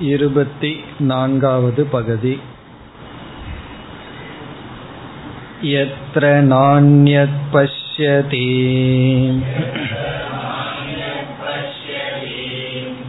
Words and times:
இருபத்தி 0.00 0.70
நான்காவது 1.00 1.82
பகுதி 1.84 2.32
यत्र 5.64 6.24
नान्यत् 6.48 7.38
पश्यति 7.52 8.40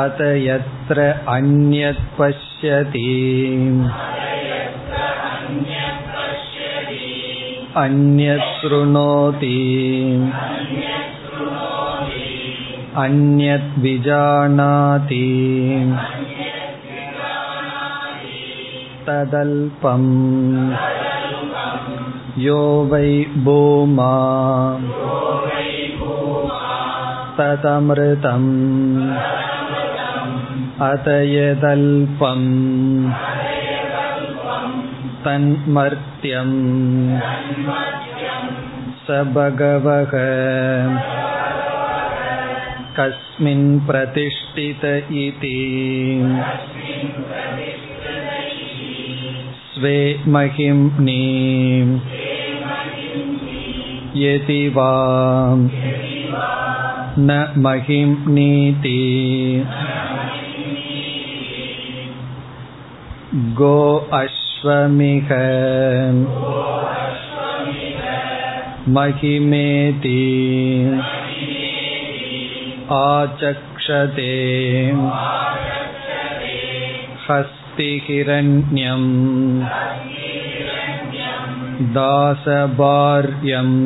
अत 0.00 0.20
यत्र 0.20 1.02
अन्यत् 1.28 2.02
पश्यति 2.18 3.08
अन्यत् 7.76 8.48
शृणोति 8.56 9.58
अन्यत् 13.04 13.78
विजानाति 13.78 15.26
तदल्पम् 19.06 20.10
यो 22.38 22.60
वै 22.90 23.12
भूमा 23.44 24.12
तदमृतम् 27.38 28.50
अतयदल्पम् 30.90 32.48
तन्मर्त्यम् 35.24 36.56
स 39.06 39.18
भगवः 39.36 40.12
कस्मिन् 42.98 43.66
प्रतिष्ठित 43.86 44.84
इति 45.24 45.56
स्वे 49.74 49.98
महिम्नि 50.36 51.20
यदि 54.24 54.62
वा 54.76 54.90
न 57.18 57.38
महिम्नीति 57.66 58.98
गो 63.58 63.76
अश्वमिह 64.14 65.28
महिमेति 68.96 70.22
आचक्षते 72.96 74.32
हस्तिहिरण्यम् 77.28 79.06
दासभार्यम् 81.96 83.76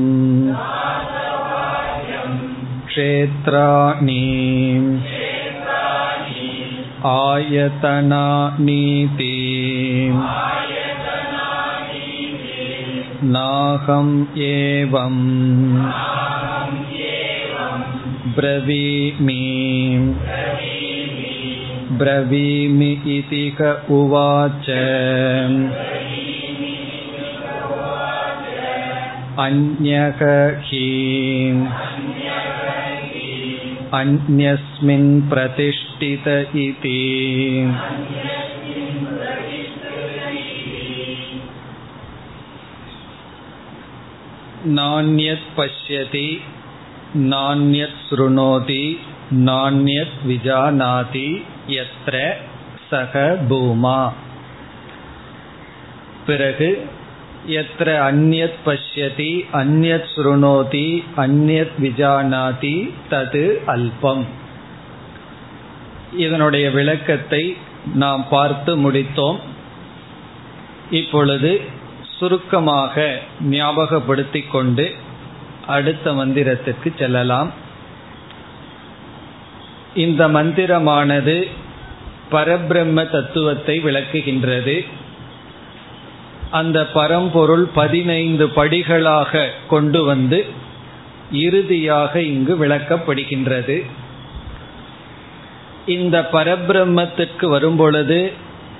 क्षेत्राणि 2.87 4.23
आयतनानीति 7.07 8.55
नाहम् 13.35 14.15
एवम् 14.47 15.23
ब्रवीमि 18.37 19.43
ब्रवीमि 21.99 22.91
इति 23.17 23.45
क 23.61 23.71
उवाच 23.99 24.71
अन्यः 29.45 30.21
हि 30.67 30.89
अन्यस्मिन् 33.98 35.10
प्रतिष्ठित 35.30 36.28
इति 36.64 36.98
नान्यत् 44.78 45.48
पश्यति 45.58 46.28
नान्यत् 47.16 47.98
शृणोति 48.10 48.84
नान्यत् 49.34 50.26
विजानाति 50.26 51.28
यत्र 51.70 52.22
सः 52.92 53.14
भूमा 53.48 53.98
பிறகு 56.28 56.70
எத்திர 57.48 57.90
அந்யத் 58.10 58.60
பஷ்யதி 58.66 59.46
அந்யத் 59.54 60.08
ஸ்ருணோதி 60.16 61.04
அந்யத் 61.18 61.76
விஜானாதி 61.82 62.92
தது 63.12 63.66
அல்பம் 63.66 64.26
இதனுடைய 66.18 66.72
விளக்கத்தை 66.72 67.58
நாம் 67.94 68.26
பார்த்து 68.30 68.92
முடித்தோம். 68.92 69.40
இப்பொழுது 70.92 71.62
சுருக்கமாக 72.20 73.20
ஞாபகப்படுத்திக் 73.50 74.50
கொண்டு 74.50 74.96
அடுத்த 75.68 76.12
மந்திரத்திற்கு 76.12 76.98
செல்லலாம். 76.98 77.52
இந்த 79.96 80.28
மந்திரமானது 80.28 81.48
பரபிரம்ம 82.32 83.10
தத்துவத்தை 83.10 83.84
விளக்குகின்றது. 83.84 84.86
அந்த 86.52 86.86
பரம்பொருள் 86.86 87.66
பதினைந்து 87.66 88.48
படிகளாக 88.48 89.48
கொண்டு 89.68 90.04
வந்து 90.04 90.46
இறுதியாக 91.32 92.22
இங்கு 92.22 92.66
விளக்கப்படுகின்றது. 92.66 93.86
இந்த 95.88 96.30
பரபிரம்மத்திற்கு 96.32 97.46
வரும்பொழுது 97.46 98.32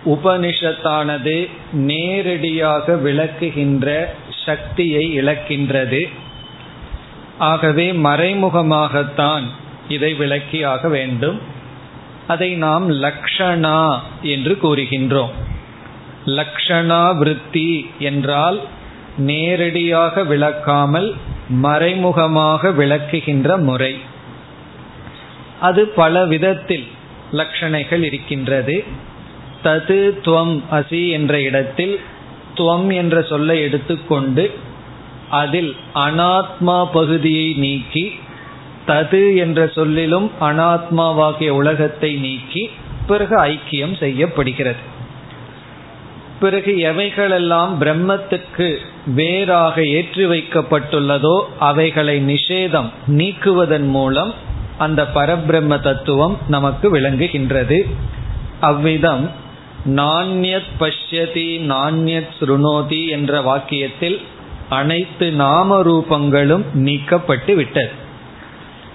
உபனிஷத்தானது 0.06 1.50
நேரடியாக 1.72 2.96
விளக்குகின்ற 2.96 4.06
சக்தியை 4.46 5.22
இழக்கின்றது. 5.22 6.10
ஆகவே 7.38 7.92
மறைமுகமாகத்தான் 7.92 9.44
இதை 9.90 10.14
விளக்கியாக 10.14 10.90
வேண்டும். 10.90 11.42
அதை 12.28 12.54
நாம் 12.54 12.90
லக்ஷணா 12.90 14.00
என்று 14.22 14.58
கூறுகின்றோம். 14.64 15.48
லக்ஷணாவிருத்தி 16.38 17.70
என்றால் 18.00 18.60
நேரடியாக 19.18 20.24
விளக்காமல் 20.24 21.10
மறைமுகமாக 21.50 22.70
விளக்குகின்ற 22.70 23.58
முறை. 23.58 23.94
அது 25.60 25.88
பல 25.88 26.26
விதத்தில் 26.26 26.88
லட்சணைகள் 27.32 28.04
இருக்கின்றது. 28.04 28.84
தது 29.64 30.00
துவம் 30.26 30.56
அசி 30.72 31.10
என்ற 31.10 31.42
இடத்தில் 31.42 32.00
துவம் 32.56 32.94
என்ற 32.94 33.22
சொல்லை 33.22 33.62
எடுத்துக்கொண்டு 33.62 34.46
அதில் 35.30 35.76
அனாத்மா 35.96 36.78
பகுதியை 36.94 37.54
நீக்கி 37.54 38.06
தது 38.88 39.36
என்ற 39.36 39.68
சொல்லிலும் 39.68 40.32
அனாத்மாவாகிய 40.42 41.50
உலகத்தை 41.50 42.12
நீக்கி 42.16 42.70
பிறகு 43.08 43.36
ஐக்கியம் 43.44 43.98
செய்யப்படுகிறது. 43.98 44.98
பிறகு 46.40 46.72
எவைகளெல்லாம் 46.72 47.72
பிரம்மத்துக்கு 47.80 48.76
வேறாக 49.06 49.86
ஏற்றி 49.86 50.26
வைக்கப்பட்டுள்ளதோ 50.26 51.42
அவைகளை 51.60 52.26
நிஷேதம் 52.26 52.90
நீக்குவதன் 53.08 53.88
மூலம் 53.88 54.34
அந்த 54.78 55.08
பரபிரம்ம 55.16 55.80
தத்துவம் 55.80 56.38
நமக்கு 56.48 56.98
விளங்குகின்றது. 56.98 57.86
அவ்விதம் 58.60 59.30
நாண்யத் 59.86 60.72
பஷ்யதி 60.80 61.50
நாண்யத் 61.68 62.30
ஸ்ருணோதி 62.40 63.10
என்ற 63.10 63.42
வாக்கியத்தில் 63.42 64.18
அனைத்து 64.70 65.32
நாம 65.32 65.82
ரூபங்களும் 65.82 66.64
நீக்கப்பட்டு 66.76 67.54
விட்டது. 67.54 67.90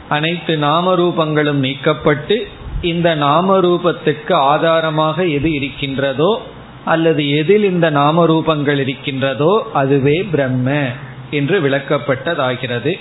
அனைத்து 0.09 0.57
நாம 0.57 0.97
ரூபங்களும் 0.97 1.61
நீக்கப்பட்டு 1.61 2.37
இந்த 2.83 3.15
நாம 3.15 3.59
ரூபத்துக்கு 3.61 4.33
ஆதாரமாக 4.33 5.27
எது 5.27 5.53
இருக்கின்றதோ 5.53 6.43
அல்லது 6.85 7.31
எதில் 7.31 7.65
இந்த 7.65 7.91
நாம 7.91 8.27
ரூபங்கள் 8.27 8.79
இருக்கின்றதோ 8.79 9.71
அதுவே 9.73 10.23
பிரம்ம 10.23 10.87
என்று 11.31 11.61
விளக்கப்பட்டதாகிறது. 11.61 12.99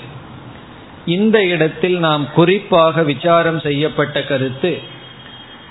இந்த 1.06 1.46
இடத்தில் 1.46 2.00
நாம் 2.00 2.32
குறிப்பாக 2.32 3.04
விசாரம் 3.04 3.60
செய்யப்பட்ட 3.60 4.24
கருத்து 4.24 4.80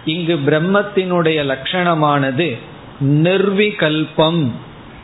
இங்கு 0.05 0.39
பிரம்மத்தினுடைய 0.47 1.39
லட்சணமானது 1.45 2.59
நிர்விகல்பம் 3.01 4.51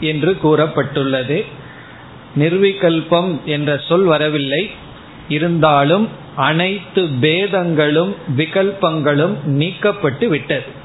என்று 0.01 0.39
கூறப்பட்டுள்ளது. 0.45 1.45
நிர்விகல்பம் 2.39 3.45
என்ற 3.45 3.81
சொல் 3.89 4.05
வரவில்லை. 4.05 4.71
இருந்தாலும் 5.29 6.09
அனைத்து 6.37 7.03
பேதங்களும் 7.03 8.15
விகல்பங்களும் 8.37 9.35
நீக்கப்பட்டு 9.47 10.27
விட்டது. 10.27 10.78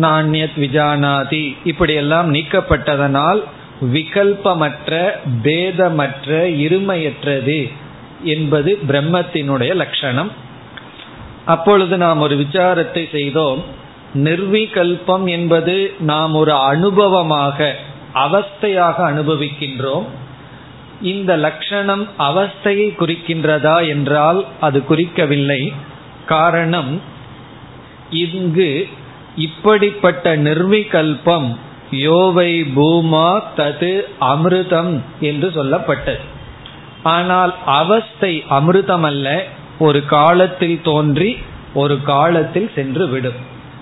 நாண்யத் 0.00 0.56
விஜானாதி. 0.56 1.56
இப்படியெல்லாம் 1.64 2.34
நீக்கப்பட்டதனால் 2.34 3.42
விகல்பமற்ற 3.80 5.10
பேதமற்ற 5.42 6.48
இருமையற்றது 6.48 7.72
என்பது 8.24 8.78
பிரம்மத்தினுடைய 8.88 9.74
லட்சணம். 9.74 10.30
அப்பொழுது 11.44 11.96
நாம் 11.96 12.20
ஒரு 12.20 12.36
விசாரத்தை 12.36 13.10
செய்தோம். 13.10 13.64
நிர்விகல்பம் 14.14 15.28
என்பது 15.28 15.94
நாம் 15.98 16.34
ஒரு 16.34 16.52
அனுபவமாக 16.52 17.72
அவஸ்தையாக 18.14 18.94
அனுபவிக்கின்றோம். 18.98 20.06
இந்த 21.02 21.36
லட்சணம் 21.36 22.08
அவஸ்தையை 22.18 22.88
குறிக்கின்றதா 22.98 23.88
என்றால் 23.88 24.44
அது 24.60 24.82
குறிக்கவில்லை. 24.88 25.72
காரணம் 26.26 27.00
இங்கு 28.10 28.88
இப்படிப்பட்ட 29.36 30.36
நிர்விகல்பம் 30.36 31.48
யோவை 31.90 32.50
பூமா 32.76 33.28
தது 33.56 33.92
அமிர்தம் 34.20 35.00
என்று 35.20 35.48
சொல்லப்பட்டது. 35.48 36.22
ஆனால் 37.02 37.54
அவஸ்தை 37.64 38.44
அமிர்தம் 38.50 39.02
அல்ல 39.02 39.44
ஒரு 39.78 40.00
காலத்தில் 40.06 40.80
தோன்றி 40.82 41.36
ஒரு 41.74 42.02
காலத்தில் 42.02 42.70
சென்று 42.74 43.08
விடும் 43.08 43.40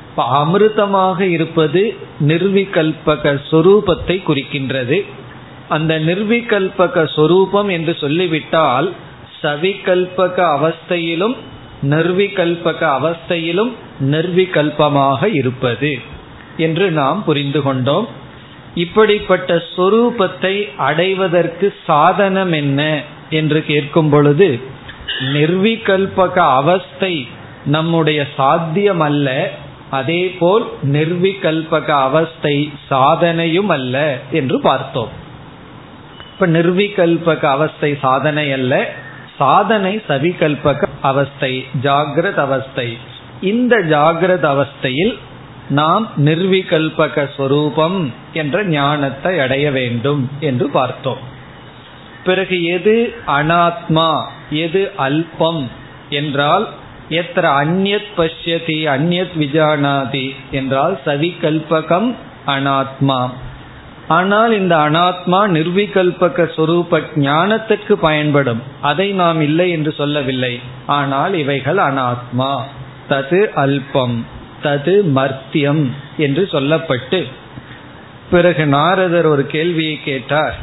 இப்ப 0.08 0.24
அமிர்தமாக 0.44 1.20
இருப்பது 1.20 1.96
நிர்விகல்பக 2.20 3.32
சொரூபத்தை 3.50 4.16
குறிக்கின்றது. 4.26 4.98
அந்த 5.68 5.92
நிர்விகல்பக 5.98 7.04
சொரூபம் 7.14 7.68
என்று 7.68 7.92
சொல்லிவிட்டால் 7.94 8.92
சவிகல்பக 9.42 10.36
அவஸ்தையிலும் 10.56 11.36
நிர்விகல்பக 11.90 12.80
அவஸ்தையிலும் 12.98 13.72
நிர்விகல்பமாக 14.10 15.34
இருப்பது 15.34 15.92
என்று 16.56 16.86
நாம் 16.90 17.24
புரிந்து 17.24 17.62
கொண்டோம். 17.62 18.06
இப்படிப்பட்ட 18.74 19.62
சொரூபத்தை 19.76 20.54
அடைவதற்கு 20.76 21.66
சாதனம் 21.86 22.52
என்ன 22.52 22.80
என்று 23.30 23.60
கேட்கும் 23.64 24.10
பொழுது 24.10 24.48
நிர்விகல்பக 25.34 26.36
அவஸ்தை 26.60 27.14
நம்முடைய 27.64 28.20
சாத்தியம் 28.36 29.00
அல்ல 29.00 29.28
அதேபோல் 29.90 30.64
நிர்விகல்பக 30.92 31.88
அவஸ்தை 32.08 32.56
சாதனையும் 32.90 33.68
அல்ல 33.68 33.96
என்று 34.30 34.56
பார்த்தோம். 34.60 35.12
இப்ப 36.32 36.46
நிர்விகல்பக 36.46 37.42
அவஸ்தை 37.56 37.90
சாதனை 38.00 38.46
அல்ல 38.52 38.74
சாதனை 39.38 40.02
சவிகல்பக 40.08 40.86
அவஸ்தை 41.02 41.66
ஜாகிரத 41.82 42.34
அவஸ்தை. 42.34 42.98
இந்த 43.40 43.76
ஜாகிரத 43.76 44.44
அவஸ்தையில் 44.54 45.18
நாம் 45.68 46.10
நிர்விகல்பக 46.16 47.28
ஸ்வரூபம் 47.34 48.12
என்ற 48.32 48.64
ஞானத்தை 48.64 49.40
அடைய 49.40 49.70
வேண்டும் 49.70 50.30
என்று 50.40 50.70
பார்த்தோம். 50.70 51.18
பிறகு 52.24 52.64
எது 52.64 53.14
அனாத்மா 53.26 54.24
எது 54.50 54.92
அல்பம் 54.98 55.68
என்றால் 56.08 56.68
எத்திர 57.10 57.46
அந்நத் 57.62 58.12
பஷ்யதி 58.16 58.78
அந்நத் 58.94 59.34
விஜானாதி 59.38 60.34
என்றால் 60.50 61.00
சவிகல்பகம் 61.06 62.14
அனாத்மா. 62.46 63.30
ஆனால் 64.08 64.52
இந்த 64.52 64.76
அனாத்மா 64.76 65.46
நிர்விகல்பக 65.48 66.50
சொரூப 66.56 67.02
ஞானத்துக்கு 67.14 67.92
பயன்படும். 67.92 68.62
அதை 68.80 69.10
நாம் 69.10 69.40
இல்லை 69.40 69.70
என்று 69.70 69.92
சொல்லவில்லை. 69.92 70.60
ஆனால் 70.86 71.34
இவைகள் 71.34 71.76
அனாத்மா. 71.76 72.60
தது 73.08 73.48
அல்பம். 73.54 74.24
தது 74.62 75.02
மர்த்தியம் 75.14 75.90
என்று 76.16 76.48
சொல்லப்பட்டு 76.52 77.24
பிறகு 78.30 78.66
நாரதர் 78.66 79.26
ஒரு 79.26 79.46
கேள்வியை 79.46 80.00
கேட்டார். 80.04 80.56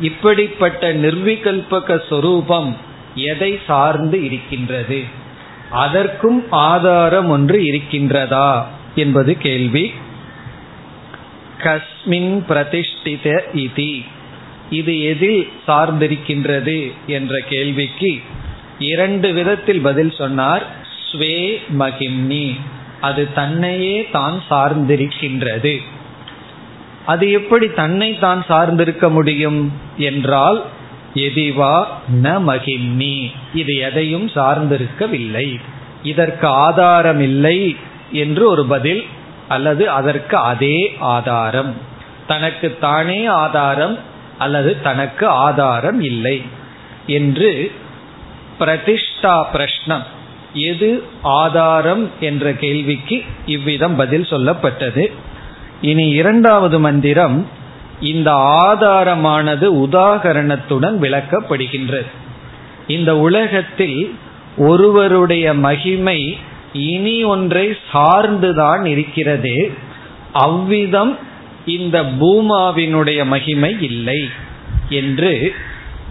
இப்படிப்பட்ட 0.00 0.92
நிர்விகல்பக 0.94 2.00
சொரூபம் 2.08 2.76
எதை 3.14 3.58
சார்ந்து 3.66 4.24
இருக்கின்றது? 4.24 5.04
அதற்கும் 5.70 6.50
ஆதாரம் 6.50 7.30
ஒன்று 7.30 7.58
இருக்கின்றதா? 7.58 8.64
என்பது 8.94 9.38
கேள்வி. 9.38 9.92
கஸ்மின் 11.64 12.32
பிரதிஷ்டித 12.48 13.26
இதி. 13.54 13.92
இது 14.70 14.92
எதில் 15.02 15.40
சார்ந்திருக்கின்றது 15.68 16.78
என்ற 17.06 17.34
கேள்விக்கு 17.48 18.12
இரண்டு 18.78 19.32
விதத்தில் 19.32 19.80
பதில் 19.80 20.12
சொன்னார். 20.18 20.64
ஸ்வே 21.06 21.36
மகிம்னி. 21.78 22.46
அது 23.00 23.22
தன்னையே 23.34 23.96
தான் 24.12 24.36
சார்ந்திருக்கின்றது. 24.50 25.74
அது 27.06 27.30
எப்படி 27.30 27.66
தன்னை 27.70 28.18
தான் 28.18 28.44
சார்ந்திருக்க 28.48 29.10
முடியும் 29.10 29.60
என்றால் 29.96 30.58
எதிவா 31.14 31.74
ந 32.24 32.34
மகிம்னி. 32.48 33.16
இது 33.54 33.74
எதையும் 33.88 34.28
சார்ந்திருக்கவில்லை. 34.28 35.48
இதற்கு 36.02 36.46
ஆதாரம் 36.46 37.20
இல்லை 37.20 37.76
என்று 38.12 38.48
ஒரு 38.48 38.66
பதில் 38.66 39.02
அல்லது 39.50 39.90
அதற்கு 39.90 40.36
அதே 40.36 40.78
ஆதாரம். 40.98 41.74
தனக்கு 42.26 42.76
தானே 42.80 43.20
ஆதாரம் 43.26 43.98
அல்லது 44.38 44.80
தனக்கு 44.82 45.26
ஆதாரம் 45.26 46.00
இல்லை 46.00 46.42
என்று 47.06 47.72
பிரதிஷ்டா 48.58 49.34
பிரஷ்னம். 49.54 50.06
எது 50.52 51.02
ஆதாரம் 51.22 52.10
என்ற 52.20 52.52
கேள்விக்கு 52.52 53.24
இவ்விதம் 53.46 53.96
பதில் 53.96 54.30
சொல்லப்பட்டது. 54.30 55.04
இனி 55.80 56.06
இரண்டாவது 56.08 56.78
மந்திரம் 56.80 57.38
இந்த 58.00 58.30
ஆதாரமானது 58.66 59.66
உதாகரணத்துடன் 59.86 60.96
விளக்கப்படுகின்றது. 61.04 62.10
இந்த 62.86 63.10
உலகத்தில் 63.18 64.14
ஒருவருடைய 64.56 65.54
மகிமை 65.54 66.20
இனி 66.72 67.24
ஒன்றை 67.24 67.76
சார்ந்துதான் 67.92 68.84
இருக்கிறது. 68.84 69.72
அவ்விதம் 70.32 71.18
இந்த 71.66 72.02
பூமாவினுடைய 72.02 73.26
மகிமை 73.26 73.80
இல்லை 73.80 74.28
என்று 74.88 75.54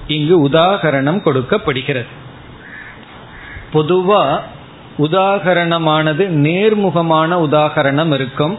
இங்கு 0.07 0.49
உதாகரணம் 0.49 1.21
கொடுக்கப்படுகிறது. 1.21 2.07
பொதுவா 3.73 4.39
உதாகரணமானது 4.99 6.27
நேர்முகமான 6.27 7.31
உதாகரணம் 7.35 8.13
இருக்கும். 8.13 8.57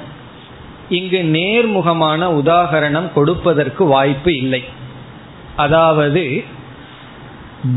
இங்கு 0.88 1.18
நேர்முகமான 1.22 2.26
உதாகரணம் 2.26 3.12
கொடுப்பதற்கு 3.12 3.84
வாய்ப்பு 3.84 4.36
இல்லை. 4.36 4.64
அதாவது 5.56 6.44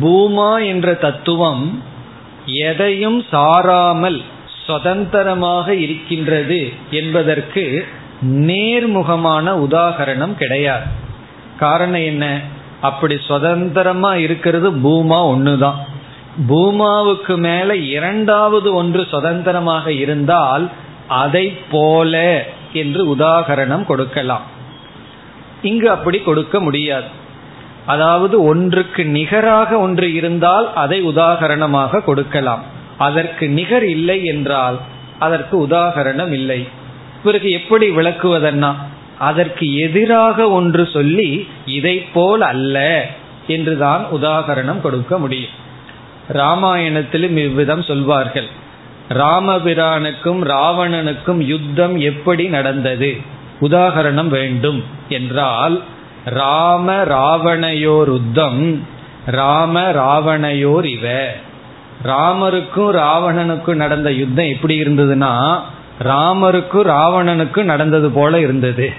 பூமா 0.01 0.65
என்ற 0.65 0.94
தத்துவம் 0.94 1.84
எதையும் 2.46 3.26
சாராமல் 3.32 4.22
சுதந்திரமாக 4.66 5.76
இருக்கின்றது 5.76 6.74
என்பதற்கு 6.92 7.86
நேர்முகமான 8.22 9.52
உதாகரணம் 9.52 10.34
கிடையாது. 10.34 10.86
காரணம் 11.60 12.02
என்ன? 12.02 12.40
அப்படி 12.82 13.20
சுதந்திரமா 13.28 14.16
இருக்கிறது 14.16 14.72
பூமா 14.72 15.18
ஒண்ணுதான். 15.18 15.76
பூமாவுக்கு 16.50 17.38
மேல 17.38 17.76
இரண்டாவது 17.76 18.74
ஒன்று 18.74 19.06
சுதந்திரமாக 19.12 19.92
இருந்தால் 19.92 20.70
அதை 21.08 21.58
போல 21.72 22.46
என்று 22.74 23.16
உதாகரணம் 23.16 23.86
கொடுக்கலாம். 23.86 24.42
இங்கு 25.62 25.90
அப்படி 25.90 26.20
கொடுக்க 26.20 26.60
முடியாது. 26.60 27.22
அதாவது 27.86 28.44
ஒன்றுக்கு 28.44 29.06
நிகராக 29.06 29.78
ஒன்று 29.78 30.13
இருந்தால் 30.13 30.74
அதை 30.74 31.04
உதாகரணமாக 31.04 32.04
கொடுக்கலாம். 32.04 32.63
அதற்கு 32.98 33.50
நிகர் 33.50 33.86
இல்லை 33.86 34.25
என்றால் 34.25 34.78
அதற்கு 35.20 35.68
உதாகரணம் 35.68 36.32
இல்லை. 36.32 36.68
பிறகு 37.24 37.52
எப்படி 37.52 37.90
விளக்குவதன்னா 37.90 38.74
அதற்கு 39.18 39.66
எதிராக 39.75 40.50
ஒன்று 40.50 40.86
சொல்லி 40.86 41.48
இதை 41.66 41.96
போல் 42.13 42.42
அல்ல 42.42 43.06
என்றுதான் 43.48 44.04
உதாகரணம் 44.12 44.82
கொடுக்க 44.82 45.18
முடியும். 45.18 45.56
ராமாயணத்திலும் 46.34 47.38
இவ்விதம் 47.38 47.82
சொல்வார்கள். 47.82 48.50
ராமபிரானுக்கும் 49.10 50.42
ராவணனுக்கும் 50.44 51.42
யுத்தம் 51.46 51.98
எப்படி 52.00 52.48
நடந்தது? 52.48 53.18
உதாகரணம் 53.62 54.28
வேண்டும் 54.28 54.84
என்றால் 55.10 55.82
ராம 56.25 57.03
ராவணையோர் 57.03 58.12
யுத்தம் 58.12 58.88
ராம 59.25 59.82
ராவணையோர் 59.82 60.86
இவ. 60.86 61.27
ராமருக்கும் 62.03 62.92
ராவணனுக்கும் 62.92 63.74
நடந்த 63.74 64.12
யுத்தம் 64.12 64.46
எப்படி 64.46 64.82
இருந்ததுன்னா 64.82 65.60
ராமருக்கும் 66.03 66.84
ராவணனுக்கும் 66.84 67.63
நடந்தது 67.63 68.10
போல 68.10 68.39
இருந்தது. 68.39 68.94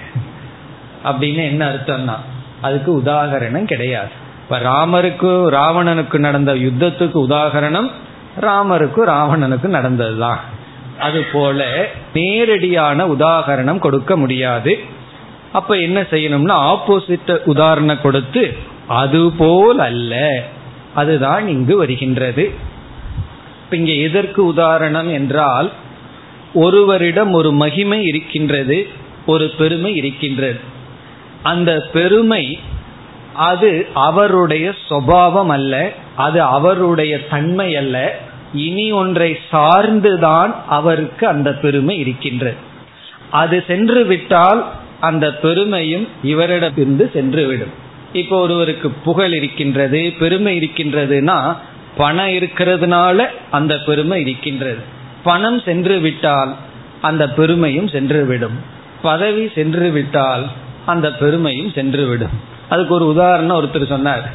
அப்படின்னு 1.05 1.35
என்ன 1.35 1.69
அர்த்தம்னா 1.69 2.15
அதுக்கு 2.61 2.97
உதாகரணம் 2.97 3.65
கிடையாது. 3.65 4.09
இப்ப 4.43 4.59
ராமருக்கும் 4.59 5.47
ராவணனுக்கு 5.47 6.17
நடந்த 6.17 6.53
யுத்தத்துக்கு 6.53 7.25
உதாகரணம் 7.29 7.91
ராமருக்கும் 8.41 9.07
ராவணனுக்கும் 9.07 9.75
நடந்ததுதான். 9.75 10.39
அது 10.99 11.25
போல 11.33 11.85
நேரடியான 12.13 13.05
உதாகரணம் 13.05 13.79
கொடுக்க 13.79 14.17
முடியாது. 14.17 14.79
அப்ப 15.55 15.75
என்ன 15.75 16.01
செய்யணும்னா 16.01 16.55
ஆப்போசிட் 16.73 17.31
உதாரணம் 17.45 18.01
கொடுத்து 18.01 18.43
அது 18.87 19.31
போல் 19.31 19.79
அல்ல. 19.79 20.43
அதுதான் 20.93 21.47
இங்கு 21.47 21.77
வருகின்றது. 21.77 22.45
இங்க 23.69 23.91
எதற்கு 23.91 24.45
உதாரணம் 24.45 25.09
என்றால் 25.11 25.71
ஒருவரிடம் 26.53 27.31
ஒரு 27.31 27.51
மகிமை 27.51 28.03
இருக்கின்றது 28.03 28.87
ஒரு 29.25 29.51
பெருமை 29.57 29.95
இருக்கின்றது. 29.95 30.59
அந்த 31.43 31.89
பெருமை 31.93 32.59
அது 33.33 33.87
அவருடைய 33.93 34.73
சுவாவம் 34.89 35.51
அல்ல 35.57 35.91
அது 36.15 36.41
அவருடைய 36.41 37.27
தன்மை 37.27 37.75
அல்ல. 37.75 38.19
இனி 38.53 38.91
ஒன்றை 38.91 39.37
சார்ந்துதான் 39.51 40.53
அவருக்கு 40.67 41.27
அந்த 41.27 41.51
பெருமை 41.53 41.97
இருக்கின்றது. 41.97 42.55
அது 43.31 43.63
சென்று 43.67 44.05
விட்டால் 44.05 44.61
அந்த 44.99 45.33
பெருமையும் 45.33 46.07
இவரிடமிருந்து 46.23 47.11
சென்றுவிடும். 47.13 47.73
இப்போ 48.13 48.39
ஒருவருக்கு 48.39 48.89
புகழ் 48.89 49.33
இருக்கின்றது 49.33 50.13
பெருமை 50.19 50.59
இருக்கின்றதுன்னா 50.59 51.57
பணம் 51.97 52.27
இருக்கிறதுனால 52.27 53.25
அந்த 53.51 53.77
பெருமை 53.77 54.21
இருக்கின்றது. 54.21 54.77
பணம் 55.23 55.59
சென்று 55.59 55.99
விட்டால் 55.99 56.55
அந்த 57.01 57.29
பெருமையும் 57.29 57.87
சென்றுவிடும். 57.87 58.57
பதவி 59.01 59.51
சென்று 59.55 59.89
விட்டால் 59.89 60.45
அந்த 60.85 61.11
பெருமையும் 61.11 61.71
சென்றுவிடும். 61.75 62.33
அதுக்கு 62.69 62.93
ஒரு 62.93 63.07
உதாரணம் 63.07 63.65
ஒருத்தர் 63.65 63.85
சொன்னார். 63.85 64.29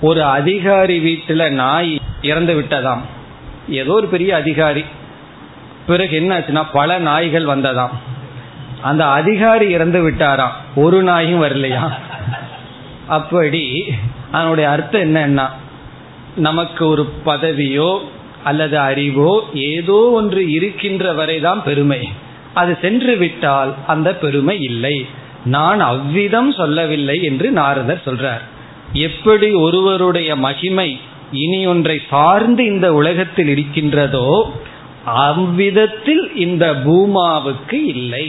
ஒரு 0.00 0.24
அதிகாரி 0.24 0.98
வீட்டில் 0.98 1.52
நாய் 1.52 2.00
இறந்து 2.22 2.60
விட்டதாம். 2.60 3.00
ஏதோ 3.68 3.92
ஒரு 3.92 4.06
பெரிய 4.06 4.36
அதிகாரி. 4.36 4.84
பிறகு 5.86 6.16
என்ன 6.16 6.38
ஆச்சுன்னா 6.38 6.66
பல 6.72 6.98
நாய்கள் 6.98 7.44
வந்ததாம். 7.44 7.90
அந்த 8.88 9.02
அதிகாரி 9.18 9.66
இறந்து 9.70 10.00
விட்டாராம். 10.04 10.54
ஒரு 10.74 10.98
நாயும் 11.02 11.42
வரலையா? 11.42 11.84
அப்படி 13.16 13.64
அதனுடைய 14.32 14.66
அர்த்தம் 14.70 15.04
என்னன்னா 15.06 15.46
நமக்கு 16.38 16.82
ஒரு 16.88 17.04
பதவியோ 17.26 17.90
அல்லது 18.44 18.76
அறிவோ 18.78 19.32
ஏதோ 19.68 19.98
ஒன்று 20.18 20.42
இருக்கின்ற 20.50 21.12
வரைதான் 21.12 21.60
பெருமை. 21.62 22.00
அது 22.60 22.72
சென்று 22.80 23.14
விட்டால் 23.16 23.70
அந்த 23.86 24.08
பெருமை 24.14 24.56
இல்லை. 24.70 24.96
நான் 25.54 25.80
அவ்விதம் 25.92 26.50
சொல்லவில்லை 26.52 27.16
என்று 27.22 27.48
நாரதர் 27.60 28.06
சொல்றார். 28.06 28.44
எப்படி 29.08 29.48
ஒருவருடைய 29.64 30.30
மகிமை 30.46 30.90
இனி 31.42 31.60
ஒன்றை 31.66 31.96
சார்ந்து 32.10 32.62
இந்த 32.72 32.88
உலகத்தில் 32.94 33.50
இருக்கின்றதோ 33.54 34.28
அவ்விதத்தில் 35.28 36.24
இந்த 36.44 36.66
பூமாவுக்கு 36.84 37.78
இல்லை. 37.94 38.26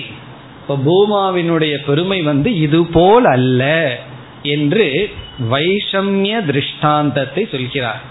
இப்ப 0.68 0.80
பூமாவினுடைய 0.86 1.78
பெருமை 1.86 2.22
வந்து 2.22 2.60
இது 2.60 2.86
போல் 2.86 3.26
அல்ல 3.26 3.96
என்று 4.42 5.14
வைஷமிய 5.52 6.46
திருஷ்டாந்தத்தை 6.46 7.48
சொல்கிறார். 7.52 8.02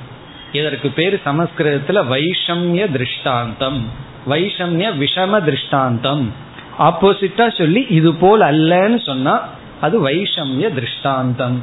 இதற்கு 0.53 0.89
பேர் 0.89 1.21
சமஸ்கிருதத்துல 1.27 2.07
வைஷமிய 2.11 2.93
திருஷ்டாந்தம். 2.93 3.89
வைஷமிய 4.31 4.97
விஷம 4.99 5.45
திருஷ்டாந்தம். 5.45 6.33
ஆப்போசிட்டா 6.79 7.57
சொல்லி 7.59 7.87
இது 7.89 8.15
போல் 8.15 8.41
அல்லன்னு 8.41 9.03
சொன்னா 9.03 9.49
அது 9.81 10.09
வைஷமிய 10.09 10.75
திருஷ்டாந்தம். 10.75 11.63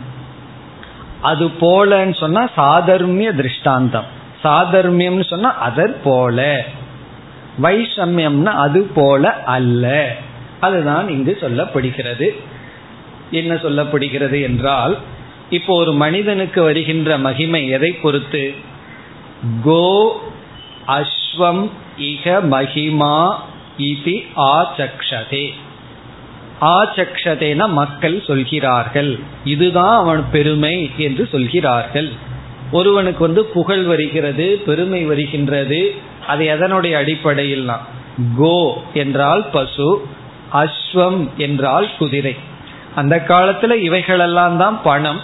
அது 1.21 1.47
போலன்னு 1.47 2.15
சொன்னா 2.15 2.49
சாதர்மிய 2.57 3.35
திருஷ்டாந்தம். 3.35 4.05
சாதர்மியம்னு 4.43 5.23
சொன்னா 5.23 5.69
அதற் 5.69 6.01
போல. 6.03 6.65
வைஷமியம்னா 7.61 8.45
அது 8.45 8.83
போல 8.95 9.43
அல்ல. 9.43 10.15
அதுதான் 10.61 11.07
இங்கு 11.09 11.33
சொல்லப்படுகிறது. 11.41 12.27
என்ன 13.31 13.53
சொல்லப்படுகிறது 13.55 14.37
என்றால் 14.41 14.97
இப்போ 15.49 15.71
ஒரு 15.75 15.93
மனிதனுக்கு 15.93 16.59
வருகின்ற 16.63 17.17
மகிமை 17.17 17.61
எதை 17.67 17.91
பொறுத்து? 17.91 18.43
கோ 19.63 19.87
அஸ்வம் 20.87 21.63
இக 21.97 22.35
மகிமா 22.53 23.15
இதி 23.77 24.15
ஆச்சக்ஷதே. 24.35 25.45
ஆச்சக்ஷதேன 26.61 27.69
மக்கள் 27.69 28.17
சொல்கிறார்கள். 28.27 29.19
இதுதான் 29.43 29.95
அவன் 29.97 30.23
பெருமை 30.31 30.75
என்று 30.97 31.23
சொல்கிறார்கள். 31.31 32.09
ஒருவனுக்கு 32.71 33.21
வந்து 33.25 33.43
புகழ் 33.45 33.83
வருகிறது 33.83 34.47
பெருமை 34.65 35.01
வருகின்றது 35.03 35.81
அது 36.27 36.43
எதனுடைய 36.45 36.93
அடிப்படையில் 36.93 37.69
கோ 38.37 38.57
என்றால் 38.93 39.43
பசு 39.51 39.89
அஸ்வம் 40.53 41.29
என்றால் 41.37 41.95
குதிரை. 41.97 42.35
அந்த 42.95 43.23
காலத்துல 43.27 43.73
இவைகளெல்லாம் 43.73 44.57
தான் 44.57 44.81
பணம். 44.83 45.19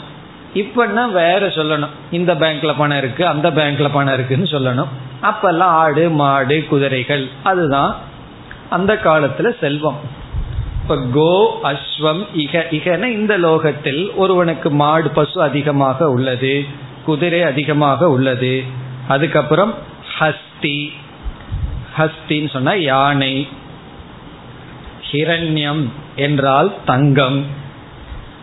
இப்பன்னா 0.53 1.11
வேற 1.11 1.39
சொல்லணும். 1.39 1.89
இந்த 2.11 2.35
பேங்க்ல 2.35 2.73
பணம் 2.77 2.97
இருக்கு 2.97 3.27
அந்த 3.27 3.51
பேங்க்ல 3.51 3.89
பணம் 3.93 4.13
இருக்குன்னு 4.13 4.45
சொல்லணும். 4.45 4.87
அப்பெல்லாம் 5.21 5.73
ஆடு 5.81 6.09
மாடு 6.09 6.65
குதிரைகள். 6.69 7.29
அதுதான் 7.43 7.95
அந்த 8.69 8.93
காலத்துல 8.93 9.59
செல்வம். 9.59 9.99
இப்ப 10.81 10.97
கோ 11.13 11.59
அஸ்வம் 11.63 12.25
இக. 12.37 12.63
இகன 12.71 13.03
இந்த 13.03 13.37
லோகத்தில் 13.37 14.11
ஒருவனுக்கு 14.11 14.71
மாடு 14.71 15.09
பசு 15.09 15.41
அதிகமாக 15.41 16.09
உள்ளது 16.09 16.65
குதிரை 17.05 17.43
அதிகமாக 17.43 18.09
உள்ளது. 18.09 18.63
அதுக்கப்புறம் 19.07 19.73
ஹஸ்தி. 20.19 20.91
ஹஸ்தின்னு 21.97 22.49
சொன்னா 22.49 22.73
யானை. 22.73 23.47
ஹிரண்யம் 25.11 25.83
என்றால் 26.15 26.73
தங்கம். 26.85 27.45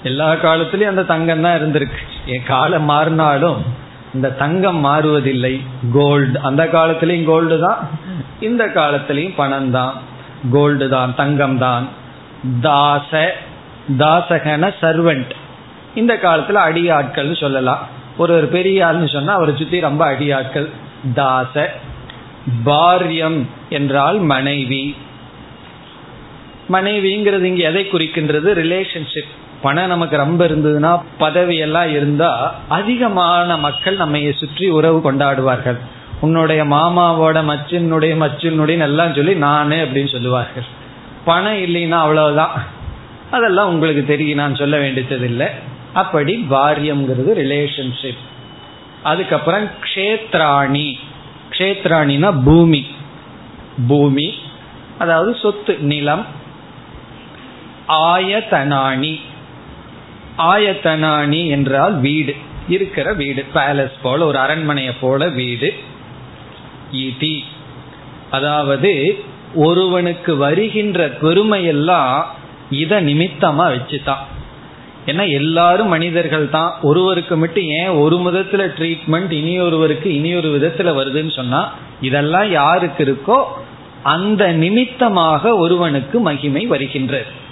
எல்லா 0.03 0.33
காலத்திலயும் 0.33 0.93
அந்த 0.95 1.03
தங்கம் 1.03 1.43
தான் 1.43 1.59
இருந்திருக்கு. 1.61 2.03
என் 2.27 2.47
காலம் 2.47 2.91
மாறினாலும் 2.91 3.61
இந்த 4.15 4.31
தங்கம் 4.31 4.85
மாறுவதில்லை. 4.85 5.55
கோல்டு 5.93 6.41
அந்த 6.41 6.65
காலத்திலையும் 6.65 7.25
கோல்டு 7.25 7.61
தான் 7.61 7.79
இந்த 8.41 8.65
காலத்திலையும் 8.67 9.37
பணம் 9.37 9.71
தான். 9.71 9.95
கோல்டு 10.53 10.89
தான் 10.89 11.15
தங்கம் 11.15 11.59
தான். 11.59 11.89
தாச 12.61 13.33
தாசகன 13.99 14.73
சர்வெண்ட் 14.81 15.33
இந்த 15.95 16.13
காலத்துல 16.23 16.61
அடியாட்கள்னு 16.69 17.37
சொல்லலாம். 17.41 17.83
ஒரு 18.17 18.33
ஒரு 18.37 18.47
பெரிய 18.47 18.87
ஆள்னு 18.87 19.09
சொன்னா 19.13 19.33
அவரை 19.33 19.55
சுத்தி 19.57 19.81
ரொம்ப 19.81 20.03
அடியாட்கள். 20.13 20.69
தாச 21.15 21.71
பாரியம் 22.65 23.41
என்றால் 23.69 24.19
மனைவி. 24.19 24.97
மனைவிங்கிறது 26.73 27.43
இங்க 27.43 27.69
எதை 27.69 27.87
குறிக்கின்றது? 27.93 28.51
ரிலேஷன்ஷிப் 28.55 29.33
பணம் 29.63 29.87
நமக்கு 29.87 30.17
ரொம்ப 30.17 30.49
இருந்ததுன்னா 30.49 31.03
பதவி 31.19 31.57
எல்லாம் 31.57 31.91
இருந்தா 31.91 32.55
அதிகமான 32.69 33.57
மக்கள் 33.57 33.97
நம்ம 33.97 34.19
சுற்றி 34.37 34.69
உறவு 34.69 35.13
கொண்டாடுவார்கள். 35.13 35.79
உன்னுடைய 36.21 36.65
மாமாவோட 36.65 37.39
மச்சினுடைய 37.51 38.15
மச்சினுடைய 38.17 38.79
எல்லாம் 38.79 39.15
சொல்லி 39.15 39.35
நானே 39.35 39.77
அப்படின்னு 39.77 40.13
சொல்லுவார்கள். 40.13 40.63
பணம் 41.25 41.57
இல்லைன்னா 41.57 41.91
அவ்வளவுதான். 41.91 42.65
அதெல்லாம் 43.31 43.69
உங்களுக்கு 43.69 44.07
தெரியும் 44.07 44.39
நான் 44.39 44.55
சொல்ல 44.55 44.79
வேண்டியது 44.79 45.25
இல்லை 45.25 45.47
அப்படி 45.93 46.47
பாரியம்ங்கிறது 46.51 47.33
ரிலேஷன்ஷிப் 47.35 48.23
அதுக்கப்புறம் 49.03 49.65
க்ஷேத்ராணி. 49.65 50.95
க்ஷேத்ராணினா 51.51 52.45
பூமி. 52.45 52.87
பூமி 53.89 54.35
அதாவது 54.99 55.37
சொத்து 55.43 55.79
நிலம் 55.81 56.27
ஆயதனாணி 57.89 59.21
ஆயத்தனாணி 60.39 61.47
என்றால் 61.47 62.01
வீடு. 62.01 62.35
இருக்கிற 62.69 63.13
வீடு. 63.13 63.45
பேலஸ் 63.55 63.93
போல 64.03 64.27
ஒரு 64.27 64.39
அரண்மனையை 64.39 64.93
போல 65.01 65.29
வீடு. 65.29 65.75
இதி 66.93 67.39
அதாவது 68.31 69.25
ஒருவனுக்கு 69.55 70.37
வருகின்ற 70.37 71.09
பெருமையெல்லாம் 71.09 72.23
இத 72.71 73.03
நிமித்தமா 73.03 73.65
வச்சுதான். 73.71 74.25
ஏன்னா 75.07 75.31
எல்லாரும் 75.33 75.89
மனிதர்கள் 75.89 76.51
தான். 76.51 76.75
ஒருவருக்கு 76.83 77.37
மட்டும் 77.37 77.65
ஏன் 77.65 77.89
ஒரு 77.89 78.17
விதத்துல 78.17 78.71
ட்ரீட்மெண்ட் 78.79 79.31
இனி 79.31 79.61
ஒருவருக்கு 79.61 80.15
இனி 80.15 80.35
ஒரு 80.35 80.49
விதத்துல 80.49 80.81
வருதுன்னு 80.81 81.33
சொன்னா 81.37 81.73
இதெல்லாம் 82.01 82.51
யாருக்கு 82.51 83.05
இருக்கோ 83.05 83.45
அந்த 84.03 84.53
நிமித்தமாக 84.53 85.57
ஒருவனுக்கு 85.57 86.21
மகிமை 86.21 86.67
வருகின்றது. 86.67 87.43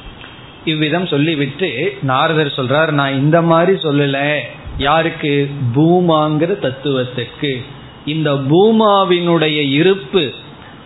இவ்விதம் 0.65 1.07
சொல்லிவிட்டு 1.07 1.99
நாரதர் 2.03 2.53
சொல்றார் 2.57 2.91
நான் 2.91 3.13
இந்த 3.13 3.43
மாதிரி 3.43 3.79
சொல்லல. 3.83 4.39
யாருக்கு? 4.79 5.51
பூமாங்கிற 5.75 6.59
தத்துவத்துக்கு. 6.59 7.63
இந்த 8.07 8.33
பூமாவினுடைய 8.33 9.71
இருப்பு 9.71 10.33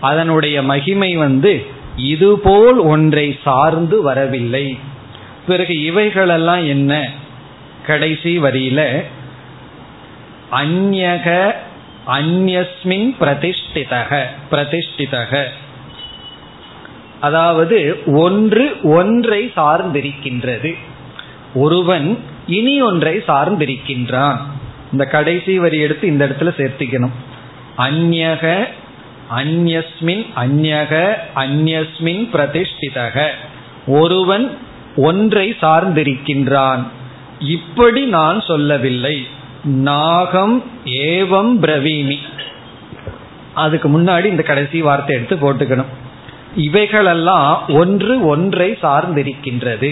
அதனுடைய 0.00 0.62
மகிமை 0.62 1.16
வந்து 1.16 1.66
இதுபோல் 1.97 2.78
ஒன்றை 2.78 3.38
சார்ந்து 3.45 4.02
வரவில்லை. 4.02 4.78
பிறகு 5.47 5.83
இவைகளெல்லாம் 5.83 6.66
என்ன? 6.66 7.11
கடைசி 7.87 8.38
வரியில 8.38 9.02
அந்யக 10.52 11.52
அந்யஸ்மின் 12.06 13.14
பிரதிஷ்டிதக 13.21 14.23
பிரதிஷ்டிதக. 14.50 15.45
அதாவது 17.26 17.78
ஒன்று 18.06 18.64
ஒன்றை 18.83 19.52
சார்ந்திருக்கின்றது. 19.56 20.71
ஒருவன் 21.54 22.18
இனி 22.47 22.83
ஒன்றை 22.83 23.16
சார்ந்திருக்கின்றான். 23.28 24.37
இந்த 24.92 25.04
கடைசி 25.04 25.59
வரி 25.59 25.78
எடுத்து 25.78 26.06
இந்த 26.06 26.25
இடத்துல 26.26 26.50
சேர்த்திக்கணும். 26.56 27.14
அந்யக 27.78 28.64
அந்யஸ்மின் 29.37 30.26
அந்யக 30.37 30.92
அந்யஸ்மின் 31.37 32.25
பிரதிஷ்டிதக. 32.33 33.26
ஒருவன் 33.87 34.59
ஒன்றை 34.97 35.56
சார்ந்திருக்கின்றான். 35.62 36.83
இப்படி 37.38 38.04
நான் 38.04 38.40
சொல்லவில்லை. 38.40 39.16
நாகம் 39.64 40.56
ஏவம் 40.85 41.54
பிரவீமி. 41.62 42.18
அதுக்கு 43.54 43.88
முன்னாடி 43.88 44.25
இந்த 44.25 44.42
கடைசி 44.42 44.80
வார்த்தை 44.83 45.16
எடுத்து 45.16 45.37
போட்டுக்கணும். 45.37 45.92
இவைகளெல்லாம் 46.56 47.68
ஒன்று 47.68 48.14
ஒன்றை 48.26 48.68
சார்ந்திருக்கின்றது. 48.82 49.90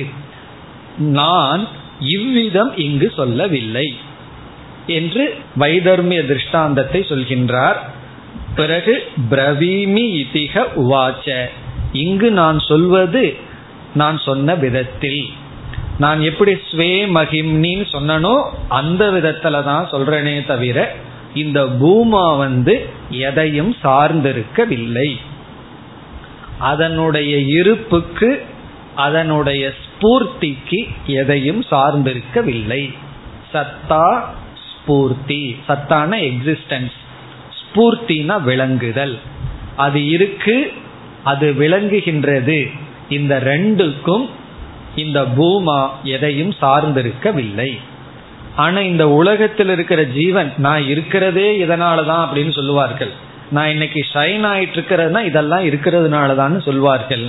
நான் 0.98 1.68
இவ்விதம் 2.00 2.72
இங்கு 2.76 3.12
சொல்லவில்லை 3.16 3.96
என்று 4.86 5.24
வைதர்மிய 5.58 6.26
திருஷ்டாந்தத்தை 6.26 7.00
சொல்கின்றார். 7.00 7.76
பிறகு 8.54 8.94
பிரவீமி 9.30 10.04
இதிக 10.22 10.64
உவாச்ச. 10.76 11.28
இங்கு 11.92 12.30
நான் 12.30 12.58
சொல்வது 12.58 13.36
நான் 13.94 14.18
சொன்ன 14.18 14.54
விதத்தில். 14.54 15.22
நான் 15.98 16.20
எப்படி 16.20 16.52
ஸ்வே 16.52 16.92
மகிம்னின்னு 17.18 17.86
சொன்னனோ 17.92 18.42
அந்த 18.68 19.10
விதத்துல 19.10 19.64
தான் 19.64 19.88
சொல்றேனே 19.90 20.46
தவிர 20.46 20.96
இந்த 21.34 21.60
பூமா 21.80 22.36
வந்து 22.38 22.74
எதையும் 23.08 23.76
சார்ந்திருக்கவில்லை. 23.82 25.08
அதனுடைய 26.70 27.32
இருப்புக்கு 27.60 28.30
அதனுடைய 28.96 29.62
ஸ்பூர்த்திக்கு 29.82 30.80
எதையும் 31.06 31.62
சார்ந்திருக்கவில்லை. 31.70 32.82
சத்தா 33.52 34.06
ஸ்பூர்த்தி. 34.64 35.42
சத்தான 35.66 36.16
எக்ஸிஸ்டன்ஸ் 36.20 36.96
ஸ்பூர்த்தினா 37.58 38.36
விளங்குதல். 38.42 39.16
அது 39.76 40.00
இருக்கு 40.06 40.56
அது 41.24 41.46
விளங்குகின்றது. 41.52 42.58
இந்த 43.08 43.34
ரெண்டுக்கும் 43.44 44.28
இந்த 44.96 45.20
பூமா 45.38 45.80
எதையும் 46.02 46.52
சார்ந்திருக்கவில்லை. 46.60 47.70
ஆனா 48.56 48.80
இந்த 48.80 49.04
உலகத்தில் 49.08 49.68
இருக்கிற 49.68 50.00
ஜீவன் 50.04 50.52
நான் 50.56 50.82
இருக்கிறதே 50.86 51.48
இதனாலதான் 51.66 52.24
அப்படின்னு 52.24 52.52
சொல்லுவார்கள். 52.52 53.12
நான் 53.54 53.72
இன்னைக்கு 53.74 54.00
ஷைன் 54.12 54.44
ஆயிட்டு 54.50 54.76
இருக்கிறதுனா 54.78 55.20
இதெல்லாம் 55.30 55.64
இருக்கிறதுனாலதான் 55.68 56.54
சொல்வார்கள். 56.66 57.24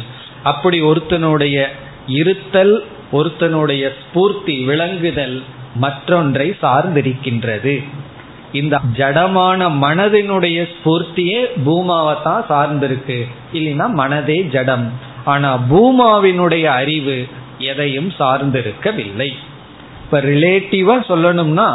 அப்படி 0.52 0.78
ஒருத்தனுடைய 0.82 1.58
இருத்தல் 2.20 2.76
ஒருத்தனுடைய 3.12 3.84
ஸ்பூர்த்தி 4.02 4.56
விளங்குதல் 4.70 5.38
மற்றொன்றை 5.84 6.48
சார்ந்திருக்கின்றது. 6.64 7.74
இந்த 8.60 8.76
ஜடமான 9.00 9.68
மனதினுடைய 9.84 10.60
ஸ்பூர்த்தியே 10.74 11.42
பூமாவை 11.66 12.16
தான் 12.28 12.46
சார்ந்திருக்கு. 12.50 13.20
இல்லைன்னா 13.54 13.88
மனதே 14.02 14.38
ஜடம். 14.56 14.88
ஆனா 15.34 15.50
பூமாவினுடைய 15.72 16.66
அறிவு 16.82 17.18
எதையும் 17.72 18.10
சார்ந்திருக்கவில்லை. 18.20 19.30
இப்ப 20.04 20.22
ரிலேட்டிவா 20.32 20.96
சொல்லணும்னா 21.12 21.70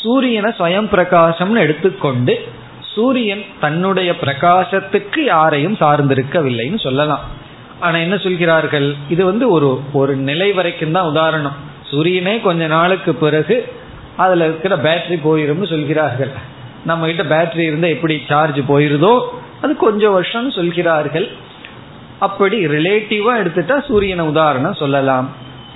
சூரியனை 0.00 0.50
சுயம் 0.58 0.90
பிரகாசம்னு 0.94 1.64
எடுத்துக்கொண்டு 1.66 2.34
சூரியன் 2.94 3.44
தன்னுடைய 3.60 4.10
பிரகாசத்துக்கு 4.22 5.20
யாரையும் 5.34 5.76
சார்ந்திருக்கவில்லைன்னு 5.82 6.80
சொல்லலாம். 6.86 7.24
ஆனா 7.80 7.96
என்ன 7.98 8.16
சொல்கிறார்கள்? 8.16 8.88
இது 9.08 9.22
வந்து 9.24 9.44
ஒரு 9.56 9.68
ஒரு 10.00 10.12
நிலை 10.28 10.48
வரைக்கும் 10.52 10.96
தான் 10.96 11.10
உதாரணம். 11.12 11.56
சூரியனே 11.90 12.34
கொஞ்ச 12.46 12.62
நாளுக்கு 12.66 13.12
பிறகு 13.24 13.56
அதுல 14.16 14.46
இருக்கிற 14.48 14.74
பேட்டரி 14.86 15.18
போயிரும்னு 15.26 15.68
சொல்கிறார்கள். 15.74 16.32
நம்ம 16.84 17.06
கிட்ட 17.06 17.24
பேட்டரி 17.34 17.64
இருந்தா 17.70 17.88
எப்படி 17.96 18.14
சார்ஜ் 18.30 18.60
போயிருதோ 18.70 19.12
அது 19.62 19.72
கொஞ்சம் 19.76 20.16
வருஷம் 20.16 20.50
சொல்கிறார்கள். 20.56 21.28
அப்படி 22.26 22.56
ரிலேட்டிவா 22.66 23.32
எடுத்துட்டா 23.42 23.76
சூரியனை 23.88 24.24
உதாரணம் 24.32 24.80
சொல்லலாம். 24.82 25.28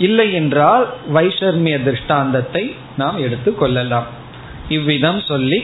இல்லை 0.06 0.26
என்றால் 0.40 0.84
வைஷர்மிய 1.14 1.76
திருஷ்டாந்தத்தை 1.86 2.64
நாம் 3.00 3.18
எடுத்து 3.26 3.50
கொள்ளலாம். 3.54 4.08
இவ்விதம் 4.76 5.20
சொல்லி 5.30 5.60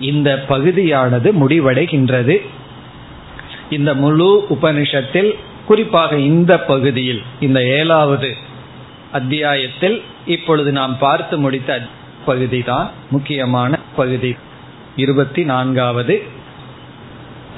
இந்த 0.00 0.44
பகுதியானது 0.48 1.32
முடிவடைகின்றது. 1.32 2.36
இந்த 3.70 3.94
முழு 3.94 4.46
உபனிஷத்தில் 4.50 5.34
குறிப்பாக 5.66 6.16
இந்த 6.16 6.60
பகுதியில் 6.60 7.22
இந்த 7.40 7.64
ஏழாவது 7.64 8.34
அத்தியாயத்தில் 9.12 10.02
இப்பொழுது 10.26 10.72
நாம் 10.72 10.98
பார்த்து 10.98 11.38
முடித்த 11.38 11.82
பகுதி 12.24 12.60
தான் 12.60 12.90
முக்கியமான 13.10 13.78
பகுதி. 13.96 14.36
இருபத்தி 14.96 15.44
நான்காவது 15.44 16.22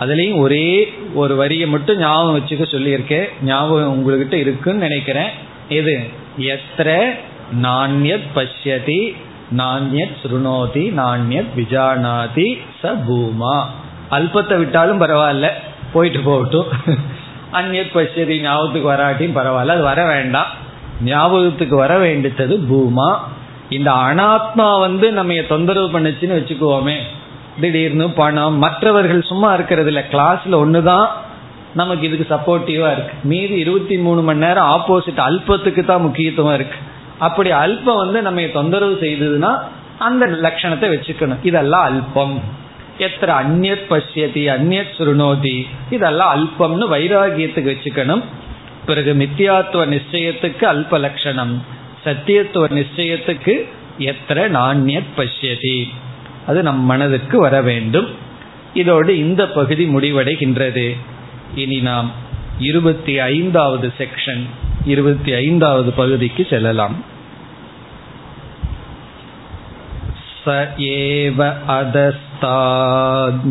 அதுலேயும் 0.00 0.38
ஒரே 0.38 0.92
ஒரு 1.14 1.36
வரியை 1.36 1.66
மட்டும் 1.66 1.98
ஞாபகம் 1.98 2.38
வச்சுக்க 2.38 2.62
சொல்லியிருக்கேன். 2.62 3.28
ஞாபகம் 3.44 3.98
உங்கள்கிட்ட 3.98 4.32
இருக்குன்னு 4.32 4.80
நினைக்கிறேன். 4.80 5.30
எது? 5.68 6.00
எத்திர 6.38 7.10
நான்யத் 7.52 8.24
பஷ்யதி 8.34 9.14
நாண்யத் 9.56 10.16
சுருணோதி 10.22 10.92
நாண்யத் 10.92 11.46
விஜானாதி 11.56 12.58
ச 12.82 12.98
பூமா 13.08 13.64
அல்பத்தை 14.10 14.58
விட்டாலும் 14.58 15.00
பரவாயில்ல. 15.00 15.48
போயிட்டு 15.92 16.20
போகட்டும். 16.20 16.66
அந்நியத் 17.52 17.94
பசதி 17.94 18.40
ஞாபகத்துக்கு 18.40 18.92
வராட்டியும் 18.92 19.38
பரவாயில்ல. 19.38 19.66
அது 19.66 19.82
வர 19.82 20.06
வேண்டாம். 20.06 20.46
ஞாபகத்துக்கு 21.04 21.76
வர 21.76 21.98
வேண்டித்தது 21.98 22.58
பூமா. 22.70 23.18
இந்த 23.68 23.90
அனாத்மா 23.90 24.80
வந்து 24.80 25.12
நம்ம 25.12 25.34
தொந்தரவு 25.48 26.00
பண்ணுச்சுன்னு 26.00 26.34
வச்சுக்குவோமே. 26.38 26.96
திடீர்னு 27.60 28.10
பணம். 28.10 28.58
மற்றவர்கள் 28.58 29.22
சும்மா 29.22 29.54
இருக்கிறது 29.54 29.86
இல்ல. 29.86 30.04
கிளாஸ்ல 30.10 30.82
தான் 30.82 31.10
நமக்கு 31.74 32.06
இதுக்கு 32.06 32.34
சப்போர்ட்டிவா 32.34 32.92
இருக்கு. 32.92 33.12
மீதி 33.22 33.54
இருபத்தி 33.54 33.98
மூணு 33.98 34.22
மணி 34.22 34.38
நேரம் 34.38 34.66
ஆப்போசிட் 34.66 35.20
அல்பத்துக்கு 35.20 35.84
தான் 35.84 36.00
முக்கியத்துவம் 36.00 36.54
இருக்கு. 36.54 36.76
அப்படி 37.20 37.50
அல்பம் 37.50 37.96
வந்து 37.96 38.22
நம்ம 38.22 38.42
தொந்தரவு 38.42 38.98
செய்ததுன்னா 39.00 39.58
அந்த 39.98 40.26
லட்சணத்தை 40.26 40.88
வச்சுக்கணும். 40.88 41.36
இதெல்லாம் 41.42 41.84
அல்பம். 41.84 42.40
எத்தனை 42.98 43.34
அந்நியத் 43.34 43.86
பசியதி 43.88 44.48
அந்நியத் 44.48 44.94
சுருணோதி 44.98 45.66
இதெல்லாம் 45.90 46.32
அல்பம்னு 46.34 46.92
வைராகியத்துக்கு 46.92 47.74
வச்சுக்கணும். 47.74 48.22
பிறகு 48.86 49.14
மித்தியாத்துவ 49.14 49.86
நிச்சயத்துக்கு 49.96 50.64
அல்ப 50.64 51.00
லட்சணம். 51.00 51.62
சத்தியத்துவ 52.04 52.64
நிச்சயத்துக்கு 52.70 53.68
எத்தனை 53.98 54.44
நாண்யத் 54.44 55.10
பசியதி 55.16 55.92
அது 56.46 56.62
நம் 56.62 56.80
மனதுக்கு 56.80 57.40
வர 57.40 57.62
வேண்டும். 57.62 58.08
இதோடு 58.74 59.18
இந்த 59.18 59.48
பகுதி 59.48 59.84
முடிவடைகின்றது. 59.86 60.96
இனி 61.54 61.80
நாம் 61.80 62.10
இருபத்தி 62.58 63.18
ஐந்தாவது 63.18 63.92
செக்ஷன் 63.98 64.42
இருபத்தி 64.84 65.32
ஐந்தாவது 65.32 65.92
பகுதிக்கு 65.92 66.46
செல்லலாம். 66.50 67.09
स 70.45 70.55
एव 70.87 71.41
अधस्ताद् 71.75 73.45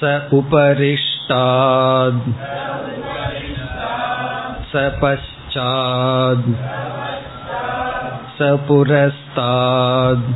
स 0.00 0.12
उपरिष्टाद् 0.38 2.20
स 4.72 4.84
पश्चाद् 5.02 6.50
स 8.38 8.50
पुरस्ताद् 8.68 10.26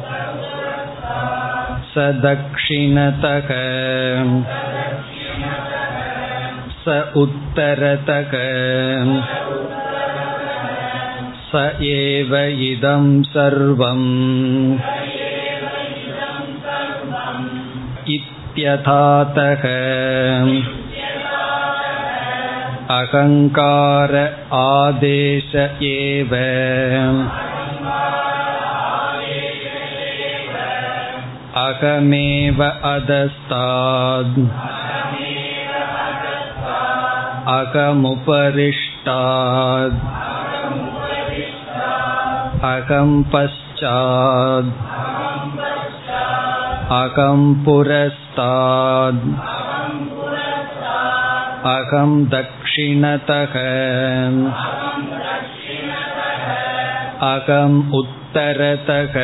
स 1.93 2.07
दक्षिणतः 2.25 3.51
स 6.85 7.01
उत्तरतः 7.17 8.33
स 11.55 11.63
एव 11.91 12.35
इदं 12.67 13.07
सर्वम् 13.33 14.07
इत्यथातः 18.17 19.65
अहङ्कार 22.99 24.15
आदेश 24.61 25.55
एव 25.91 26.35
अहमेव 31.67 32.63
अधस्ताद् 32.95 34.41
अहमुपरिष्टाद् 37.59 38.71
அகம் 42.66 43.28
பச்சாத் 43.32 44.74
அகம் 46.90 47.62
புரஸ்தாத். 47.66 49.40
அகம் 51.64 52.30
தக்ஷிணதக. 52.32 53.54
அகம் 57.20 57.94
உத்தரதக. 57.94 59.18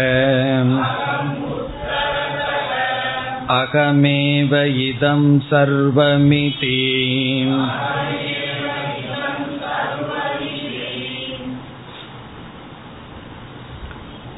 அகமேவ 3.48 4.66
இதம் 4.66 5.44
சர்வமிதி 5.52 6.80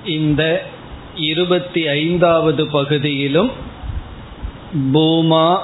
இந்த 0.06 0.66
இருபத்தி 1.16 1.88
ஐந்தாவது 1.88 2.68
பகுதியிலும் 2.68 3.52
பூமா 4.94 5.58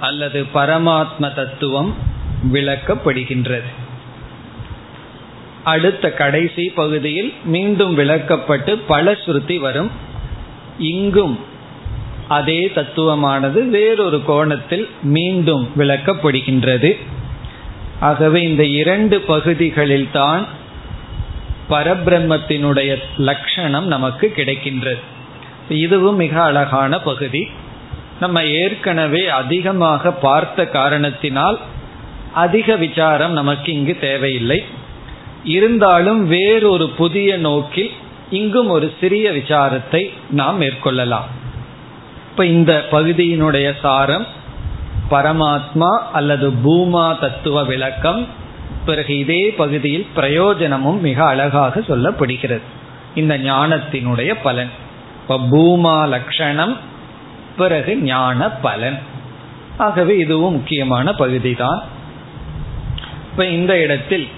அல்லது 0.00 0.46
பரமாத்ம 0.54 1.34
தத்துவம் 1.34 1.94
விளக்கப்படுகின்றது. 2.52 3.70
அடுத்த 5.64 6.10
கடைசி 6.10 6.68
பகுதியில் 6.68 7.32
மீண்டும் 7.44 7.98
விளக்கப்பட்டு 7.98 8.78
பல 8.86 9.12
ஸ்ருதி 9.12 9.58
வரும். 9.58 9.90
இங்கும் 10.78 11.38
அதே 12.28 12.72
தத்துவமானது 12.74 13.68
வேறொரு 13.68 14.22
கோணத்தில் 14.24 14.88
மீண்டும் 15.02 15.68
விளக்கப்படுகின்றது. 15.76 16.96
ஆகவே 18.00 18.42
இந்த 18.42 18.64
இரண்டு 18.64 19.20
பகுதிகளில் 19.20 20.08
தான் 20.12 20.46
பரபிரம்மத்தினுடைய 21.70 22.96
லட்சணம் 23.16 23.86
நமக்கு 23.86 24.32
கிடைக்கின்றது. 24.36 25.00
இதுவும் 25.68 26.16
மிக 26.16 26.42
அழகான 26.42 27.00
பகுதி. 27.00 27.48
நம்ம 28.20 28.44
ஏற்கனவே 28.44 29.28
அதிகமாக 29.28 30.12
பார்த்த 30.12 30.66
காரணத்தினால் 30.66 31.58
அதிக 32.34 32.76
விசாரம் 32.76 33.32
நமக்கு 33.32 33.72
இங்கு 33.72 33.98
தேவையில்லை. 34.00 34.64
இருந்தாலும் 35.44 36.26
வேறொரு 36.26 36.88
புதிய 36.88 37.36
நோக்கில் 37.36 37.90
இங்கும் 38.30 38.68
ஒரு 38.68 38.94
சிறிய 39.00 39.30
விசாரத்தை 39.30 40.10
நாம் 40.30 40.60
மேற்கொள்ளலாம். 40.60 41.28
இப்ப 42.30 42.46
இந்த 42.46 42.84
பகுதியினுடைய 42.90 43.72
சாரம் 43.80 44.26
பரமாத்மா 45.10 45.98
அல்லது 46.12 46.50
பூமா 46.50 47.18
தத்துவ 47.18 47.64
விளக்கம் 47.64 48.26
பிறகு 48.84 49.18
இதே 49.18 49.50
பகுதியில் 49.50 50.06
பிரயோஜனமும் 50.14 51.00
மிக 51.00 51.24
அழகாக 51.24 51.80
சொல்லப்படுகிறது. 51.80 52.60
இந்த 53.14 53.38
ஞானத்தினுடைய 53.38 54.34
பலன். 54.42 54.70
இப்ப 55.22 55.38
பூமா 55.38 56.08
லட்சணம் 56.08 56.76
பிறகு 57.56 57.96
ஞான 57.96 58.48
பலன். 58.48 58.98
ஆகவே 59.76 60.18
இதுவும் 60.18 60.52
முக்கியமான 60.52 61.12
பகுதி 61.12 61.52
தான் 61.52 61.82
இப்ப 63.30 63.46
இந்த 63.46 63.80
இடத்தில் 63.80 64.28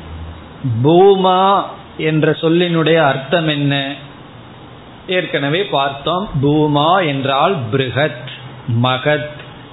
பூமா 0.85 1.63
என்ற 1.97 2.33
சொல்லினுடைய 2.33 2.97
அர்த்தம் 2.97 3.49
என்ன? 3.49 3.95
ஏற்கனவே 5.07 5.65
பார்த்தோம். 5.65 6.29
பூமா 6.43 7.07
என்றால் 7.07 7.57
பிருகத் 7.73 8.31
மகத் 8.83 9.29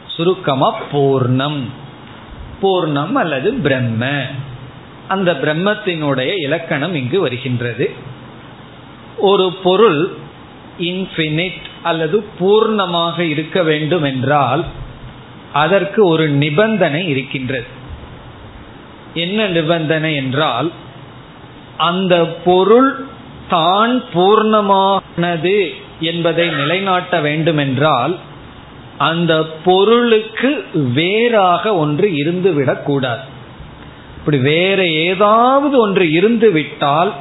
சுருக்கமா 0.08 0.75
பூர்ணம். 0.93 1.63
பூர்ணம் 2.62 3.12
அல்லது 3.12 3.53
பிரம்ம. 3.53 4.21
அந்த 5.07 5.33
பிரம்மத்தினுடைய 5.33 6.33
இலக்கணம் 6.37 6.95
இங்கு 6.95 7.19
வருகின்றது. 7.19 7.91
ஒரு 9.17 9.53
பொருள் 9.63 10.11
இன்ஃபினிட் 10.79 11.65
அல்லது 11.83 12.25
பூர்ணமாக 12.39 13.19
இருக்க 13.19 13.63
வேண்டும் 13.63 14.03
என்றால் 14.03 14.65
அதற்கு 15.53 16.07
ஒரு 16.07 16.29
நிபந்தனை 16.29 17.07
இருக்கின்றது. 17.07 17.65
என்ன 19.13 19.47
நிபந்தனை 19.47 20.15
என்றால் 20.15 20.71
அந்த 21.77 22.25
பொருள் 22.25 23.05
தான் 23.49 24.03
பூர்ணமானது 24.13 25.73
என்பதை 25.99 26.49
நிலைநாட்ட 26.49 27.19
வேண்டுமென்றால் 27.19 28.17
அந்த 28.97 29.45
பொருளுக்கு 29.65 30.65
வேறாக 30.73 31.75
ஒன்று 31.75 32.09
இருந்துவிடக் 32.09 32.83
கூடாது. 32.83 33.35
அப்படி 34.27 34.43
வேற 34.43 34.79
ஏதாவது 35.09 35.75
ஒன்று 35.79 36.05
இருந்து 36.11 36.47
விட்டால் 36.51 37.11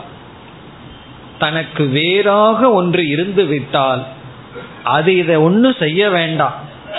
தனக்கு 1.43 1.85
வேறாக 1.97 2.71
ஒன்று 2.79 3.03
இருந்து 3.09 3.45
விட்டால் 3.47 4.03
அது 4.95 5.11
இதை 5.17 5.37
ஒன்றும் 5.37 5.77
செய்ய 5.83 6.11
வேண்டாம். 6.17 6.57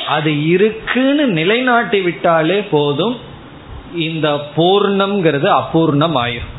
அது 0.07 0.31
இருக்குன்னு 0.53 1.25
நிலைநாட்டி 1.39 2.01
விட்டாலே 2.01 2.59
போதும். 2.73 3.15
இந்த 4.07 4.27
பூர்ணம்ங்கிறது 4.55 5.49
அபூர்ணம் 5.59 6.17
ஆயிரும் 6.23 6.55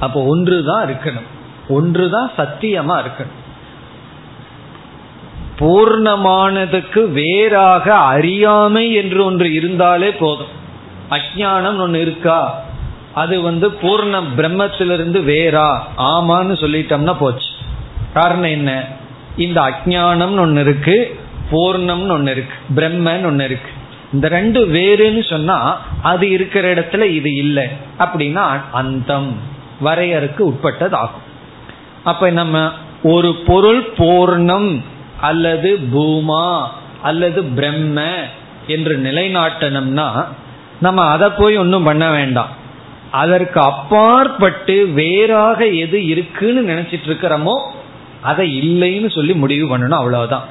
அப்போ 0.00 0.20
ஒன்று 0.34 0.64
தான் 0.70 0.84
இருக்கணும். 0.86 1.28
ஒன்று 1.68 2.06
தான் 2.10 2.32
சத்தியமா 2.38 2.96
இருக்கணும். 3.04 3.38
பூர்ணமானதுக்கு 5.60 7.04
வேறாக 7.20 7.86
அறியாமை 8.14 8.88
என்று 8.94 9.24
ஒன்று 9.24 9.48
இருந்தாலே 9.52 10.10
போதும். 10.24 10.60
அஜானம் 11.14 11.78
ஒன்று 11.78 12.00
இருக்கா? 12.00 12.62
அது 13.14 13.40
வந்து 13.40 13.70
பூர்ண 13.70 14.22
பிரம்மத்திலிருந்து 14.36 15.20
வேறா? 15.22 15.68
ஆமான்னு 15.96 16.54
சொல்லிட்டோம்னா 16.62 17.14
போச்சு. 17.18 17.50
காரணம் 18.14 18.54
என்ன? 18.58 18.84
இந்த 19.36 19.60
அஜானம்னு 19.60 20.38
ஒன்று 20.38 20.60
இருக்கு 20.60 21.20
பூர்ணம்னு 21.50 22.08
ஒன்று 22.08 22.32
இருக்கு 22.32 22.56
பிரம்மன்னு 22.74 23.24
ஒன்று 23.24 23.44
இருக்கு. 23.44 23.70
இந்த 24.12 24.28
ரெண்டு 24.28 24.66
வேறுன்னு 24.66 25.30
சொன்னா 25.30 25.80
அது 26.02 26.30
இருக்கிற 26.30 26.74
இடத்துல 26.74 27.00
இது 27.00 27.34
இல்லை. 27.34 27.66
அப்படின்னா 27.98 28.46
அந்தம் 28.72 29.30
வரையறுக்கு 29.82 30.40
உட்பட்டது 30.40 30.96
ஆகும் 30.96 31.30
அப்ப 32.04 32.30
நம்ம 32.30 32.70
ஒரு 33.02 33.34
பொருள் 33.46 33.82
பூர்ணம் 33.96 34.82
அல்லது 35.20 35.78
பூமா 35.94 36.66
அல்லது 37.02 37.42
பிரம்ம 37.44 38.04
என்று 38.66 38.94
நிலைநாட்டணும்னா 38.96 40.08
நம்ம 40.84 41.00
அதை 41.14 41.28
போய் 41.30 41.56
ஒன்றும் 41.56 41.86
பண்ண 41.88 42.04
வேண்டாம். 42.10 42.50
அதற்கு 43.22 43.58
அப்பாற்பட்டு 43.60 44.74
வேறாக 44.98 45.66
எது 45.84 45.98
இருக்குன்னு 46.06 46.60
நினைச்சிட்டு 46.72 47.08
இருக்கிறோமோ 47.10 47.54
அதை 48.20 48.46
இல்லைன்னு 48.62 49.08
சொல்லி 49.10 49.34
முடிவு 49.34 49.64
பண்ணணும் 49.70 50.00
அவ்வளவுதான். 50.02 50.46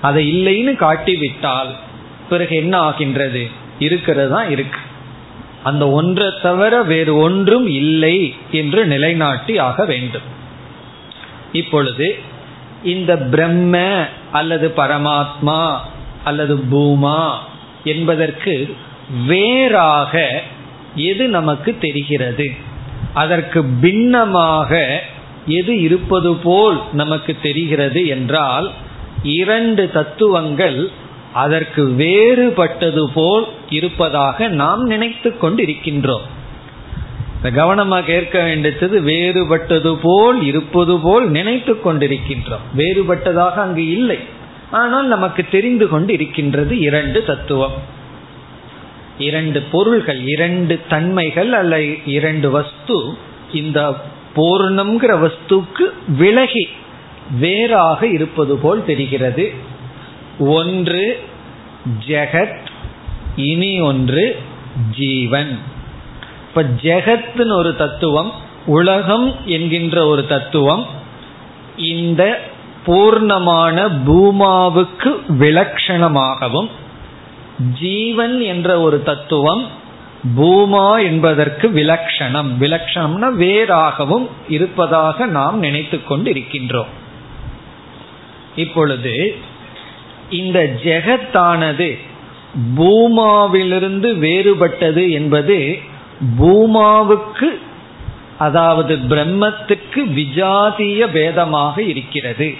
அதை 0.00 0.22
இல்லைன்னு 0.32 0.72
காட்டி 0.76 1.14
விட்டால் 1.16 1.70
பிறகு 2.30 2.54
என்ன 2.56 2.74
ஆகின்றது? 2.78 3.42
இருக்கிறது 3.78 4.30
தான் 4.30 4.48
இருக்கு. 4.50 4.80
அந்த 5.62 5.84
ஒன்றை 5.90 6.28
தவிர 6.42 6.74
வேறு 6.82 7.12
ஒன்றும் 7.16 7.66
இல்லை 7.80 8.16
என்று 8.50 8.80
நிலைநாட்டி 8.86 9.54
ஆக 9.68 9.84
வேண்டும். 9.84 10.28
இப்பொழுது 11.52 12.06
இந்த 12.84 13.12
பிரம்ம 13.32 13.74
அல்லது 14.32 14.68
பரமாத்மா 14.76 15.60
அல்லது 16.24 16.54
பூமா 16.72 17.20
என்பதற்கு 17.84 18.54
வேறாக 19.26 20.42
எது 20.96 21.28
நமக்கு 21.28 21.78
தெரிகிறது? 21.80 22.50
அதற்கு 23.14 23.64
பின்னமாக 23.64 25.02
எது 25.46 25.80
இருப்பது 25.80 26.34
போல் 26.34 26.80
நமக்கு 26.92 27.36
தெரிகிறது 27.42 28.06
என்றால் 28.06 28.70
இரண்டு 29.22 29.90
தத்துவங்கள் 29.90 30.90
அதற்கு 31.32 31.84
வேறுபட்டது 31.84 33.04
போல் 33.14 33.46
இருப்பதாக 33.68 34.48
நாம் 34.48 34.82
நினைத்து 34.84 35.34
கொண்டிருக்கின்றோம். 35.42 36.20
கவனமாக 37.52 38.04
கேட்க 38.04 38.42
வேண்டியது 38.42 39.00
வேறுபட்டது 39.00 39.98
போல் 40.02 40.42
இருப்பது 40.42 40.98
போல் 40.98 41.30
நினைத்து 41.30 41.80
கொண்டிருக்கின்றோம். 41.84 42.66
வேறுபட்டதாக 42.76 43.54
அங்கு 43.54 43.86
இல்லை. 43.86 44.18
ஆனால் 44.70 45.06
நமக்கு 45.06 45.46
தெரிந்து 45.50 45.88
கொண்டு 45.88 46.12
இருக்கின்றது 46.12 46.78
இரண்டு 46.78 47.24
தத்துவம். 47.24 48.00
இரண்டு 49.18 49.60
பொருள்கள் 49.60 50.28
இரண்டு 50.28 50.80
தன்மைகள் 50.88 51.52
அல்ல 51.52 51.82
இரண்டு 52.06 52.50
வஸ்து. 52.50 53.16
இந்த 53.52 53.94
பூர்ணம்ங்கிற 54.36 55.32
வஸ்துக்கு 55.32 55.92
விலகி 56.08 56.68
வேறாக 57.38 58.06
இருப்பது 58.06 58.56
போல் 58.56 58.84
தெரிகிறது. 58.84 59.52
ஒன்று 60.38 61.20
ஜெகத் 62.06 62.58
இனி 63.36 63.80
ஒன்று 63.80 64.40
ஜீவன். 64.90 65.58
இப்ப 66.48 66.62
ஜெகத்னு 66.62 67.52
ஒரு 67.52 67.76
தத்துவம் 67.76 68.32
உலகம் 68.66 69.36
என்கின்ற 69.44 70.06
ஒரு 70.06 70.26
தத்துவம் 70.26 70.86
இந்த 71.76 72.40
பூர்ணமான 72.86 73.90
பூமாவுக்கு 74.06 75.10
விலட்சணமாகவும் 75.28 76.70
ஜீவன் 77.80 78.40
என்ற 78.40 78.80
ஒரு 78.80 79.02
தத்துவம் 79.02 79.80
பூமா 80.36 81.02
என்பதற்கு 81.04 81.68
விலக்ஷணம். 81.68 82.50
விலக்ஷணம்னா 82.60 83.28
வேறாகவும் 83.44 84.26
இருப்பதாக 84.48 85.26
நாம் 85.26 85.58
நினைத்து 85.58 86.04
கொண்டு 86.04 86.30
இருக்கின்றோம் 86.30 86.92
இப்பொழுது 88.56 89.36
இந்த 90.30 90.76
ஜெகத்தானது 90.84 91.98
பூமாவிலிருந்து 92.76 94.16
வேறுபட்டது 94.16 95.10
என்பது 95.10 95.78
பூமாவுக்கு 96.38 97.60
அதாவது 98.38 98.96
பிரம்மத்துக்கு 98.96 99.94
விஜாதிய 99.94 101.06
பேதமாக 101.06 101.78
இருக்கிறது. 101.78 102.56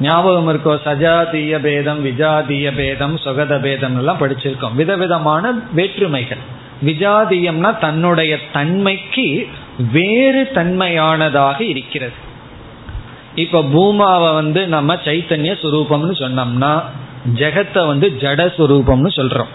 ஞாபகம் 0.00 0.48
இருக்கோ? 0.48 0.78
சஜாதிய 0.84 1.58
பேதம் 1.58 2.06
விஜாதிய 2.06 2.76
பேதம் 2.76 3.16
சுகத 3.16 3.60
பேதம் 3.60 3.96
எல்லாம் 3.96 4.18
படிச்சிருக்கோம். 4.18 4.74
விதவிதமான 4.74 5.52
வேற்றுமைகள். 5.72 6.56
விஜாதியம்னா 6.84 7.78
தன்னுடைய 7.78 8.38
தன்மைக்கு 8.52 9.48
வேறு 9.92 10.50
தன்மையானதாக 10.54 11.64
இருக்கிறது. 11.64 12.12
இப்ப 13.34 13.62
பூமாவை 13.62 14.34
வந்து 14.34 14.66
நம்ம 14.66 14.94
சைத்தன்ய 14.94 15.52
சுரூபம்னு 15.62 16.12
சொன்னோம்னா 16.18 16.82
ஜெகத்தை 17.34 17.86
வந்து 17.86 18.12
ஜட 18.18 18.52
சுரூபம்னு 18.58 19.08
சொல்றோம். 19.16 19.52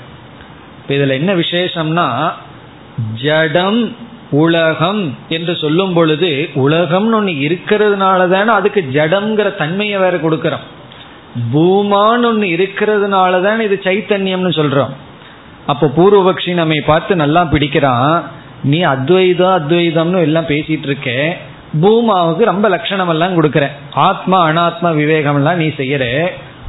இதுல 0.88 1.10
என்ன 1.10 1.34
விசேஷம்னா 1.34 2.32
ஜடம் 3.22 3.96
உலகம் 4.42 5.18
என்று 5.30 5.56
சொல்லும் 5.56 5.94
பொழுது 5.94 6.30
உலகம்னு 6.56 7.18
ஒன்று 7.18 7.34
இருக்கிறதுனால 7.48 8.28
தானே 8.30 8.52
அதுக்கு 8.54 8.82
ஜடம்ங்கிற 8.94 9.56
தன்மையை 9.56 10.00
வேற 10.00 10.18
கொடுக்கறோம். 10.18 10.64
பூமான்னு 11.54 12.26
ஒன்று 12.26 12.48
இருக்கிறதுனால 12.48 13.42
தானே 13.42 13.64
இது 13.64 13.80
சைத்தன்யம்னு 13.84 14.52
சொல்றோம். 14.60 14.94
அப்போ 15.66 15.92
பூர்வபக்ஷி 15.98 16.54
நம்மை 16.54 16.82
பார்த்து 16.86 17.16
நல்லா 17.16 17.42
பிடிக்கிறான். 17.42 18.22
நீ 18.64 18.82
அத்வைதம் 18.82 19.56
அத்வைதம்னு 19.58 20.22
எல்லாம் 20.22 20.46
பேசிட்டு 20.46 20.88
இருக்க. 20.90 21.38
பூமாவுக்கு 21.82 22.44
ரொம்ப 22.44 22.68
லட்சணம் 22.68 23.08
எல்லாம் 23.08 23.36
கொடுக்கற. 23.38 23.68
ஆத்மா 24.08 24.40
அனாத்மா 24.50 24.90
விவேகம்லாம் 25.00 25.62
நீ 25.64 25.68
செய்யற. 25.68 26.06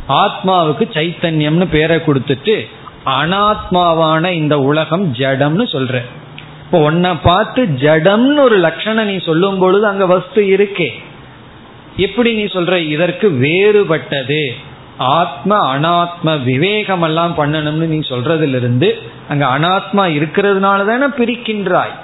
ஆத்மாவுக்கு 0.09 0.85
சைத்தன்யம்னு 0.93 1.67
பேரை 1.71 1.97
கொடுத்துட்டு 1.97 2.57
அனாத்மாவான 3.21 4.31
இந்த 4.33 4.61
உலகம் 4.61 5.13
ஜடம்னு 5.15 5.67
சொல்ற. 5.77 6.03
இப்போ 6.65 6.79
உன்னை 6.79 7.11
பார்த்து 7.23 7.65
ஜடம்னு 7.65 8.41
ஒரு 8.41 8.57
லட்சணம் 8.57 9.07
நீ 9.07 9.17
சொல்லும் 9.19 9.59
பொழுது 9.59 9.87
அங்க 9.87 10.07
வஸ்து 10.07 10.43
இருக்கே. 10.43 10.89
எப்படி 11.97 12.35
நீ 12.35 12.45
சொல்ற? 12.45 12.77
இதற்கு 12.89 13.31
வேறுபட்டது. 13.31 14.51
ஆத்ம 14.99 15.79
அனாத்ம 15.79 16.43
விவேகம் 16.43 17.03
எல்லாம் 17.03 17.35
பண்ணணும்னு 17.39 17.87
நீ 17.87 17.99
சொல்றதிலிருந்து 17.99 18.95
அங்க 19.29 19.45
அனாத்மா 19.47 20.05
இருக்கிறதுனால 20.19 20.87
தானே 20.87 21.05
பிரிக்கின்றாய். 21.19 21.95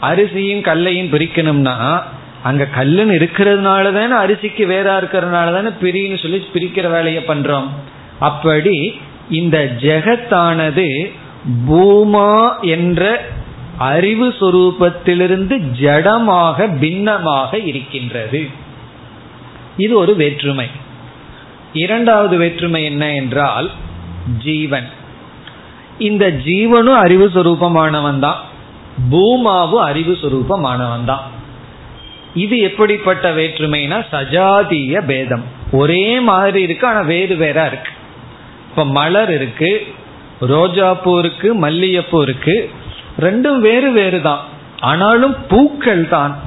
அரிசியும் 0.00 0.60
கல்லையும் 0.60 1.06
பிரிக்கணும்னா 1.06 2.02
அங்க 2.42 2.68
கல்லுன்னு 2.76 3.14
இருக்கிறதுனால 3.20 3.92
தானே 3.92 4.14
அரிசிக்கு 4.24 4.64
வேறா 4.72 4.94
இருக்கிறதுனால 5.02 5.52
தானே 5.52 5.70
பிரின்னு 5.82 6.22
சொல்லி 6.22 6.46
பிரிக்கிற 6.54 6.90
வேலையை 6.90 7.24
பண்றோம். 7.28 7.68
அப்படி 8.18 9.00
இந்த 9.30 9.72
ஜெகத்தானது 9.80 11.12
பூமா 11.68 12.60
என்ற 12.60 13.20
அறிவு 13.78 14.28
சுரூபத்திலிருந்து 14.28 15.58
ஜடமாக 15.80 16.78
பின்னமாக 16.78 17.58
இருக்கின்றது. 17.58 18.50
இது 19.76 19.96
ஒரு 19.96 20.16
வேற்றுமை. 20.16 20.70
இரண்டாவது 21.72 22.36
வேற்றுமை 22.36 22.84
என்ன 22.84 23.14
என்றால் 23.14 23.70
ஜீவன். 24.44 24.88
இந்த 25.98 26.30
ஜீவனும் 26.30 26.94
அறிவு 26.94 27.30
சுரூபமானவன் 27.34 28.18
தான். 28.18 28.40
பூமாவும் 29.10 29.82
அறிவு 29.82 30.18
சுரூபமானவன் 30.22 31.04
தான் 31.04 31.32
இது 32.34 32.58
எப்படிப்பட்ட 32.58 33.32
வேற்றுமைனா 33.32 34.04
சஜாதிய 34.12 35.00
பேதம். 35.00 35.44
ஒரே 35.72 36.20
மாதிரி 36.20 36.62
இருக்கு 36.62 36.86
ஆனா 36.86 37.00
வேறு 37.00 37.36
வேற 37.36 37.66
இருக்கு. 37.66 37.90
இப்ப 38.70 38.84
மலர் 38.84 39.34
இருக்கு 39.34 39.86
ரோஜாப்பூ 40.40 41.18
இருக்கு 41.18 41.54
மல்லிகைப்பூ 41.54 42.22
இருக்கு 42.22 42.70
ரெண்டும் 43.18 43.58
வேறு 43.58 43.92
வேறு 43.92 44.20
தான். 44.20 44.40
ஆனாலும் 44.80 45.36
பூக்கள் 45.48 46.08
தான். 46.08 46.38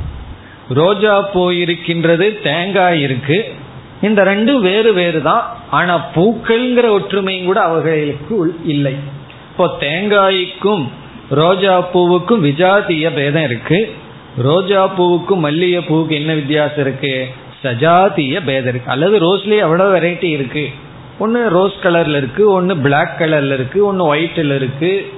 ரோஜா 0.70 1.22
பூ 1.22 1.50
இருக்கின்றது 1.50 2.40
தேங்காய் 2.44 3.02
இருக்கு. 3.02 3.54
இந்த 4.02 4.24
ரெண்டும் 4.24 4.60
வேறு 4.60 4.94
வேறு 4.94 5.22
தான். 5.22 5.58
ஆனா 5.70 6.06
பூக்கள்ங்கிற 6.16 6.88
ஒற்றுமையும் 6.98 7.46
கூட 7.46 7.62
அவர்களுக்கு 7.62 8.56
இல்லை. 8.66 8.96
இப்போ 9.52 9.76
தேங்காய்க்கும் 9.80 10.88
ரோஜா 11.30 11.82
பூவுக்கும் 11.94 12.44
விஜாதிய 12.44 13.14
பேதம் 13.14 13.44
இருக்கு. 13.44 13.96
ரோஜா 14.38 14.88
பூவுக்கும் 14.98 15.40
மல்லிகை 15.40 15.84
பூவுக்கு 15.84 16.10
என்ன 16.10 16.34
வித்தியாசம் 16.34 16.80
இருக்கு? 16.80 17.28
சஜாதிய 17.64 18.44
பேதம் 18.46 18.68
இருக்கு. 18.68 18.92
அல்லது 18.92 19.20
ரோஸ்லயே 19.20 19.58
எவ்வளவு 19.58 19.98
வெரைட்டி 19.98 20.24
இருக்கு? 20.24 20.70
ஒன்று 21.20 21.50
ரோஸ் 21.50 21.84
கலர்ல 21.84 22.16
இருக்கு 22.16 22.52
ஒன்று 22.52 22.78
பிளாக் 22.78 23.16
கலர்ல 23.20 23.54
இருக்கு 23.54 23.86
ஒன்று 23.86 24.16
ஒயிட்ல 24.16 24.56
இருக்கு. 24.56 25.12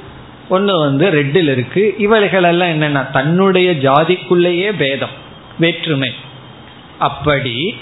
ஒன்று 0.50 0.80
வந்து 0.80 1.10
ரெட்டில் 1.10 1.50
இருக்கு. 1.50 1.96
இவைகள் 1.98 2.44
எல்லாம் 2.44 3.12
தன்னுடைய 3.12 3.72
ஜாதிக்குள்ளேயே 3.72 4.78
பேதம் 4.78 5.28
வேற்றுமை. 5.60 6.12
அப்படி 7.00 7.76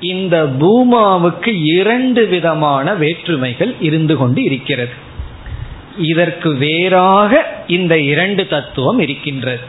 இந்த 0.00 0.44
பூமாவுக்கு 0.44 1.60
இரண்டு 1.64 2.26
விதமான 2.26 2.94
வேற்றுமைகள் 2.94 3.74
இருந்து 3.80 4.16
கொண்டு 4.16 4.42
இருக்கிறது. 4.42 4.92
இதற்கு 5.98 6.56
வேறாக 6.56 7.64
இந்த 7.66 7.98
இரண்டு 7.98 8.46
தத்துவம் 8.46 8.98
இருக்கின்றது. 8.98 9.60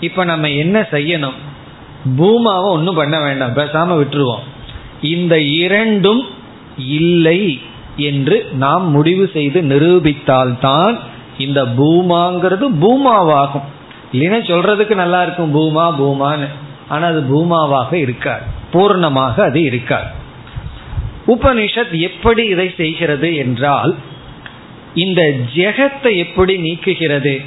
இப்ப 0.00 0.24
நம்ம 0.24 0.50
என்ன 0.50 0.86
செய்யணும்? 0.90 1.34
பூமாவை 2.16 2.70
ஒன்றும் 2.70 2.94
பண்ண 2.94 3.20
வேண்டாம் 3.20 3.56
பேசாம 3.56 4.04
விட்டுருவோம். 4.04 4.44
இந்த 5.02 5.40
இரண்டும் 5.40 6.26
இல்லை. 6.78 7.60
என்று 7.96 8.48
நாம் 8.52 8.90
முடிவு 8.90 9.30
செய்து 9.32 9.62
நிரூபித்தால்தான் 9.62 10.98
இந்த 11.38 11.64
பூமாங்கிறது 11.64 12.64
பூமாவாகும். 12.80 13.62
இல்லைன்னா 14.12 14.40
சொல்றதுக்கு 14.50 14.94
நல்லா 14.94 15.22
இருக்கும் 15.22 15.54
பூமா 15.54 16.00
பூமான்னு. 16.00 16.48
ஆனா 16.88 17.06
அது 17.06 17.20
பூமாவாக 17.20 17.92
இருக்காது. 17.92 18.42
பூர்ணமாக 18.72 19.40
அது 19.40 19.62
இருக்காது. 19.62 20.06
உபனிஷத் 21.26 21.98
எப்படி 21.98 22.44
இதை 22.44 22.74
செய்கிறது 22.76 23.36
என்றால் 23.36 23.96
இந்த 24.94 25.34
ஜெகத்தை 25.54 26.16
எப்படி 26.16 26.56
நீக்குகிறது? 26.56 27.46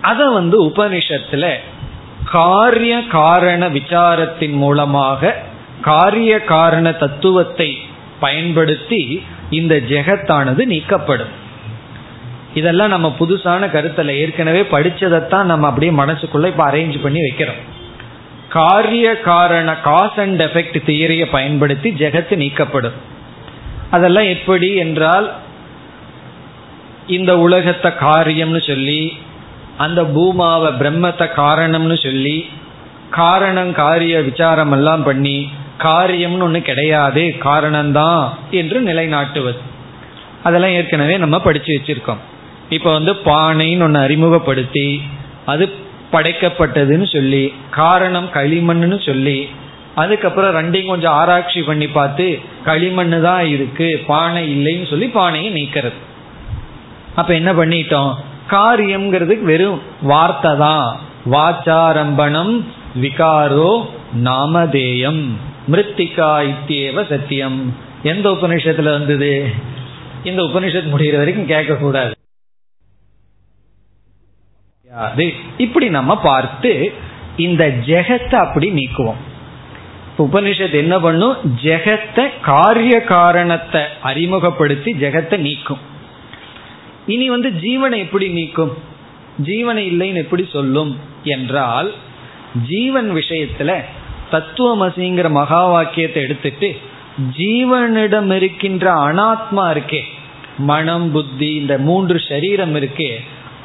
அத 0.00 0.28
வந்து 0.28 0.66
உபனிஷத்துல 0.66 1.52
காரிய 2.30 3.02
காரண 3.02 3.68
விசாரத்தின் 3.68 4.52
மூலமாக 4.52 5.42
காரிய 5.80 6.40
காரண 6.40 6.92
தத்துவத்தை 6.92 7.78
பயன்படுத்தி 8.24 9.02
இந்த 9.58 9.74
ஜெகத்தானது 9.92 10.62
நீக்கப்படும். 10.72 11.32
இதெல்லாம் 12.60 12.92
நம்ம 12.94 13.08
புதுசான 13.20 13.70
கருத்தில் 13.70 14.18
ஏற்கனவே 14.22 14.60
படித்ததைத்தான் 14.74 15.50
நம்ம 15.52 15.66
அப்படியே 15.70 15.92
மனசுக்குள்ள 16.02 16.50
இப்போ 16.52 16.64
அரேஞ்ச் 16.70 16.98
பண்ணி 17.04 17.22
வைக்கிறோம். 17.26 17.62
காரிய 18.56 19.06
காரண 19.30 19.70
காஸ் 19.86 20.18
அண்ட் 20.24 20.42
எஃபெக்ட் 20.42 20.76
தியரியை 20.88 21.26
பயன்படுத்தி 21.36 21.88
ஜெகத்து 22.02 22.34
நீக்கப்படும். 22.42 22.98
அதெல்லாம் 23.96 24.28
எப்படி 24.34 24.68
என்றால் 24.84 25.26
இந்த 27.16 27.32
உலகத்தை 27.46 27.90
காரியம்னு 28.06 28.60
சொல்லி 28.68 29.00
அந்த 29.84 30.00
பூமாவை 30.14 30.70
பிரம்மத்தை 30.80 31.26
காரணம்னு 31.40 31.96
சொல்லி 32.04 32.36
காரணம் 33.16 33.72
காரிய 33.80 34.14
விசாரம் 34.28 34.72
எல்லாம் 34.76 35.02
பண்ணி 35.08 35.36
காரியம்னு 35.78 36.42
ஒன்று 36.42 36.62
கிடையாது 36.62 37.22
காரணம்தான் 37.46 38.28
என்று 38.50 38.80
நிலைநாட்டுவது. 38.80 39.60
அதெல்லாம் 40.42 40.70
ஏற்கனவே 40.70 41.18
நம்ம 41.18 41.38
படித்து 41.38 41.76
வச்சிருக்கோம். 41.76 42.22
இப்போ 42.68 42.92
வந்து 42.92 43.12
பானைன்னு 43.12 43.82
ஒன்று 43.82 44.00
அறிமுகப்படுத்தி 44.00 45.02
அது 45.44 45.64
படைக்கப்பட்டதுன்னு 46.12 47.06
சொல்லி 47.12 47.52
காரணம் 47.70 48.28
களிமண்ணுன்னு 48.34 48.98
சொல்லி 49.06 49.48
அதுக்கப்புறம் 49.94 50.54
ரெண்டையும் 50.56 50.86
கொஞ்சம் 50.86 51.12
ஆராய்ச்சி 51.12 51.62
பண்ணி 51.62 51.86
பார்த்து 51.88 52.40
களிமண்ணு 52.64 53.20
தான் 53.20 53.46
இருக்கு 53.46 54.04
பானை 54.06 54.42
இல்லைன்னு 54.54 54.90
சொல்லி 54.90 55.08
பானையை 55.08 55.50
நீக்கிறது. 55.52 55.98
அப்ப 57.14 57.34
என்ன 57.34 57.52
பண்ணிட்டோம்? 57.52 58.12
காரியம்ங்கிறதுக்கு 58.50 59.44
வெறும் 59.52 59.80
வார்த்தை 60.02 60.56
தான் 60.56 60.96
வாச்சாரம்பணம் 61.34 62.64
விகாரோ 63.02 63.86
நாமதேயம். 64.12 65.24
மிருத்திகா 65.72 66.30
இத்தியேவ 66.50 67.08
சத்தியம். 67.08 67.58
எந்த 68.02 68.30
உபநிஷத்துல 68.30 68.90
வந்தது? 68.90 69.30
இந்த 70.24 70.42
உபனிஷத் 70.42 70.90
முடிகிற 70.94 71.16
வரைக்கும் 71.16 71.46
கேட்க 71.46 71.74
கூடாது 71.74 72.12
இப்படி 75.58 75.86
நம்ம 75.88 76.12
பார்த்து 76.20 76.92
இந்த 77.36 77.62
ஜெகத்தை 77.86 78.34
அப்படி 78.34 78.68
நீக்குவோம். 78.70 79.22
உபனிஷத் 80.18 80.76
என்ன 80.82 81.00
பண்ணும்? 81.00 81.36
ஜெகத்தை 81.62 82.26
காரிய 82.42 82.94
காரணத்தை 83.00 83.82
அறிமுகப்படுத்தி 84.02 84.92
ஜெகத்தை 84.92 85.36
நீக்கும். 85.38 85.82
இனி 87.06 87.26
வந்து 87.30 87.50
ஜீவனை 87.64 87.98
எப்படி 87.98 88.28
நீக்கும்? 88.28 88.72
ஜீவனை 89.42 89.82
இல்லைன்னு 89.92 90.22
எப்படி 90.24 90.44
சொல்லும்? 90.52 90.92
என்றால் 91.24 91.90
ஜீவன் 92.68 93.10
விஷயத்துல 93.14 93.72
தத்துவமசிங்கிற 94.34 95.28
மகா 95.30 95.62
வாக்கியத்தை 95.66 96.22
எடுத்துட்டு 96.22 96.68
ஜீவனிடம் 97.38 98.30
இருக்கின்ற 98.36 98.86
அனாத்மா 99.06 99.64
இருக்கே 99.74 100.02
மனம் 100.58 101.06
புத்தி 101.10 101.48
இந்த 101.54 101.74
மூன்று 101.78 102.18
சரீரம் 102.28 102.74
இருக்கே 102.74 103.10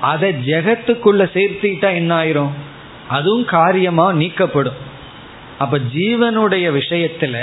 அதை 0.02 0.30
ஜெகத்துக்குள்ள 0.46 1.24
சேர்த்துக்கிட்டா 1.36 1.90
என்ன 1.94 2.12
ஆயிரும்? 2.22 2.52
அதுவும் 3.08 3.46
காரியமா 3.46 4.06
நீக்கப்படும். 4.14 4.80
அப்ப 5.58 5.78
ஜீவனுடைய 5.96 6.66
விஷயத்துல 6.80 7.38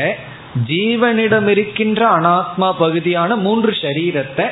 ஜீவனிடம் 0.69 1.49
இருக்கின்ற 1.49 2.01
அனாத்மா 2.17 2.69
பகுதியான 2.79 3.37
மூன்று 3.37 3.73
சரீரத்தை 3.83 4.47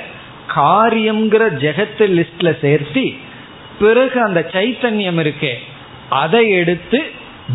காரியம்ங்கிற 0.55 1.45
ஜெகத்து 1.65 2.07
லிஸ்ட்ல 2.17 2.51
சேர்த்து 2.61 3.05
பிறகு 3.79 4.19
அந்த 4.23 4.41
சைத்தன்யம் 4.53 5.21
இருக்கே 5.23 5.55
அதை 6.21 6.43
எடுத்து 6.51 7.01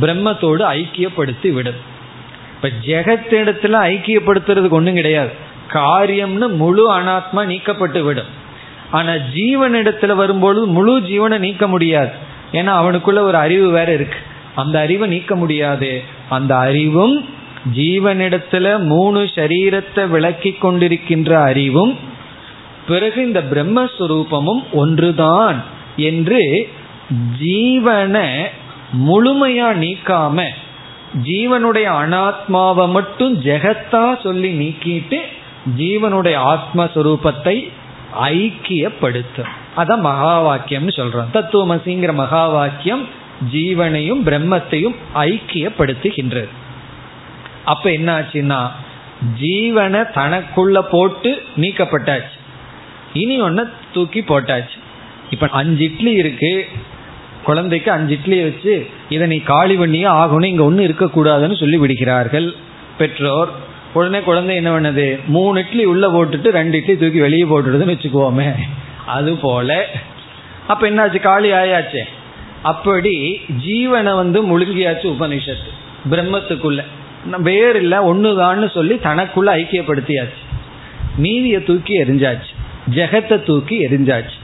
பிரம்மத்தோடு 0.02 0.64
ஐக்கியப்படுத்தி 0.72 1.52
விடும் 1.52 1.80
இப்ப 2.56 2.70
ஜெகத்திடத்துல 2.86 3.76
ஐக்கியப்படுத்துறதுக்கு 3.92 4.70
ஒன்றும் 4.70 4.94
கிடையாது. 4.94 5.32
காரியம்னு 5.68 6.48
முழு 6.56 7.00
அனாத்மா 7.00 7.42
நீக்கப்பட்டு 7.52 8.02
விடும் 8.02 8.38
ஆனா 8.92 9.12
ஜீவனிடத்துல 9.12 10.16
வரும்பொழுது 10.16 10.66
முழு 10.66 11.00
ஜீவனை 11.00 11.38
நீக்க 11.38 11.68
முடியாது. 11.68 12.12
ஏன்னா 12.52 12.72
அவனுக்குள்ள 12.82 13.20
ஒரு 13.20 13.36
அறிவு 13.36 13.72
வேற 13.72 13.94
இருக்கு. 13.94 14.18
அந்த 14.56 14.80
அறிவை 14.80 15.10
நீக்க 15.10 15.36
முடியாது. 15.36 16.04
அந்த 16.30 16.58
அறிவும் 16.58 17.30
ஜீவனிடத்துல 17.76 18.80
மூணு 18.80 19.20
சரீரத்தை 19.36 20.08
விளக்கி 20.08 20.58
கொண்டிருக்கின்ற 20.62 21.32
அறிவும் 21.44 21.98
பிறகு 22.88 23.26
இந்த 23.26 23.44
பிரம்மஸ்வரூபமும் 23.52 24.64
ஒன்றுதான் 24.72 25.64
என்று 25.96 26.70
ஜீவனை 27.42 28.28
முழுமையா 28.94 29.68
நீக்காம 29.84 30.46
ஜீவனுடைய 31.24 31.88
அனாத்மாவை 32.04 32.92
மட்டும் 32.92 33.42
ஜெகத்தா 33.44 34.22
சொல்லி 34.22 34.52
நீக்கிட்டு 34.54 35.20
ஜீவனுடைய 35.78 36.36
ஆத்மஸ்வரூபத்தை 36.54 37.72
ஐக்கியப்படுத்தும் 38.22 39.52
அதான் 39.78 40.00
மகா 40.00 40.34
வாக்கியம்னு 40.48 40.94
சொல்றோம் 40.96 41.34
தத்துவமசிங்கிற 41.34 42.14
மகா 42.14 42.48
வாக்கியம் 42.48 43.08
ஜீவனையும் 43.52 44.22
பிரம்மத்தையும் 44.26 44.96
ஐக்கியப்படுத்துகின்றது. 45.16 46.48
அப்ப 47.66 47.92
என்ன 47.92 48.20
ஆச்சுன்னா 48.20 48.70
ஜீவனை 49.42 50.02
தனக்குள்ள 50.16 50.82
போட்டு 50.92 51.44
நீக்கப்பட்டாச்சு. 51.58 52.38
இனி 53.14 53.42
ஒன்ன 53.42 53.70
தூக்கி 53.94 54.20
போட்டாச்சு. 54.20 54.78
இப்ப 55.30 55.48
அஞ்சு 55.48 55.84
இட்லி 55.84 56.12
இருக்கு. 56.12 56.66
குழந்தைக்கு 57.50 57.90
அஞ்சு 57.92 58.14
இட்லியை 58.16 58.44
வச்சு 58.48 58.74
இதை 59.10 59.26
நீ 59.28 59.38
காலி 59.52 59.76
பண்ணியே 59.82 60.10
ஆகணும் 60.22 60.50
இங்கே 60.52 60.66
ஒன்றும் 60.70 60.88
இருக்கக்கூடாதுன்னு 60.90 61.62
சொல்லி 61.62 61.78
விடுகிறார்கள். 61.78 62.48
பெற்றோர் 62.98 63.52
உடனே 63.94 64.20
குழந்தை 64.20 64.56
என்ன 64.56 64.72
பண்ணது? 64.76 65.06
மூணு 65.36 65.60
இட்லி 65.60 65.84
உள்ளே 65.92 66.08
போட்டுட்டு 66.08 66.50
ரெண்டு 66.60 66.78
இட்லி 66.78 66.96
தூக்கி 66.98 67.20
வெளியே 67.20 67.46
போட்டுடுதுன்னு 67.52 67.94
வச்சுக்குவோமே. 67.94 68.48
அது 69.06 69.32
போல 69.36 69.78
அப்போ 70.68 70.84
என்னாச்சு? 70.90 71.20
காலி 71.20 71.50
ஆயாச்சே. 71.52 72.04
அப்படி 72.72 73.14
ஜீவனை 73.66 74.14
வந்து 74.22 74.40
முழுங்கியாச்சு 74.50 75.08
உபனிஷத்து. 75.16 75.72
பிரம்மத்துக்குள்ள. 76.12 76.82
வேறு 77.48 77.78
இல்லை 77.84 77.98
ஒன்றுதான்னு 78.12 78.68
சொல்லி 78.72 78.96
தனக்குள்ள 79.08 79.50
ஐக்கியப்படுத்தியாச்சு. 79.62 80.44
நீதியை 81.18 81.62
தூக்கி 81.64 81.94
எரிஞ்சாச்சு 82.04 82.54
ஜெகத்தை 82.98 83.38
தூக்கி 83.44 83.78
எரிஞ்சாச்சு 83.88 84.38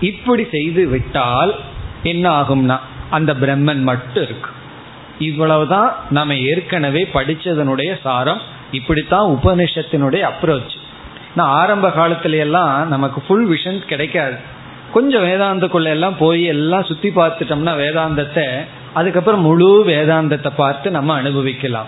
இப்படி 0.00 0.44
செய்து 0.50 0.82
விட்டால் 0.86 1.52
என்ன 2.02 2.40
ஆகும்னா 2.40 2.78
அந்த 3.10 3.34
பிரம்மன் 3.34 3.82
மட்டும் 3.82 4.22
இருக்கு. 4.22 4.50
இவ்வளவுதான் 5.18 5.94
நம்ம 6.10 6.34
ஏற்கனவே 6.34 7.08
படிச்சதனுடைய 7.14 8.00
சாரம் 8.02 8.40
இப்படித்தான் 8.72 9.38
உபனிஷத்தினுடைய 9.38 10.30
அப்ரோச் 10.30 10.76
நான் 11.34 11.48
ஆரம்ப 11.48 11.88
காலத்துல 11.88 12.38
எல்லாம் 12.38 12.88
நமக்கு 12.88 13.20
ஃபுல் 13.20 13.50
விஷன் 13.50 13.78
கிடைக்காது. 13.78 14.34
கொஞ்சம் 14.92 15.24
வேதாந்தக்குள்ள 15.24 15.84
எல்லாம் 15.84 16.16
போய் 16.16 16.44
எல்லாம் 16.44 16.84
சுத்தி 16.84 17.08
பார்த்துட்டோம்னா 17.08 17.74
வேதாந்தத்தை 17.76 18.46
அதுக்கப்புறம் 18.92 19.40
முழு 19.40 19.84
வேதாந்தத்தை 19.86 20.50
பார்த்து 20.56 20.90
நம்ம 20.90 21.14
அனுபவிக்கலாம். 21.14 21.86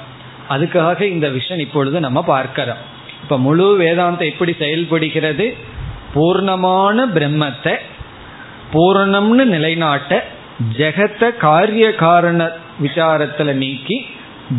அதுக்காக 0.50 1.00
இந்த 1.00 1.28
விஷன் 1.28 1.58
இப்பொழுது 1.58 2.00
நம்ம 2.00 2.22
பார்க்கிறோம். 2.22 2.76
இப்ப 3.22 3.38
முழு 3.38 3.78
வேதாந்தம் 3.80 4.30
எப்படி 4.30 4.54
செயல்படுகிறது? 4.58 5.56
பூர்ணமான 6.14 7.06
பிரம்மத்தை 7.14 7.76
பூரணம்னு 8.72 9.44
நிலைநாட்ட 9.44 10.24
ஜெகத்தை 10.76 11.36
காரிய 11.36 11.94
காரண 11.94 12.50
விசாரத்துல 12.82 13.52
நீக்கி 13.52 14.06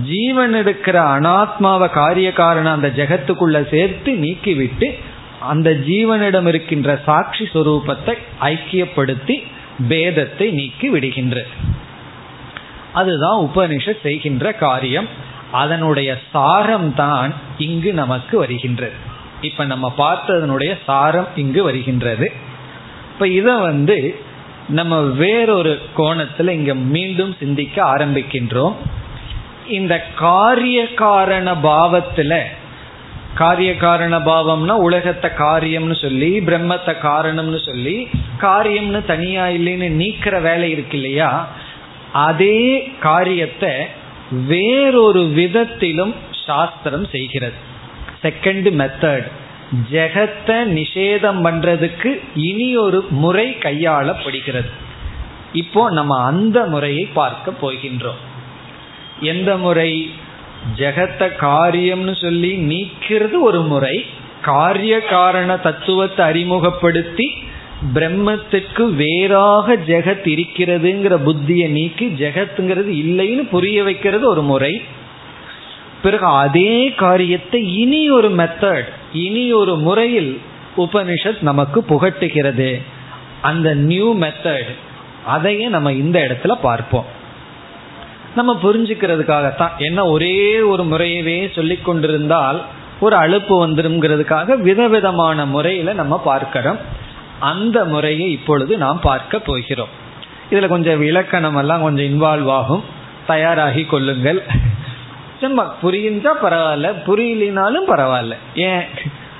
ஜீவன் 0.04 0.54
எடுக்கிற 0.56 0.97
அனாத்மாவை 1.15 1.89
காரிய 1.89 2.34
காரணம் 2.34 2.73
அந்த 2.73 2.91
ஜெகத்துக்குள்ள 2.95 3.69
சேர்த்து 3.69 4.12
நீக்கிவிட்டு 4.13 4.99
அந்த 5.39 5.69
ஜீவனிடம் 5.71 6.47
இருக்கின்ற 6.47 6.99
சாட்சி 7.06 7.49
சுரூபத்தை 7.54 8.13
ஐக்கியப்படுத்தி 8.41 9.43
பேதத்தை 9.89 10.52
நீக்கி 10.52 10.89
விடுகின்ற. 10.89 11.45
அதுதான் 12.93 13.39
உபனிஷத் 13.39 14.02
செய்கின்ற 14.04 14.52
காரியம். 14.52 15.08
அதனுடைய 15.52 16.17
சாரம் 16.32 16.95
தான் 16.95 17.34
இங்கு 17.58 17.93
நமக்கு 17.93 18.38
வருகின்றது. 18.38 18.93
இப்ப 19.41 19.65
நம்ம 19.65 19.93
பார்த்ததனுடைய 19.97 20.78
சாரம் 20.86 21.28
இங்கு 21.36 21.63
வருகின்றது. 21.63 22.32
இப்ப 23.13 23.28
இத 23.28 23.58
வந்து 23.58 24.15
நம்ம 24.67 24.99
வேறொரு 24.99 25.80
கோணத்துல 25.97 26.49
இங்க 26.49 26.73
மீண்டும் 26.76 27.36
சிந்திக்க 27.39 27.84
ஆரம்பிக்கின்றோம். 27.84 28.73
இந்த 29.67 30.06
காரிய 30.15 30.93
காரண 30.93 31.52
பாவத்துல 31.54 32.41
காரிய 33.34 33.78
காரண 33.78 34.19
பாவம்னா 34.19 34.71
உலகத்தை 34.71 35.30
காரியம்னு 35.38 35.95
சொல்லி 36.02 36.39
பிரம்மத்தை 36.39 36.93
காரணம்னு 37.02 37.60
சொல்லி 37.65 38.08
காரியம்னு 38.41 39.06
தனியா 39.06 39.45
இல்லைன்னு 39.45 39.89
நீக்கிற 40.02 40.41
வேலை 40.41 40.71
இருக்கு 40.71 40.97
இல்லையா? 40.97 41.47
அதே 42.12 42.93
காரியத்தை 42.99 43.71
வேறொரு 44.32 45.23
விதத்திலும் 45.23 46.15
சாஸ்திரம் 46.45 47.08
செய்கிறது. 47.08 47.58
செகண்ட் 48.21 48.67
மெத்தட் 48.82 49.28
ஜெகத்தை 49.91 50.59
நிஷேதம் 50.77 51.39
பண்றதுக்கு 51.43 52.19
இனி 52.36 52.77
ஒரு 52.77 53.05
முறை 53.09 53.55
கையாளப்படுகிறது. 53.59 54.69
இப்போ 55.53 55.91
நம்ம 55.91 56.23
அந்த 56.23 56.65
முறையை 56.65 57.09
பார்க்க 57.13 57.53
போகின்றோம். 57.62 58.21
எந்த 59.19 59.57
முறை? 59.57 60.09
ஜெகத்த 60.77 61.36
காரியம்னு 61.39 62.21
சொல்லி 62.21 62.57
நீக்கிறது 62.57 63.39
ஒரு 63.41 63.62
முறை 63.62 64.05
காரிய 64.41 64.99
காரண 64.99 65.57
தத்துவத்தை 65.57 66.25
அறிமுகப்படுத்தி 66.25 67.33
பிரம்மத்துக்கு 67.93 68.93
வேறாக 68.93 69.75
ஜெகத் 69.75 70.25
இருக்கிறதுங்கிற 70.25 71.17
புத்தியை 71.25 71.67
நீக்கி 71.67 72.07
ஜெகத்துங்கிறது 72.07 72.91
இல்லைன்னு 73.03 73.47
புரிய 73.49 73.83
வைக்கிறது 73.83 74.29
ஒரு 74.29 74.41
முறை. 74.41 74.81
பிறகு 76.03 76.25
அதே 76.25 76.93
காரியத்தை 76.93 77.77
இனி 77.77 78.11
ஒரு 78.11 78.29
மெத்தட் 78.29 78.89
இனி 79.13 79.53
ஒரு 79.53 79.75
முறையில் 79.75 80.41
உபனிஷத் 80.77 81.41
நமக்கு 81.41 81.83
புகட்டுகிறது. 81.89 82.81
அந்த 83.41 83.73
நியூ 83.73 84.17
மெத்தட் 84.17 84.71
அதையே 85.25 85.67
நம்ம 85.67 85.91
இந்த 85.91 86.19
இடத்துல 86.19 86.51
பார்ப்போம். 86.61 87.05
நம்ம 88.36 88.59
புரிஞ்சுக்கிறதுக்காகத்தான் 88.63 89.71
என்ன 89.78 90.05
ஒரே 90.05 90.61
ஒரு 90.61 90.84
முறையவே 90.84 91.53
சொல்லி 91.55 91.78
கொண்டிருந்தால் 91.78 92.61
ஒரு 92.99 93.15
அழுப்பு 93.15 93.67
வந்துருங்கிறதுக்காக 93.67 94.57
விதவிதமான 94.57 95.45
முறையில 95.45 95.93
நம்ம 95.93 96.19
பார்க்கிறோம் 96.19 96.78
அந்த 97.39 97.86
முறையை 97.86 98.32
இப்பொழுது 98.32 98.78
நாம் 98.78 98.99
பார்க்க 98.99 99.39
போகிறோம். 99.39 99.88
இதுல 100.51 100.67
கொஞ்சம் 100.67 101.01
இலக்கணம் 101.01 101.55
எல்லாம் 101.55 101.82
கொஞ்சம் 101.82 102.05
இன்வால்வ் 102.05 102.49
ஆகும். 102.49 102.84
தயாராகி 103.28 103.84
கொள்ளுங்கள். 103.84 104.43
சும்மா 105.43 105.75
புரிஞ்சா 105.83 106.29
பரவாயில்ல 106.43 106.93
புரியலினாலும் 107.05 107.85
பரவாயில்ல. 107.87 108.33
ஏன்? 108.55 108.83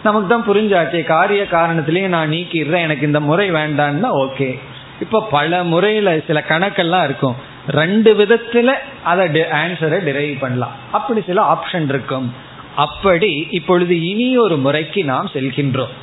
நமக்கு 0.04 0.28
தான் 0.28 0.48
புரிஞ்சாச்சே 0.48 1.04
காரிய 1.04 1.48
காரணத்திலேயே 1.48 2.08
நான் 2.08 2.30
நீக்கிடுறேன் 2.30 2.82
எனக்கு 2.82 3.06
இந்த 3.06 3.20
முறை 3.20 3.52
வேண்டான்னா 3.52 4.10
ஓகே. 4.14 4.60
இப்போ 5.00 5.28
பல 5.32 5.64
முறையில 5.64 6.20
சில 6.28 6.44
கணக்கெல்லாம் 6.48 7.04
இருக்கும். 7.04 7.36
ரெண்டு 7.68 8.14
விதத்துல 8.14 8.74
அதை 9.04 9.28
ஆன்சரை 9.42 10.04
டிரைவ் 10.04 10.40
பண்ணலாம். 10.40 10.72
அப்படி 10.92 11.22
சில 11.22 11.42
ஆப்ஷன் 11.54 11.84
இருக்கும். 11.84 12.34
அப்படி 12.76 13.48
இப்பொழுது 13.50 14.02
இனி 14.10 14.38
ஒரு 14.38 14.58
முறைக்கு 14.58 15.04
நாம் 15.04 15.30
செல்கின்றோம். 15.34 15.94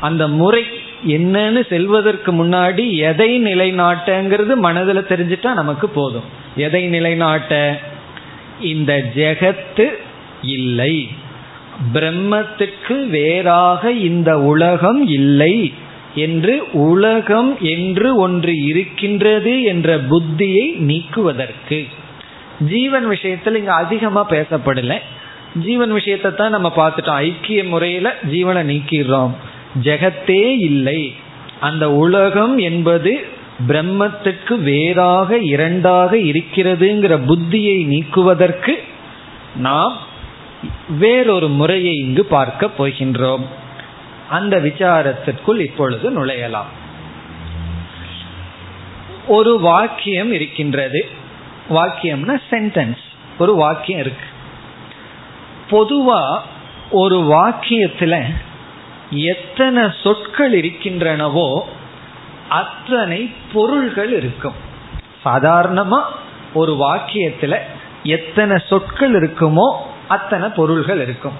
அந்த 0.00 0.28
முறை 0.28 0.64
என்னன்னு 1.06 1.68
செல்வதற்கு 1.68 2.32
முன்னாடி 2.32 2.90
எதை 2.90 3.42
நிலைநாட்டங்கிறது 3.42 4.54
மனதில் 4.54 5.06
தெரிஞ்சிட்டா 5.08 5.52
நமக்கு 5.52 5.88
போதும். 5.88 6.24
எதை 6.56 6.86
நிலைநாட்ட? 6.86 7.78
இந்த 8.62 9.10
ஜெகத்து 9.14 9.86
இல்லை. 10.42 11.08
பிரம்மத்துக்கு 11.94 13.06
வேறாக 13.06 13.92
இந்த 13.92 14.40
உலகம் 14.40 15.08
இல்லை 15.08 15.72
என்று 16.14 16.72
உலகம் 16.72 17.56
என்று 17.60 18.16
ஒன்று 18.16 18.62
இருக்கின்றது 18.62 19.62
என்ற 19.62 19.98
புத்தியை 19.98 20.76
நீக்குவதற்கு. 20.76 21.86
ஜீவன் 22.60 23.08
விஷயத்தில் 23.08 23.56
இங்க 23.56 23.72
அதிகமா 23.72 24.28
பேசப்படல. 24.30 24.98
ஜீவன் 25.64 25.92
விஷயத்தை 25.92 26.34
தான் 26.34 26.50
நம்ம 26.50 26.72
பார்த்துட்டோம். 26.76 27.20
ஐக்கிய 27.26 27.64
முறையில 27.64 28.14
ஜீவனை 28.30 28.64
நீக்கிடுறோம். 28.64 29.30
ஜெகத்தே 29.82 30.58
இல்லை. 30.58 31.14
அந்த 31.60 31.92
உலகம் 31.92 32.58
என்பது 32.58 33.26
பிரம்மத்துக்கு 33.68 34.58
வேறாக 34.58 35.38
இரண்டாக 35.38 36.16
இருக்கிறதுங்கிற 36.16 37.20
புத்தியை 37.24 37.86
நீக்குவதற்கு 37.86 38.82
நாம் 39.56 39.96
வேறொரு 40.88 41.48
முறையை 41.48 41.94
இங்கு 41.94 42.24
பார்க்க 42.24 42.70
போகின்றோம். 42.78 43.44
அந்த 44.30 44.56
விசாரத்திற்குள் 44.58 45.58
இப்பொழுது 45.58 46.10
நுழையலாம். 46.10 46.70
ஒரு 49.26 49.60
வாக்கியம் 49.60 50.32
இருக்கின்றது. 50.32 51.08
வாக்கியம்னா 51.70 52.40
சென்டென்ஸ் 52.50 53.02
ஒரு 53.38 53.54
வாக்கியம் 53.54 54.00
இருக்கு. 54.00 54.26
பொதுவா 55.70 56.40
ஒரு 56.90 57.18
வாக்கியத்துல 57.18 58.22
எத்தனை 59.10 59.92
சொற்கள் 60.02 60.60
இருக்கின்றனவோ 60.60 61.60
அத்தனை 62.60 63.20
பொருள்கள் 63.52 64.12
இருக்கும். 64.12 64.58
சாதாரணமா 65.24 66.00
ஒரு 66.54 66.72
வாக்கியத்துல 66.74 67.58
எத்தனை 68.02 68.56
சொற்கள் 68.68 69.14
இருக்குமோ 69.20 69.68
அத்தனை 70.08 70.48
பொருள்கள் 70.48 71.00
இருக்கும். 71.00 71.38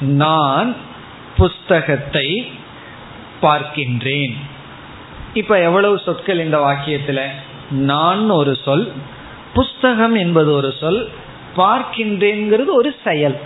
நான் 0.00 0.70
புஸ்தகத்தை 1.36 2.28
பார்க்கின்றேன். 3.42 4.34
இப்ப 5.34 5.58
எவ்வளவு 5.60 5.98
சொற்கள் 5.98 6.44
இந்த 6.44 6.58
வாக்கியத்துல? 6.58 7.20
நான் 7.70 8.22
ஒரு 8.30 8.54
சொல் 8.64 8.86
புஸ்தகம் 9.54 10.14
என்பது 10.14 10.50
ஒரு 10.52 10.70
சொல் 10.80 11.00
பார்க்கின்றேங்கிறது 11.56 12.72
ஒரு 12.78 12.90
செயல். 13.04 13.36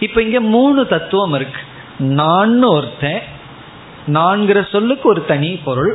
இப்ப 0.00 0.22
இங்க 0.22 0.40
மூணு 0.54 0.80
தத்துவம் 0.86 1.34
இருக்கு. 1.34 1.62
நான் 1.98 2.62
ஒருத்தன் 2.62 3.20
நான்கிற 4.06 4.58
சொல்லுக்கு 4.68 5.06
ஒரு 5.08 5.22
தனி 5.24 5.50
பொருள் 5.64 5.92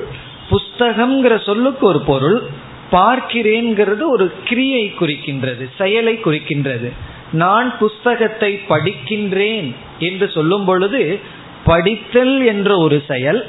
புஸ்தகம்ங்கிற 0.50 1.44
சொல்லுக்கு 1.44 1.88
ஒரு 1.88 2.02
பொருள் 2.02 2.38
பார்க்கிறேங்கிறது 2.92 4.04
ஒரு 4.08 4.32
கிரியை 4.44 4.94
குறிக்கின்றது 5.00 5.64
செயலை 5.78 6.16
குறிக்கின்றது. 6.24 6.90
நான் 7.32 7.78
புஸ்தகத்தை 7.78 8.52
படிக்கின்றேன் 8.70 9.70
என்று 10.00 10.30
சொல்லும் 10.30 10.66
பொழுது 10.66 11.20
படித்தல் 11.66 12.46
என்ற 12.46 12.78
ஒரு 12.78 13.04
செயல் 13.08 13.42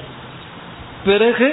பிறகு 1.05 1.49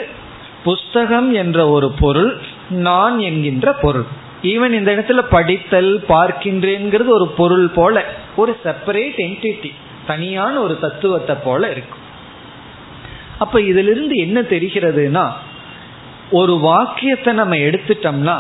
புஸ்தகம் 0.64 1.34
என்ற 1.34 1.68
ஒரு 1.70 1.92
பொருள் 2.00 2.32
நான் 2.70 3.20
என்கின்ற 3.20 3.74
பொருள். 3.74 4.06
ஈவன் 4.44 4.72
இந்த 4.72 4.90
இடத்துல 4.96 5.22
படித்தல் 5.30 5.92
பார்க்கின்றேங்கிறது 6.08 7.10
ஒரு 7.10 7.28
பொருள் 7.38 7.68
போல 7.68 8.06
ஒரு 8.36 8.58
செப்பரேட் 8.64 9.20
என்டிட்டி 9.26 9.72
தனியான 10.08 10.60
ஒரு 10.60 10.80
தத்துவத்தை 10.80 11.36
போல 11.44 11.72
இருக்கும். 11.72 12.03
அப்ப 13.44 13.62
இதிலிருந்து 13.72 14.16
என்ன 14.26 14.40
தெரிகிறதுனா 14.54 15.26
ஒரு 16.40 16.54
வாக்கியத்தை 16.70 17.32
நம்ம 17.42 17.56
எடுத்துட்டோம்னா 17.68 18.38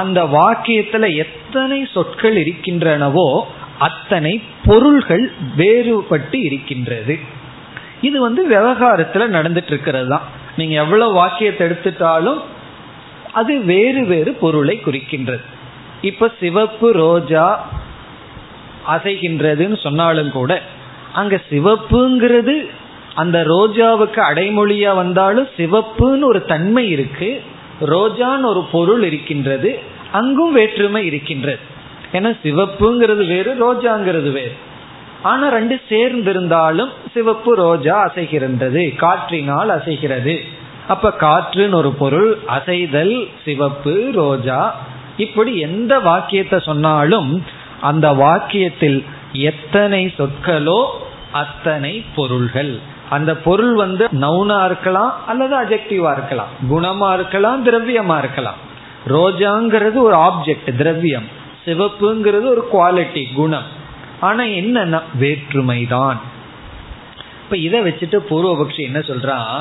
அந்த 0.00 0.20
வாக்கியத்துல 0.38 1.04
எத்தனை 1.24 1.78
சொற்கள் 1.94 2.36
இருக்கின்றனவோ 2.42 3.28
அத்தனை 3.86 4.32
பொருள்கள் 4.66 5.24
வேறுபட்டு 5.56 6.38
இருக்கின்றது. 6.48 7.14
இது 8.06 8.16
வந்து 8.26 8.42
விவகாரத்துல 8.52 9.26
நடந்துட்டு 9.36 9.72
இருக்கிறது 9.74 10.08
தான் 10.12 10.26
நீங்க 10.58 10.74
எவ்வளவு 10.82 11.16
வாக்கியத்தை 11.20 11.62
எடுத்துட்டாலும் 11.66 12.40
அது 13.38 13.52
வேறு 13.72 14.02
வேறு 14.12 14.30
பொருளை 14.42 14.76
குறிக்கின்றது. 14.86 15.44
இப்ப 16.10 16.28
சிவப்பு 16.40 16.88
ரோஜா 17.02 17.46
அசைகின்றதுன்னு 18.94 19.78
சொன்னாலும் 19.86 20.32
கூட 20.38 20.52
அங்க 21.20 21.36
சிவப்புங்கிறது 21.50 22.54
அந்த 23.20 23.38
ரோஜாவுக்கு 23.52 24.20
அடைமொழியா 24.30 24.94
வந்தாலும் 24.94 25.48
சிவப்புன்னு 25.56 26.28
ஒரு 26.30 26.40
தன்மை 26.44 26.84
இருக்கு 26.88 27.30
ரோஜான்னு 27.94 28.48
ஒரு 28.52 28.62
பொருள் 28.72 29.02
இருக்கின்றது 29.02 29.70
அங்கும் 30.12 30.52
வேற்றுமை 30.52 31.02
இருக்கின்றது. 31.06 31.62
ஏன்னா 32.12 32.30
சிவப்புங்கிறது 32.44 33.24
வேறு 33.26 33.50
ரோஜாங்கிறது 33.62 34.30
வேறு. 34.32 34.54
ஆனா 35.22 35.48
ரெண்டு 35.48 35.76
சேர்ந்திருந்தாலும் 35.88 36.92
சிவப்பு 37.14 37.52
ரோஜா 37.54 37.96
அசைகின்றது 38.06 38.82
காற்றினால் 38.96 39.70
அசைகிறது. 39.78 40.36
அப்ப 40.88 41.12
காற்றுன்னு 41.20 41.74
ஒரு 41.74 41.90
பொருள் 41.92 42.30
அசைதல் 42.48 43.14
சிவப்பு 43.44 43.94
ரோஜா. 44.14 44.60
இப்படி 45.16 45.52
எந்த 45.58 45.92
வாக்கியத்தை 45.98 46.58
சொன்னாலும் 46.60 47.30
அந்த 47.80 48.06
வாக்கியத்தில் 48.22 48.98
எத்தனை 49.32 50.02
சொற்களோ 50.18 50.80
அத்தனை 51.32 51.92
பொருள்கள். 52.14 52.72
அந்த 53.10 53.30
பொருள் 53.36 53.74
வந்து 53.74 54.04
நவுனா 54.20 54.58
இருக்கலாம் 54.64 55.12
அல்லது 55.26 55.54
அஜெக்டிவா 55.62 56.10
இருக்கலாம். 56.16 56.52
குணமா 56.70 57.08
இருக்கலாம் 57.12 57.64
திரவியமா 57.66 58.16
இருக்கலாம். 58.18 58.58
ரோஜாங்கிறது 59.06 59.98
ஒரு 60.06 60.16
ஆப்ஜெக்ட் 60.16 60.76
திரவியம். 60.76 61.28
சிவப்புங்கிறது 61.66 62.46
ஒரு 62.54 62.62
குவாலிட்டி 62.72 63.24
குணம். 63.34 63.68
ஆனா 64.20 64.42
என்னன்னா 64.58 65.00
வேற்றுமை 65.14 65.86
தான் 65.86 66.20
இப்ப 67.44 67.56
இதை 67.56 67.80
வச்சுட்டு 67.80 68.18
பூர்வபக்ஷி 68.30 68.82
என்ன 68.88 68.98
சொல்றான் 68.98 69.54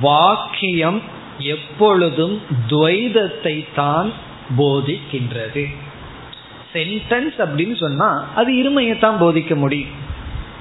வாக்கியம் 0.00 1.02
எப்பொழுதும் 1.38 2.42
துவைதத்தை 2.68 3.56
தான் 3.74 4.10
போதிக்கின்றது. 4.58 5.64
சென்டென்ஸ் 6.72 7.36
அப்படின்னு 7.44 7.76
சொன்னா 7.76 8.08
அது 8.34 8.50
இருமையத்தான் 8.52 9.20
போதிக்க 9.20 9.54
முடியும். 9.54 9.94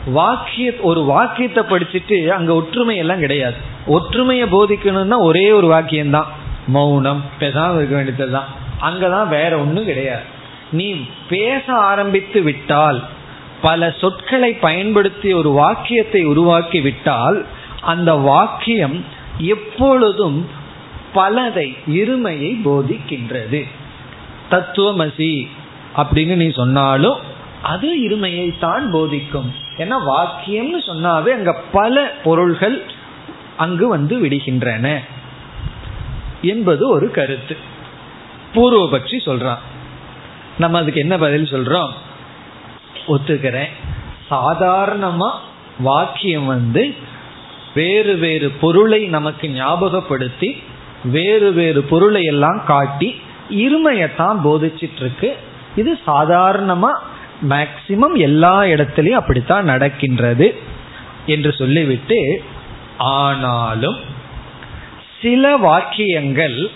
வாக்கிய 0.06 0.74
ஒரு 0.82 1.02
வாக்கியத்தை 1.02 1.64
படிச்சுட்டு 1.64 2.28
அங்க 2.28 2.54
ஒற்றுமை 2.54 2.98
எல்லாம் 2.98 3.20
கிடையாது. 3.20 3.56
ஒற்றுமையை 3.86 4.48
போதிக்கணும்னா 4.52 5.18
ஒரே 5.20 5.52
ஒரு 5.52 5.68
வாக்கியம் 5.68 6.10
தான் 6.10 6.26
மௌனம் 6.68 7.24
பேசாம 7.40 7.76
இருக்க 7.76 7.96
வேண்டியதுதான் 7.96 8.46
அங்கதான் 8.82 9.28
வேற 9.28 9.58
ஒன்றும் 9.58 9.86
கிடையாது. 9.86 10.22
நீ 10.72 10.96
பேச 11.30 11.74
ஆரம்பித்து 11.74 12.42
விட்டால் 12.42 13.04
பல 13.62 13.96
சொற்களை 13.98 14.54
பயன்படுத்தி 14.54 15.34
ஒரு 15.34 15.50
வாக்கியத்தை 15.50 16.26
உருவாக்கி 16.26 16.82
விட்டால் 16.82 17.46
அந்த 17.82 18.14
வாக்கியம் 18.14 19.06
எப்பொழுதும் 19.38 20.50
பலதை 21.16 21.78
இருமையை 21.88 22.52
போதிக்கின்றது. 22.66 23.68
தத்துவமசி 24.52 25.48
அப்படின்னு 25.98 26.36
நீ 26.36 26.50
சொன்னாலும் 26.50 27.18
அது 27.62 28.10
இருமையை 28.10 28.60
தான் 28.60 28.92
போதிக்கும். 28.92 29.54
ஏன்னா 29.80 29.96
வாக்கியம்னு 30.08 30.80
சொன்னாவே 30.86 31.28
அங்க 31.28 31.62
பல 31.72 32.12
பொருள்கள் 32.24 32.84
அங்கு 33.58 33.88
வந்து 33.88 34.18
விடுகின்றன 34.20 34.98
என்பது 36.42 36.90
ஒரு 36.90 37.12
கருத்து. 37.12 37.58
பூர்வபட்சி 38.54 39.18
சொல்றான். 39.26 39.58
நம்ம 40.58 40.78
அதுக்கு 40.78 41.00
என்ன 41.00 41.18
பதில் 41.18 41.44
சொல்றோம்? 41.44 41.90
ஒத்துக்கிறேன். 43.08 43.70
சாதாரணமா 44.32 45.32
வாக்கியம் 45.80 46.46
வந்து 46.46 46.96
வேறு 47.74 48.16
வேறு 48.16 48.50
பொருளை 48.50 49.08
நமக்கு 49.08 49.50
ஞாபகப்படுத்தி 49.50 50.64
வேறு 51.04 51.52
வேறு 51.52 51.82
பொருளை 51.82 52.24
எல்லாம் 52.24 52.62
காட்டி 52.66 53.22
இருமையத்தான் 53.50 54.40
போதிச்சிட்டு 54.44 54.96
இருக்கு 54.96 55.38
இது 55.76 56.00
சாதாரணமா 56.08 56.92
மேக்சிமம் 57.42 58.16
எல்லா 58.16 58.62
இடத்திலையும் 58.62 59.20
அப்படித்தான் 59.22 59.64
நடக்கின்றது 59.64 60.60
என்று 61.26 61.54
சொல்லிவிட்டு 61.54 62.44
ஆனாலும் 62.98 63.98
சில 65.22 65.58
வாக்கியங்கள் 65.58 66.70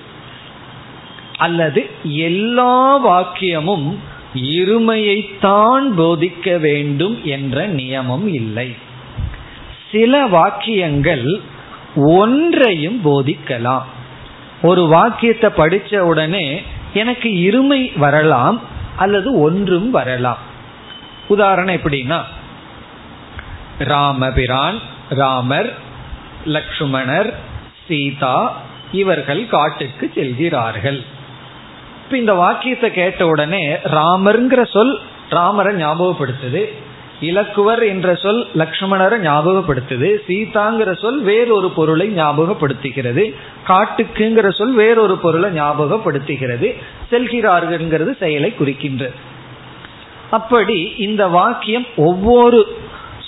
அல்லது 1.38 1.90
எல்லா 2.04 3.08
வாக்கியமும் 3.08 3.96
இருமையைத்தான் 4.34 5.86
போதிக்க 5.98 6.60
வேண்டும் 6.60 7.20
என்ற 7.24 7.68
நியமம் 7.68 8.28
இல்லை. 8.28 8.76
சில 9.92 10.26
வாக்கியங்கள் 10.26 11.42
ஒன்றையும் 11.96 13.02
போதிக்கலாம். 13.06 13.84
ஒரு 14.62 14.88
வாக்கியத்தை 14.88 15.50
படித்த 15.50 16.06
உடனே 16.06 16.62
எனக்கு 16.94 17.30
இருமை 17.30 17.98
வரலாம் 17.98 18.62
அல்லது 18.96 19.40
ஒன்றும் 19.40 19.92
வரலாம். 19.92 20.52
உதாரணம் 21.28 21.76
எப்படின்னா 21.76 22.22
ராமபிரான் 23.80 24.80
ராமர் 25.10 25.74
லக்ஷ்மணர் 26.46 27.34
சீதா 27.88 28.52
இவர்கள் 28.92 29.48
காட்டுக்கு 29.48 30.12
செல்கிறார்கள். 30.16 31.04
இப்ப 32.04 32.18
இந்த 32.18 32.34
வாக்கியத்தை 32.34 32.92
கேட்ட 32.92 33.28
உடனே 33.28 33.74
ராமருங்கிற 33.84 34.72
சொல் 34.72 35.00
ராமரை 35.30 35.74
ஞாபகப்படுத்துது 35.74 36.70
இலக்குவர் 37.22 37.88
என்ற 37.88 38.16
சொல் 38.16 38.48
லக்ஷ்மணரை 38.56 39.18
ஞாபகப்படுத்துது 39.20 40.20
சீதாங்கிற 40.28 41.00
சொல் 41.00 41.22
வேறொரு 41.22 41.72
பொருளை 41.72 42.16
ஞாபகப்படுத்துகிறது 42.16 43.34
காட்டுக்குங்கிற 43.68 44.58
சொல் 44.58 44.74
வேறொரு 44.74 45.18
பொருளை 45.18 45.60
ஞாபகப்படுத்துகிறது 45.60 46.76
செல்கிறார்கள்ங்கிறது 47.12 48.18
செயலை 48.18 48.54
குறிக்கின்றது 48.60 49.14
அப்படி 50.38 50.78
இந்த 51.08 51.24
வாக்கியம் 51.38 51.86
ஒவ்வொரு 52.08 52.60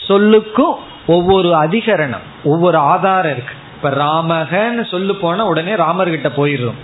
சொல்லுக்கும் 0.08 0.76
ஒவ்வொரு 1.16 1.50
அதிகரணம் 1.64 2.26
ஒவ்வொரு 2.44 2.78
ஆதாரம் 2.94 3.32
இருக்கு. 3.32 3.56
இப்ப 3.76 3.90
ராமகன்னு 4.04 4.84
சொல்லு 4.92 5.16
போனா 5.16 5.44
உடனே 5.46 5.74
ராமர்கிட்ட 5.86 6.30
போயிடும் 6.38 6.80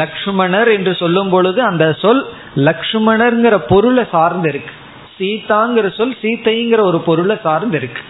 லக்ஷ்மணர் 0.00 0.68
என்று 0.76 0.92
சொல்லும் 0.94 1.30
பொழுது 1.34 1.60
அந்த 1.62 1.84
சொல் 2.02 2.22
லக்ஷ்மணர்ங்கிற 2.68 3.56
பொருளை 3.72 4.04
சார்ந்து 4.10 4.48
இருக்கு. 4.48 4.72
சீதாங்கிற 5.18 5.86
சொல் 5.96 6.16
சீத்தைங்கிற 6.22 6.80
ஒரு 6.90 6.98
பொருளை 7.08 7.36
சார்ந்து 7.42 7.76
இருக்கு. 7.76 8.02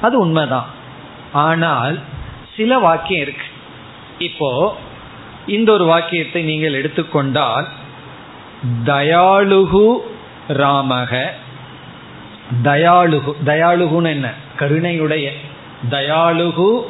அது 0.00 0.16
உண்மைதான். 0.18 0.68
ஆனால் 1.32 1.96
சில 2.56 2.78
வாக்கியம் 2.78 3.24
இருக்கு. 3.26 3.46
இப்போ 4.28 4.50
இந்த 5.46 5.68
ஒரு 5.72 5.84
வாக்கியத்தை 5.84 6.42
நீங்கள் 6.42 6.78
எடுத்துக்கொண்டால் 6.80 7.66
தயாளுகு 8.84 9.86
ராமக 10.48 11.26
தயாளுகு 12.62 13.32
தயாளுகுன்னு 13.46 14.08
என்ன? 14.08 14.32
கருணையுடைய. 14.58 15.30
தயாளுகு 15.90 16.80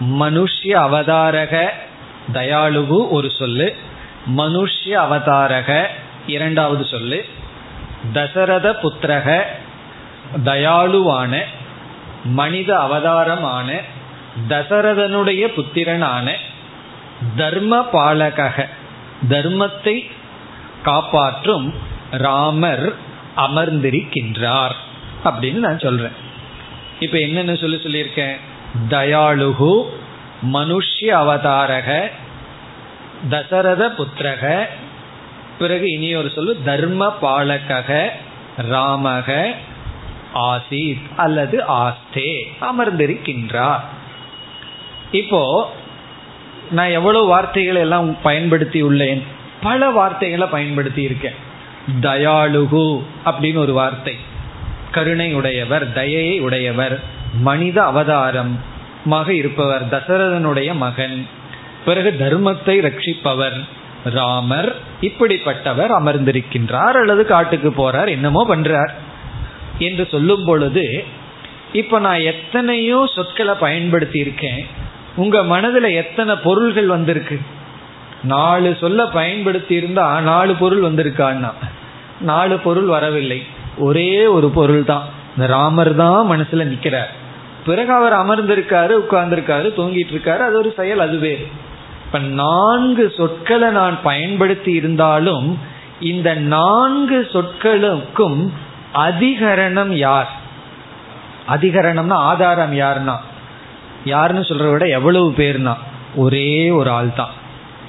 மனுஷ்ய 0.00 0.64
அவதாரக 0.64 1.68
தயாளுகு 2.32 3.08
ஒரு 3.08 3.30
சொல்லு. 3.38 3.76
மனுஷ்ய 4.36 4.84
அவதாரக 4.84 5.86
இரண்டாவது 6.26 6.84
சொல்லு. 6.84 7.24
தசரத 8.12 8.78
புத்திரக 8.82 9.42
தயாளுவான 10.44 11.42
மனித 12.24 12.78
அவதாரமான 12.78 13.80
தசரதனுடைய 14.48 15.46
புத்திரனான 15.56 16.32
தர்ம 17.36 17.86
பாலக 17.92 18.68
தர்மத்தை 19.28 20.10
காப்பாற்றும் 20.82 21.74
ராமர் 22.10 22.94
அமர்ந்திருக்கின்றார் 23.36 24.74
அப்படின்னு 25.24 25.58
நான் 25.58 25.78
சொல்றேன். 25.78 26.12
இப்ப 27.00 27.18
என்னென்ன 27.18 27.54
சொல்லி 27.54 27.76
சொல்லியிருக்கேன்? 27.76 28.36
தயாளுகு 28.88 29.84
மனுஷ்ய 30.52 31.06
அவதாரக 31.06 32.10
தசரத 33.28 33.94
புத்திரக 33.98 34.64
பிறகு 35.58 35.90
இனி 35.90 36.14
ஒரு 36.14 36.30
சொல்லு 36.30 36.62
தர்ம 36.64 37.16
பாலக 37.22 38.08
ராமக 38.70 39.52
ஆசித் 40.34 41.02
அல்லது 41.16 41.62
ஆஸ்தே 41.68 42.52
அமர்ந்திருக்கின்றார். 42.60 43.80
இப்போ 45.12 45.72
நான் 46.70 46.88
எவ்வளவு 46.88 47.26
வார்த்தைகளை 47.26 47.80
எல்லாம் 47.80 48.20
பயன்படுத்தி 48.22 48.82
உள்ளேன் 48.82 49.22
பல 49.62 49.90
வார்த்தைகளை 49.90 50.48
பயன்படுத்தி 50.48 51.02
இருக்கேன். 51.02 51.46
தயாளுகு 52.00 53.02
அப்படின்னு 53.24 53.56
ஒரு 53.56 53.72
வார்த்தை. 53.72 54.16
கருணை 54.92 55.34
உடையவர் 55.34 55.92
தயையை 55.92 56.40
உடையவர் 56.40 57.00
மனித 57.40 57.84
அவதாரம் 57.84 58.60
மக 59.04 59.34
இருப்பவர் 59.34 59.88
தசரதனுடைய 59.88 60.74
மகன் 60.74 61.26
பிறகு 61.84 62.10
தர்மத்தை 62.18 62.76
ரட்சிப்பவர் 62.86 63.58
ராமர் 64.04 64.76
இப்படிப்பட்டவர் 65.00 65.92
அமர்ந்திருக்கின்றார் 66.00 66.96
அல்லது 67.00 67.26
காட்டுக்கு 67.26 67.70
போறார் 67.70 68.08
என்னமோ 68.08 68.56
பண்றார். 68.56 68.92
என்று 69.78 70.06
சொல்லும் 70.10 70.44
பொழுது 70.44 71.04
இப்ப 71.72 71.98
நான் 71.98 72.20
எத்தனையோ 72.20 73.08
சொற்களை 73.14 73.54
பயன்படுத்தி 73.54 74.18
இருக்கேன் 74.18 74.66
உங்க 75.16 75.42
மனதுல 75.42 75.94
எத்தனை 75.94 76.34
பொருள்கள் 76.34 76.86
வந்திருக்கு? 76.86 77.40
நாலு 78.22 78.76
சொல்ல 78.80 79.06
பயன்படுத்தி 79.06 79.74
இருந்தா 79.74 80.20
நாலு 80.20 80.54
பொருள் 80.54 80.82
வந்திருக்கான்னா. 80.82 81.50
நாலு 82.20 82.58
பொருள் 82.58 82.84
வரவில்லை. 82.84 83.46
ஒரே 83.78 84.26
ஒரு 84.26 84.50
பொருள் 84.50 84.84
தான் 84.84 85.02
இந்த 85.36 85.46
ராமர் 85.46 85.94
தான் 85.94 86.30
மனசுல 86.30 86.54
நிக்கிறார். 86.54 87.12
பிறகு 87.66 87.92
அவர் 87.92 88.12
அமர்ந்திருக்காரு 88.12 88.90
உட்கார்ந்திருக்காரு 88.90 89.72
தூங்கிட்டு 89.76 90.12
இருக்காரு 90.12 90.38
அது 90.38 90.58
ஒரு 90.58 90.72
செயல் 90.76 90.98
அது 90.98 91.18
வேறு. 91.18 91.48
இப்ப 92.06 92.18
நான்கு 92.18 93.12
சொற்களை 93.16 93.70
நான் 93.70 94.02
பயன்படுத்தி 94.02 94.72
இருந்தாலும் 94.72 95.58
இந்த 96.00 96.34
நான்கு 96.34 97.28
சொற்களுக்கும் 97.32 98.50
அதிகரணம் 98.94 99.88
யார்? 99.88 100.28
அதிகரணம்னா 101.48 102.12
ஆதாரம் 102.12 102.72
யாருன்னா? 102.72 103.16
யாருன்னு 104.04 104.42
சொல்ற 104.42 104.70
விட 104.70 104.86
எவ்வளவு 104.86 105.34
பேர்னா? 105.36 105.74
ஒரே 106.14 106.70
ஒரு 106.70 106.90
ஆள் 106.90 107.14
தான் 107.14 107.37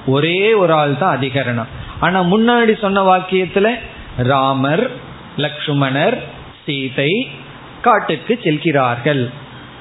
ஒரே 0.06 0.52
ஒரு 0.52 0.72
ஆள் 0.72 0.98
தான் 0.98 1.18
அதிகரணம். 1.18 1.66
ஆனா 2.00 2.22
முன்னாடி 2.22 2.78
சொன்ன 2.80 3.16
வாக்கியத்துல 3.16 3.74
ராமர் 4.16 4.90
லக்ஷ்மணர் 5.36 6.18
சீதை 6.64 7.30
காட்டுக்கு 7.82 8.38
செல்கிறார்கள். 8.42 9.30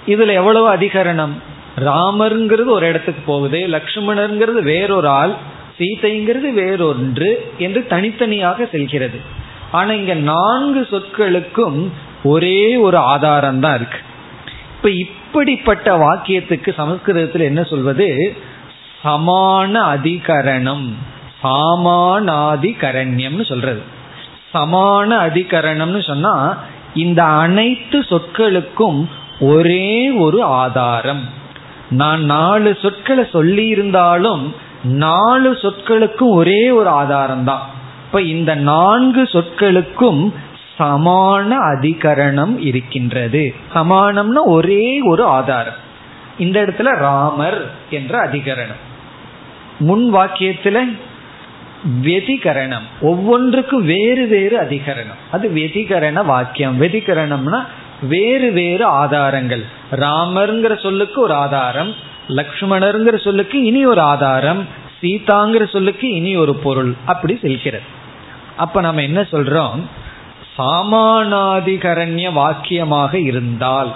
இதுல 0.08 0.34
எவ்வளவு 0.34 0.74
அதிகரணம்? 0.76 1.32
ராமருங்கிறது 1.80 2.66
ஒரு 2.66 2.88
இடத்துக்கு 2.88 3.22
போகுது 3.22 3.58
லக்ஷ்மணருங்கிறது 3.58 4.62
வேறொரு 4.62 5.08
ஆள் 5.08 5.34
சீதைங்கிறது 5.80 6.54
வேறொன்று 6.56 7.36
என்று 7.58 7.88
தனித்தனியாக 7.88 8.66
செல்கிறது. 8.66 9.20
ஆனா 9.72 9.92
இங்க 9.92 10.14
நான்கு 10.14 10.88
சொற்களுக்கும் 10.92 11.88
ஒரே 12.24 12.76
ஒரு 12.76 12.98
ஆதாரம் 12.98 13.60
தான் 13.60 13.76
இருக்கு. 13.76 13.98
இப்ப 14.76 14.90
இப்படிப்பட்ட 14.90 15.98
வாக்கியத்துக்கு 15.98 16.74
சமஸ்கிருதத்தில் 16.74 17.42
என்ன 17.42 17.64
சொல்வது? 17.64 18.38
சமான 19.04 19.96
அதிகரணம் 19.96 20.94
சாமானாதிகரண்யம்னு 21.44 23.46
சொல்றது. 23.46 23.82
சமான 24.54 25.28
அதிகரணம்னு 25.28 26.08
சொன்னா 26.08 26.58
இந்த 26.94 27.24
அனைத்து 27.24 28.00
சொற்களுக்கும் 28.00 29.08
ஒரே 29.40 30.12
ஒரு 30.12 30.44
ஆதாரம். 30.44 31.30
நான் 31.90 32.24
நாலு 32.24 32.78
சொற்களை 32.82 33.28
சொல்லி 33.32 33.66
இருந்தாலும் 33.66 34.56
நாலு 34.84 35.52
சொற்களுக்கும் 35.52 36.30
ஒரே 36.32 36.72
ஒரு 36.72 36.90
ஆதாரம் 36.90 37.44
தான் 37.44 37.62
இப்ப 38.06 38.22
இந்த 38.22 38.56
நான்கு 38.56 39.24
சொற்களுக்கும் 39.24 40.34
சமான 40.80 41.74
அதிகரணம் 41.74 42.60
இருக்கின்றது. 42.60 43.56
சமானம்னா 43.76 44.46
ஒரே 44.46 45.02
ஒரு 45.02 45.24
ஆதாரம். 45.24 45.88
இந்த 46.40 46.62
இடத்துல 46.62 46.98
ராமர் 46.98 47.72
என்ற 47.90 48.28
அதிகரணம். 48.28 48.80
முன் 49.80 50.16
வாக்கியத்துல 50.16 50.98
வெதிகரணம். 52.02 52.82
ஒவ்வொன்றுக்கும் 53.02 53.86
வேறு 53.86 54.28
வேறு 54.28 54.60
அதிகரணம். 54.60 55.20
அது 55.32 55.50
வெதிகரண 55.50 56.26
வாக்கியம். 56.26 56.82
வெதிகரணம்னா 56.82 57.66
வேறு 58.02 58.52
வேறு 58.52 58.86
ஆதாரங்கள். 58.86 59.64
ராமருங்கிற 59.92 60.82
சொல்லுக்கு 60.82 61.22
ஒரு 61.22 61.34
ஆதாரம். 61.34 61.94
லக்ஷ்மணருங்கிற 62.28 63.24
சொல்லுக்கு 63.24 63.64
இனி 63.64 63.86
ஒரு 63.86 64.02
ஆதாரம். 64.02 64.68
சீதாங்கிற 65.02 65.70
சொல்லுக்கு 65.70 66.10
இனி 66.10 66.36
ஒரு 66.36 66.56
பொருள். 66.56 66.94
அப்படி 67.06 67.38
செல்கிறது. 67.42 67.84
அப்ப 68.58 68.82
நம்ம 68.82 69.02
என்ன 69.02 69.22
சொல்றோம்? 69.22 69.80
சாமானாதிகரண்ய 70.58 72.32
வாக்கியமாக 72.32 73.14
இருந்தால் 73.14 73.94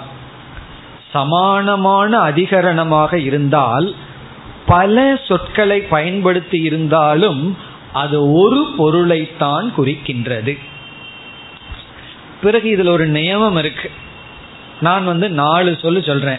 சமானமான 1.14 2.30
அதிகரணமாக 2.30 3.14
இருந்தால் 3.14 3.94
பல 4.66 5.20
சொற்களை 5.24 5.80
பயன்படுத்தி 5.80 6.62
இருந்தாலும் 6.62 7.56
அது 7.92 8.32
ஒரு 8.32 8.66
பொருளைத்தான் 8.76 9.72
குறிக்கின்றது. 9.76 10.58
பிறகு 12.42 12.70
இதில் 12.70 12.86
ஒரு 12.86 13.08
நியமம் 13.08 13.58
இருக்கு. 13.58 13.90
நான் 14.80 15.04
வந்து 15.04 15.30
நாலு 15.30 15.78
சொல்லு 15.82 16.02
சொல்றேன். 16.02 16.38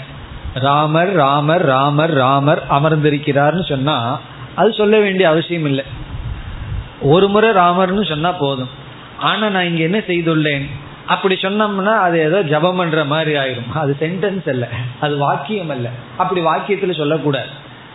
ராமர் 0.54 1.12
ராமர் 1.12 1.66
ராமர் 1.66 2.14
ராமர் 2.14 2.64
அமர்ந்திருக்கிறார்னு 2.70 3.66
சொன்னா 3.66 4.20
அது 4.56 4.74
சொல்ல 4.74 5.00
வேண்டிய 5.00 5.30
அவசியம் 5.30 5.66
இல்லை. 5.66 5.84
ஒரு 7.02 7.28
முறை 7.28 7.50
ராமர்னு 7.50 8.10
சொன்னா 8.10 8.32
போதும். 8.32 8.70
ஆனா 9.18 9.50
நான் 9.50 9.66
இங்க 9.66 9.82
என்ன 9.82 9.98
செய்துள்ளேன்? 10.08 10.70
அப்படி 11.08 11.36
சொன்னோம்னா 11.36 11.94
அது 12.00 12.20
ஏதோ 12.20 12.42
ஜபம் 12.42 12.76
பண்ற 12.76 13.04
மாதிரி 13.04 13.36
ஆயிரும். 13.36 13.72
அது 13.74 13.96
சென்டென்ஸ் 14.00 14.50
அல்ல. 14.50 14.68
அது 15.00 15.18
வாக்கியம் 15.18 15.70
அல்ல. 15.70 15.90
அப்படி 16.18 16.42
வாக்கியத்துல 16.42 16.98
சொல்லக்கூடாது. 16.98 17.48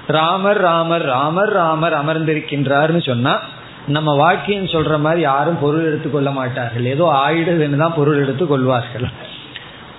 ராமர் 0.06 0.60
ராமர் 0.60 1.02
ராமர் 1.02 1.52
ராமர் 1.52 1.92
அமர்ந்திருக்கின்றார்னு 1.92 3.06
சொன்னா 3.06 3.38
நம்ம 3.86 4.14
வாக்கியம் 4.16 4.64
சொல்ற 4.64 5.00
மாதிரி 5.00 5.20
யாரும் 5.20 5.58
பொருள் 5.60 5.86
எடுத்துக்கொள்ள 5.86 6.30
மாட்டார்கள். 6.30 6.84
ஏதோ 6.84 7.24
ஆயிடுதுன்னு 7.28 7.76
தான் 7.76 7.94
பொருள் 7.94 8.18
எடுத்து 8.18 8.46
கொள்வார்கள். 8.46 9.08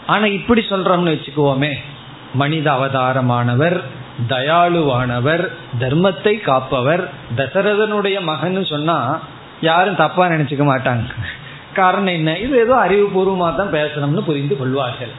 ஆனா 0.07 0.25
இப்படி 0.25 0.65
சொல்றோம்னு 0.69 1.13
வச்சுக்குவோமே 1.13 1.73
மனித 2.33 2.71
அவதாரமானவர் 2.71 3.81
தயாளுவானவர் 4.29 5.47
தர்மத்தை 5.79 6.41
காப்பவர் 6.41 7.09
தசரதனுடைய 7.37 8.21
மகன் 8.21 8.65
சொன்னா 8.65 9.19
யாரும் 9.61 9.95
தப்பா 9.95 10.27
நினைச்சுக்க 10.27 10.63
மாட்டாங்க. 10.73 11.03
காரணம் 11.73 12.15
என்ன? 12.19 12.37
இது 12.37 12.55
ஏதோ 12.57 12.75
அறிவுபூர்வமாக 12.85 13.53
தான் 13.55 13.75
பேசணும்னு 13.77 14.21
புரிந்து 14.29 14.57
கொள்வார்கள். 14.57 15.13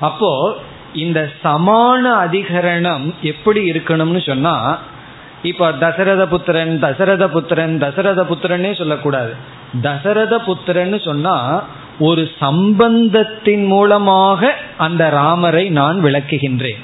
அப்போ 0.00 0.32
இந்த 0.92 1.20
சமான 1.42 2.02
அதிகரணம் 2.26 3.06
எப்படி 3.22 3.60
இருக்கணும்னு 3.70 4.20
சொன்னா 4.30 4.54
இப்போ 5.42 5.66
தசரத 5.72 6.22
புத்திரன் 6.26 6.78
தசரத 6.78 7.24
புத்திரன் 7.28 7.74
தசரத 7.78 8.20
புத்திரன்னே 8.22 8.70
சொல்லக்கூடாது. 8.72 9.32
தசரத 9.82 10.34
புத்திரன்னு 10.38 10.98
சொன்னா 11.04 11.36
ஒரு 11.98 12.22
சம்பந்தத்தின் 12.38 13.66
மூலமாக 13.66 14.52
அந்த 14.76 15.02
ராமரை 15.10 15.64
நான் 15.80 15.98
விளக்குகின்றேன். 16.04 16.82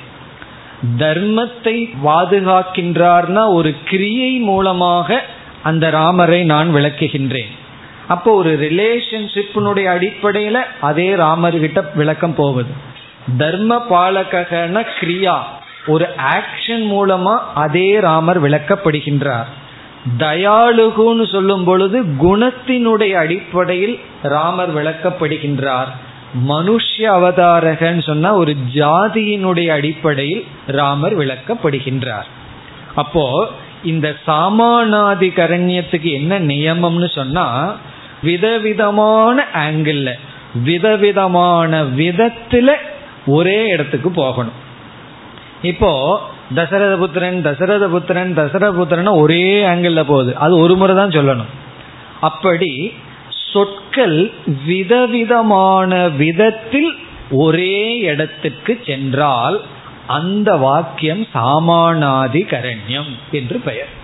தர்மத்தை 0.99 1.77
பாதுகாக்கின்றார்னா 2.05 3.43
ஒரு 3.59 3.75
கிரியை 3.85 4.33
மூலமாக 4.51 5.21
அந்த 5.63 5.85
ராமரை 5.91 6.45
நான் 6.45 6.71
விளக்குகின்றேன். 6.75 7.53
அப்போ 8.09 8.33
ஒரு 8.33 8.59
ரிலேஷன்ஷிப்பினுடைய 8.61 9.87
அடிப்படையில 9.89 10.59
அதே 10.81 11.15
ராமர் 11.15 11.59
கிட்ட 11.59 11.91
விளக்கம் 11.95 12.35
போகுது. 12.35 12.71
தர்ம 13.39 13.87
பாலகன 13.91 14.85
கிரியா 15.01 15.39
ஒரு 15.87 16.09
ஆக்ஷன் 16.33 16.85
மூலமா 16.91 17.39
அதே 17.55 18.01
ராமர் 18.01 18.43
விளக்கப்படுகின்றார். 18.43 19.45
தயாளுகுன்னு 20.19 21.31
சொல்லும் 21.31 21.65
பொழுது 21.65 22.03
குணத்தினுடைய 22.03 23.13
அடிப்படையில் 23.13 24.01
ராமர் 24.23 24.77
விளக்கப்படுகின்றார். 24.77 25.87
மனுஷ 26.49 26.99
அவதாரகன்னு 26.99 28.03
சொன்னா 28.03 28.33
ஒரு 28.33 28.57
ஜாதியினுடைய 28.75 29.69
அடிப்படையில் 29.69 30.45
ராமர் 30.67 31.19
விளக்கப்படுகின்றார். 31.19 32.25
அப்போ 32.95 33.49
இந்த 33.85 34.17
சாமானாதி 34.27 35.29
கரண்யத்துக்கு 35.37 36.13
என்ன 36.13 36.39
நியமம்னு 36.39 37.15
சொன்னா 37.15 37.75
விதவிதமான 38.23 39.47
ஆங்கிள் 39.55 40.13
விதவிதமான 40.55 41.83
விதத்துல 41.83 42.75
ஒரே 43.27 43.67
இடத்துக்கு 43.67 44.11
போகணும். 44.11 44.59
இப்போ 45.63 46.21
தசரத 46.55 46.97
புத்திரன் 46.97 47.43
தசரத 47.43 47.89
புத்திரன் 47.89 48.35
தசரத 48.35 48.73
புத்திரன் 48.73 49.07
ஒரே 49.07 49.65
ஆங்கிள் 49.65 50.05
போகுது. 50.05 50.37
அது 50.37 50.59
ஒரு 50.59 50.77
முறை 50.77 50.97
தான் 50.97 51.11
சொல்லணும். 51.11 51.53
அப்படி 52.21 52.93
சொற்கள் 53.53 54.33
விதவிதமான 54.67 56.09
விதத்தில் 56.09 56.97
ஒரே 57.31 57.99
இடத்துக்கு 57.99 58.81
சென்றால் 58.87 59.61
அந்த 60.07 60.57
வாக்கியம் 60.57 61.27
சாமானாதி 61.35 62.43
கரண்யம் 62.53 63.13
என்று 63.31 63.59
பெயர். 63.59 64.01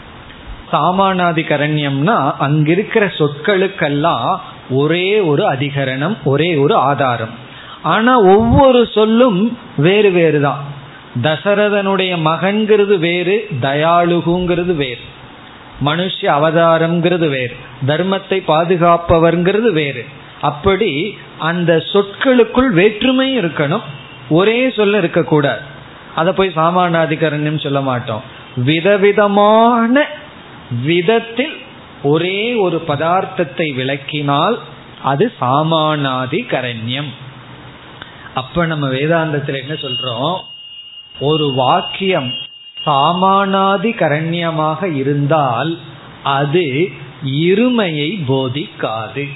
சாமானாதி 0.72 1.42
கரண்யம்னா 1.42 2.32
அங்கிருக்கிற 2.40 3.10
சொற்களுக்கெல்லாம் 3.18 4.38
ஒரே 4.70 5.20
ஒரு 5.20 5.48
அதிகரணம் 5.48 6.16
ஒரே 6.24 6.56
ஒரு 6.56 6.74
ஆதாரம். 6.74 7.34
ஆனா 7.82 8.20
ஒவ்வொரு 8.20 8.86
சொல்லும் 8.86 9.58
வேறு 9.76 10.10
வேறு 10.10 10.40
தான். 10.40 10.64
தசரதனுடைய 11.22 12.18
மகன்கிறது 12.24 12.98
வேறு 12.98 13.48
தயாளுகுங்கிறது 13.62 14.74
வேறு. 14.74 15.00
மனுஷ 15.84 16.14
அவதாரம்ங்கிறது 16.20 17.28
வேறு 17.28 17.56
தர்மத்தை 17.86 18.42
பாதுகாப்பவர்ங்கிறது 18.48 19.72
வேறு. 19.72 20.06
அப்படி 20.40 21.18
அந்த 21.38 21.82
சொற்களுக்குள் 21.92 22.70
வேற்றுமை 22.70 23.38
இருக்கணும். 23.38 23.82
ஒரே 24.28 24.70
சொல்ல 24.70 24.98
இருக்கக்கூடாது. 24.98 25.60
அதை 26.14 26.32
போய் 26.32 26.52
சாமானாதிகரண்யம் 26.56 27.62
சொல்ல 27.62 27.80
மாட்டோம். 27.80 28.22
விதவிதமான 28.56 30.06
விதத்தில் 30.70 31.56
ஒரே 32.02 32.54
ஒரு 32.54 32.82
பதார்த்தத்தை 32.86 33.74
விளக்கினால் 33.74 34.58
அது 35.02 35.32
சாமானாதி 35.40 36.40
கரண்யம் 36.46 37.08
அப்ப 38.34 38.66
நம்ம 38.66 38.86
வேதாந்தத்தில் 38.88 39.60
என்ன 39.60 39.74
சொல்றோம்? 39.74 40.40
ஒரு 41.20 41.52
வாக்கியம் 41.52 42.34
சாமானாதி 42.84 43.90
கரண்யமாக 43.94 44.96
இருந்தால் 44.96 45.78
அது 46.22 46.90
இருமையை 47.24 48.24
போதிக்காது. 48.28 49.28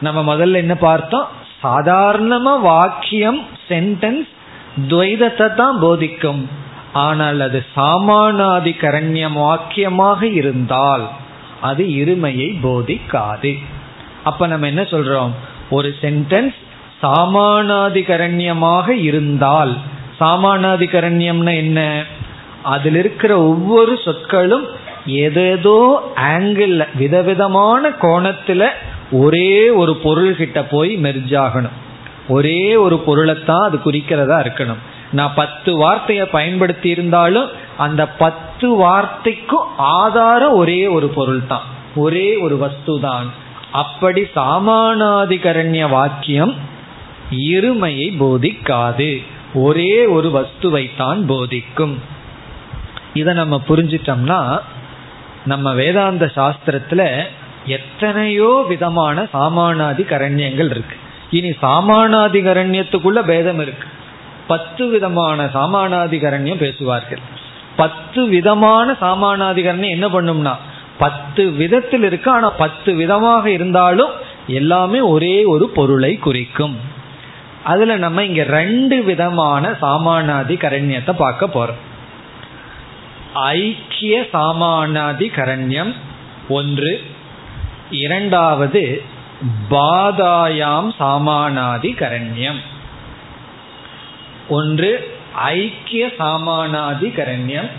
நம்ம 0.00 0.36
முதல்ல 0.36 0.54
என்ன 0.54 0.74
பார்த்தோம்? 0.74 1.28
சாதாரணமா 1.62 2.60
வாக்கியம் 2.60 3.46
சென்டென்ஸ் 3.68 4.28
துவைதத்தை 4.88 5.54
தான் 5.54 5.78
போதிக்கும். 5.80 6.48
ஆனால் 6.92 7.40
அது 7.40 7.66
சாமானாதி 7.76 8.72
கரண்யம் 8.80 9.36
வாக்கியமாக 9.36 10.22
இருந்தால் 10.22 11.08
அது 11.60 11.84
இருமையை 11.84 12.48
போதிக்காது. 12.62 13.58
அப்ப 14.24 14.46
நம்ம 14.46 14.66
என்ன 14.66 14.82
சொல்றோம்? 14.82 15.30
ஒரு 15.70 15.94
சென்டென்ஸ் 16.00 16.54
சாமானாதிகரண்யமாக 17.02 18.88
இருந்தால் 18.88 19.76
சாமானாதிகரண்யம்னா 20.20 21.56
என்ன? 21.56 22.04
அதில் 22.62 22.94
இருக்கிற 22.94 23.42
ஒவ்வொரு 23.42 23.98
சொற்களும் 24.04 24.66
ஏதேதோ 25.06 26.12
ஆங்கிள் 26.16 26.86
விதவிதமான 26.94 27.88
கோணத்துல 27.88 28.68
ஒரே 29.10 29.70
ஒரு 29.70 29.96
பொருள் 29.96 30.36
கிட்ட 30.36 30.64
போய் 30.64 30.96
மெர்ஜாகணும் 30.96 31.78
ஒரே 32.28 32.76
ஒரு 32.76 32.96
பொருளைத்தான் 32.96 33.64
அது 33.64 33.78
குறிக்கிறதா 33.84 34.38
இருக்கணும். 34.42 34.78
நான் 35.12 35.34
பத்து 35.34 35.76
வார்த்தையை 35.76 36.26
பயன்படுத்தி 36.26 36.88
இருந்தாலும் 36.88 37.48
அந்த 37.76 38.02
பத்து 38.22 38.68
வார்த்தைக்கும் 38.76 39.68
ஆதாரம் 39.76 40.52
ஒரே 40.52 40.86
ஒரு 40.86 41.08
பொருள் 41.08 41.46
தான் 41.46 41.66
ஒரே 41.94 42.36
ஒரு 42.36 42.56
வஸ்து 42.56 43.00
தான் 43.00 43.28
அப்படி 43.72 44.22
சாமானாதிகரண்ய 44.34 45.88
வாக்கியம் 45.88 46.54
இருமையை 47.50 48.06
போதிக்காது. 48.20 49.10
ஒரே 49.54 50.06
ஒரு 50.06 50.28
வஸ்துவை 50.28 50.96
தான் 50.96 51.20
போதிக்கும். 51.26 51.94
இதை 53.14 53.34
நம்ம 53.34 53.60
புரிஞ்சிட்டோம்னா 53.68 54.40
நம்ம 55.44 55.72
வேதாந்த 55.72 56.24
சாஸ்திரத்துல 56.36 57.02
எத்தனையோ 57.66 58.50
விதமான 58.68 59.22
சாமானாதி 59.32 60.04
கரண்யங்கள் 60.12 60.70
இருக்கு. 60.70 60.96
இனி 61.30 61.50
சாமானாதி 61.62 62.40
கரண்யத்துக்குள்ள 62.48 63.20
பேதம் 63.22 63.60
இருக்கு. 63.60 63.86
பத்து 64.52 64.84
விதமான 64.94 65.38
சாமானாதிகரண்யம் 65.56 66.62
பேசுவார்கள். 66.64 67.22
பத்து 67.76 68.20
விதமான 68.34 68.96
சாமானாதிகரண்யம் 69.02 69.96
என்ன 69.96 70.06
பண்ணும்னா 70.14 70.54
பத்து 71.02 71.42
விதத்தில் 71.60 72.04
இருக்கு 72.08 72.28
ஆனா 72.30 72.48
பத்து 72.62 72.90
விதமாக 73.00 73.44
இருந்தாலும் 73.56 74.14
எல்லாமே 74.58 75.00
ஒரே 75.14 75.36
ஒரு 75.52 75.66
பொருளை 75.76 76.12
குறிக்கும். 76.26 76.74
அதுல 77.72 77.96
நம்ம 78.04 78.24
இங்க 78.28 78.42
ரெண்டு 78.58 78.96
விதமான 79.08 79.70
சாமானாதி 79.82 80.54
கரண்யத்தை 80.64 81.12
பார்க்க 81.22 81.54
போறோம். 81.56 81.80
ஐக்கிய 83.54 84.14
சாமானாதி 84.34 85.26
கரண்யம் 85.38 85.92
ஒன்று 86.58 86.92
இரண்டாவது 88.04 88.82
பாதாயாம் 89.72 90.90
சாமானாதி 91.00 91.90
கரண்யம் 92.02 92.60
ஒன்று 94.50 95.18
ஐக்கிய 95.34 96.06
சாமானாதி 96.18 97.08
கரண்யம் 97.10 97.70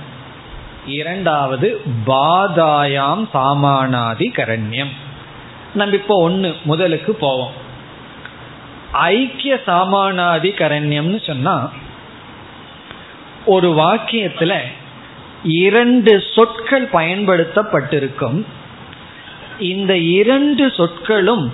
இரண்டாவது 0.86 1.82
பாதாயாம் 2.06 3.26
சாமானாதி 3.34 4.28
கரண்யம் 4.34 4.94
நம்ம 5.74 5.96
இப்போ 5.96 6.16
ஒன்று 6.24 6.56
முதலுக்கு 6.68 7.10
போவோம். 7.10 7.52
ஐக்கிய 8.92 9.60
சாமானாதி 9.68 10.50
கரண்யம்னு 10.62 11.26
சொன்னா 11.28 11.72
ஒரு 13.46 13.70
வாக்கியத்துல 13.70 14.56
இரண்டு 15.44 16.24
சொற்கள் 16.36 16.88
பயன்படுத்தப்பட்டிருக்கும். 16.94 18.46
இந்த 19.60 19.98
இரண்டு 19.98 20.72
சொற்களும் 20.72 21.54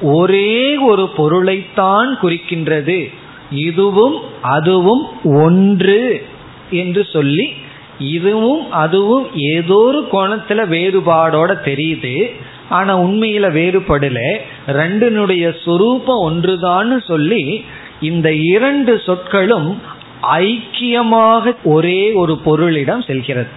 ஒரே 0.00 0.76
ஒரு 0.76 1.08
பொருளைத்தான் 1.08 2.18
குறிக்கின்றது. 2.22 3.14
இதுவும் 3.50 4.20
அதுவும் 4.42 5.08
ஒன்று 5.24 6.26
என்று 6.70 7.04
சொல்லி 7.04 7.52
இதுவும் 7.98 8.72
அதுவும் 8.72 9.36
ஏதோ 9.36 9.74
ஒரு 9.74 10.08
கோணத்துல 10.12 10.68
வேறுபாடோட 10.68 11.56
தெரியுது. 11.64 12.36
ஆனா 12.68 12.98
உண்மையில 12.98 13.46
வேறுபடல. 13.50 14.38
ரெண்டினுடைய 14.66 15.56
சுரூபம் 15.64 16.24
ஒன்றுதான்னு 16.28 17.04
சொல்லி 17.04 17.64
இந்த 18.00 18.32
இரண்டு 18.32 19.00
சொற்களும் 19.06 19.82
ஐக்கியமாக 20.22 21.54
ஒரே 21.64 22.12
ஒரு 22.12 22.40
பொருளிடம் 22.44 23.06
செல்கிறது. 23.06 23.48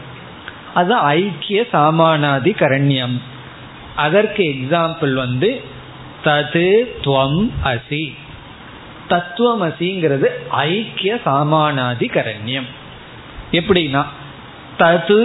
அது 0.73 0.93
ஐக்கிய 0.93 1.65
சாமானாதி 1.73 2.51
கரண்யம் 2.59 3.21
அதற்கு 3.95 4.43
எக்ஸாம்பிள் 4.43 5.13
வந்து 5.13 5.61
தது 6.23 6.83
துவம் 7.03 7.49
அசி. 7.63 8.13
தத்துவமசிங்கிறது 9.13 10.27
ஐக்கிய 10.49 11.19
சாமானாதி 11.25 12.07
கரண்யம் 12.17 12.69
எப்படின்னா 13.51 14.03
தது 14.79 15.21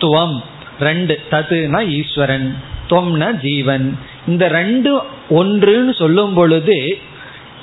துவம் 0.00 0.38
ரெண்டு 0.80 1.20
ததுனா 1.30 1.80
ஈஸ்வரன் 1.88 2.48
துவம்னா 2.90 3.28
ஜீவன். 3.40 3.98
இந்த 4.26 4.48
ரெண்டு 4.48 4.90
ஒன்றுன்னு 5.30 5.92
சொல்லும் 5.94 6.34
பொழுது 6.34 6.98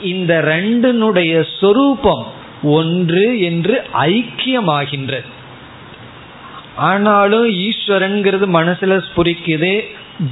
இந்த 0.01 0.33
ரெண்டினுடைய 0.41 1.45
சொரூபம் 1.59 2.25
ஒன்று 2.63 3.39
என்று 3.39 3.75
ஐக்கியமாகின்றது. 3.93 5.29
ஆனாலும் 6.75 7.47
ஈஸ்வரன்கிறது 7.49 8.45
மனசுல 8.57 9.01
ஸ்புரிக்குது 9.07 9.73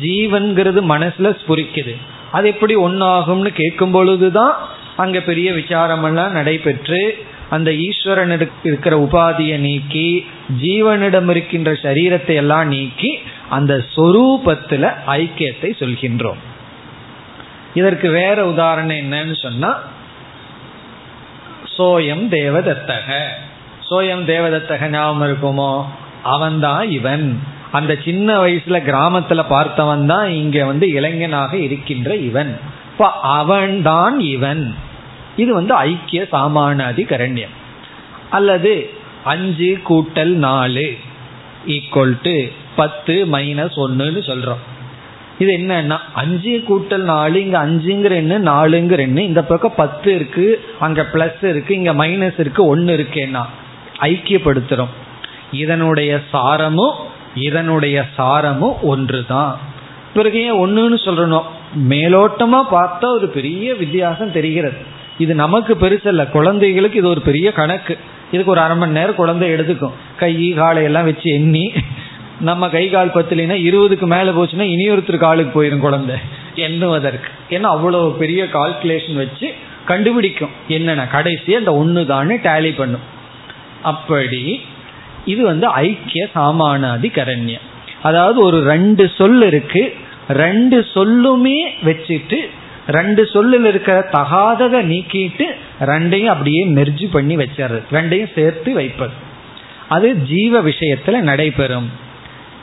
ஜீவன்கிறது 0.02 0.82
மனசுல 0.94 1.28
ஸ்புரிக்குது. 1.42 1.96
அது 2.32 2.48
எப்படி 2.48 2.76
ஒன்னாகும்னு 2.76 3.52
கேட்கும் 3.62 3.92
பொழுதுதான் 3.92 4.56
அங்க 4.98 5.20
பெரிய 5.20 5.52
விசாரமெல்லாம் 5.52 6.30
நடைபெற்று 6.30 7.26
அந்த 7.50 7.72
ஈஸ்வரனுக்கு 7.72 8.50
இருக்கிற 8.64 8.98
உபாதியை 8.98 9.58
நீக்கி 9.58 10.26
ஜீவனிடம் 10.62 11.30
இருக்கின்ற 11.30 11.72
சரீரத்தை 11.72 12.36
எல்லாம் 12.36 12.68
நீக்கி 12.68 13.20
அந்த 13.50 13.86
சொரூபத்துல 13.96 14.94
ஐக்கியத்தை 15.08 15.72
சொல்கின்றோம். 15.80 16.38
இதற்கு 17.74 18.10
வேற 18.10 18.46
உதாரணம் 18.46 18.96
என்னன்னு 18.96 19.42
சொன்னா 19.42 19.82
சோயம் 21.78 22.30
தேவதத்தக. 22.30 23.24
சோயம் 23.90 24.26
தேவதத்தக 24.26 24.90
ஞாபகம் 24.90 25.38
இருக்குமோ? 25.38 25.86
அவன்தான் 26.24 26.90
இவன். 26.90 27.40
அந்த 27.72 27.98
சின்ன 28.04 28.44
வயசுல 28.44 28.82
கிராமத்துல 28.82 29.46
பார்த்தவன் 29.50 30.06
தான் 30.06 30.30
இங்க 30.30 30.66
வந்து 30.66 30.90
இளைஞனாக 30.90 31.58
இருக்கின்ற 31.58 32.16
இவன். 32.16 32.60
இப்ப 32.92 33.12
அவன்தான் 33.12 34.20
இவன். 34.20 34.76
இது 35.38 35.54
வந்து 35.54 35.74
ஐக்கிய 35.76 36.22
சாமானாதி 36.32 37.04
கரண்யம் 37.06 37.56
அல்லது 38.30 38.90
அஞ்சு 39.24 39.78
கூட்டல் 39.90 40.34
நாலு 40.48 40.88
ஈக்குவல் 41.68 42.16
டு 42.22 42.36
பத்து 42.76 43.14
மைனஸ் 43.26 43.78
ஒன்றுன்னு 43.86 44.24
சொல்கிறோம் 44.26 44.64
இது 45.40 45.58
என்னன்னா 45.58 45.98
அஞ்சு 46.14 46.64
கூட்டல் 46.68 47.04
நாலு 47.04 47.42
இங்க 47.42 47.58
அஞ்சுங்கிற 47.66 48.14
எண்ணு 48.16 48.38
நாலுங்கிற 48.52 49.00
எண்ணு 49.00 49.20
இந்த 49.20 49.44
பக்கம் 49.44 49.76
பத்து 49.76 50.16
இருக்கு 50.16 50.62
அங்க 50.80 51.02
பிளஸ் 51.14 51.46
இருக்கு 51.46 51.74
இங்க 51.76 51.94
மைனஸ் 51.94 52.40
இருக்கு 52.40 52.66
ஒன்னு 52.66 52.94
இருக்கேன்னா 52.94 53.44
ஐக்கியப்படுத்துறோம். 54.00 54.94
இதனுடைய 55.52 56.22
சாரமும் 56.32 56.96
இதனுடைய 57.34 58.06
சாரமும் 58.18 58.76
ஒன்று 58.82 59.26
தான் 59.26 59.60
பிறகு 60.14 60.42
ஏன் 60.44 60.60
ஒன்றுன்னு 60.66 61.00
சொல்லணும் 61.06 61.44
மேலோட்டமா 61.90 62.64
பார்த்தா 62.72 63.06
ஒரு 63.12 63.28
பெரிய 63.28 63.74
வித்தியாசம் 63.74 64.32
தெரிகிறது. 64.32 64.78
இது 65.24 65.34
நமக்கு 65.44 65.74
பெருசல்ல 65.84 66.24
குழந்தைகளுக்கு 66.36 67.00
இது 67.02 67.10
ஒரு 67.10 67.22
பெரிய 67.28 67.48
கணக்கு. 67.60 67.94
இதுக்கு 68.34 68.54
ஒரு 68.54 68.62
அரை 68.64 68.76
மணி 68.78 68.98
நேரம் 68.98 69.20
குழந்தை 69.22 69.48
எடுத்துக்கும். 69.56 69.96
கை 70.22 70.34
காலையெல்லாம் 70.62 71.08
வச்சு 71.10 71.28
எண்ணி 71.40 71.66
நம்ம 72.48 72.68
கை 72.70 72.84
கால் 72.94 73.16
பத்திலினா 73.16 73.56
இருபதுக்கு 73.68 74.08
மேல 74.14 74.32
போச்சுன்னா 74.38 74.66
இனி 74.74 74.86
ஒருத்தர் 74.94 75.26
காலுக்கு 75.26 75.54
போயிடும் 75.58 75.86
குழந்தை. 75.86 76.16
எண்ணுவதற்கு 76.68 77.30
ஏன்னா 77.56 77.70
அவ்வளவு 77.76 78.08
பெரிய 78.22 78.42
கால்குலேஷன் 78.58 79.22
வச்சு 79.24 79.48
கண்டுபிடிக்கும். 79.92 80.54
என்னென்ன 80.76 81.06
கடைசி 81.16 81.56
அந்த 81.56 81.72
ஒன்று 81.82 82.04
தான் 82.14 82.34
டேலி 82.48 82.72
பண்ணும். 82.82 83.06
அப்படி 83.92 84.44
இது 85.34 85.42
வந்து 85.52 85.68
ஐக்கிய 85.86 86.24
சாமானாதி 86.36 87.10
கரண்யம் 87.20 87.66
அதாவது 88.08 88.38
ஒரு 88.46 88.58
ரெண்டு 88.72 89.04
சொல் 89.18 89.44
இருக்கு. 89.52 89.84
ரெண்டு 90.44 90.78
சொல்லுமே 90.94 91.58
வச்சுட்டு 91.88 92.38
ரெண்டு 92.88 93.26
சொல்லில் 93.26 93.66
இருக்கிற 93.66 94.10
தகாததை 94.12 94.82
நீக்கிட்டு 94.84 95.46
ரெண்டையும் 95.80 96.26
அப்படியே 96.26 96.66
மெர்ஜி 96.68 97.08
பண்ணி 97.12 97.38
வச்சிடுறது. 97.38 97.84
ரெண்டையும் 97.92 98.34
சேர்த்து 98.36 98.74
வைப்பது. 98.74 99.14
அது 99.90 100.16
ஜீவ 100.16 100.62
விஷயத்துல 100.62 101.20
நடைபெறும். 101.20 101.90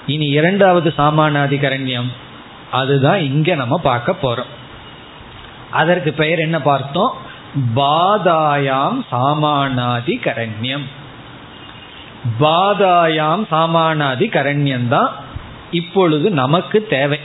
இனி 0.07 0.27
இரண்டாவது 0.27 0.93
சாமானாதிகரண்யம். 0.97 2.09
அதுதான் 2.71 3.19
இங்க 3.19 3.55
நம்ம 3.55 3.79
பார்க்க 3.79 4.17
போறோம். 4.23 4.51
அதற்கு 5.71 6.13
பெயர் 6.13 6.39
என்ன 6.39 6.61
பார்த்தோம்? 6.61 7.15
பாதாயாம் 7.77 9.01
சாமானாதி 9.13 10.17
கரண்யம் 10.23 10.85
பாதாயாம் 12.41 13.45
சாமானாதி 13.51 14.27
கரண்யம் 14.27 14.89
தான் 14.89 15.15
இப்பொழுது 15.71 16.31
நமக்கு 16.31 16.87
தேவை. 16.91 17.19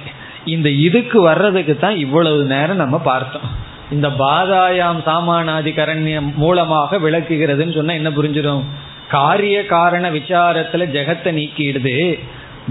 இந்த 0.48 0.70
இதுக்கு 0.70 1.22
வர்றதுக்கு 1.22 1.78
தான் 1.78 1.98
இவ்வளவு 1.98 2.44
நேரம் 2.44 2.76
நம்ம 2.76 2.98
பார்த்தோம். 3.00 3.48
இந்த 3.92 4.08
பாதாயாம் 4.08 5.00
சாமானாதி 5.06 5.72
கரண்யம் 5.72 6.34
மூலமாக 6.34 6.98
விளக்குகிறதுன்னு 6.98 7.76
சொன்னா 7.76 7.94
என்ன 7.94 8.10
புரிஞ்சிடும்? 8.10 8.64
காரிய 9.10 9.66
காரண 9.66 10.12
விசாரத்துல 10.12 10.86
ஜெகத்தை 10.96 11.32
நீக்கிடுது. 11.40 12.20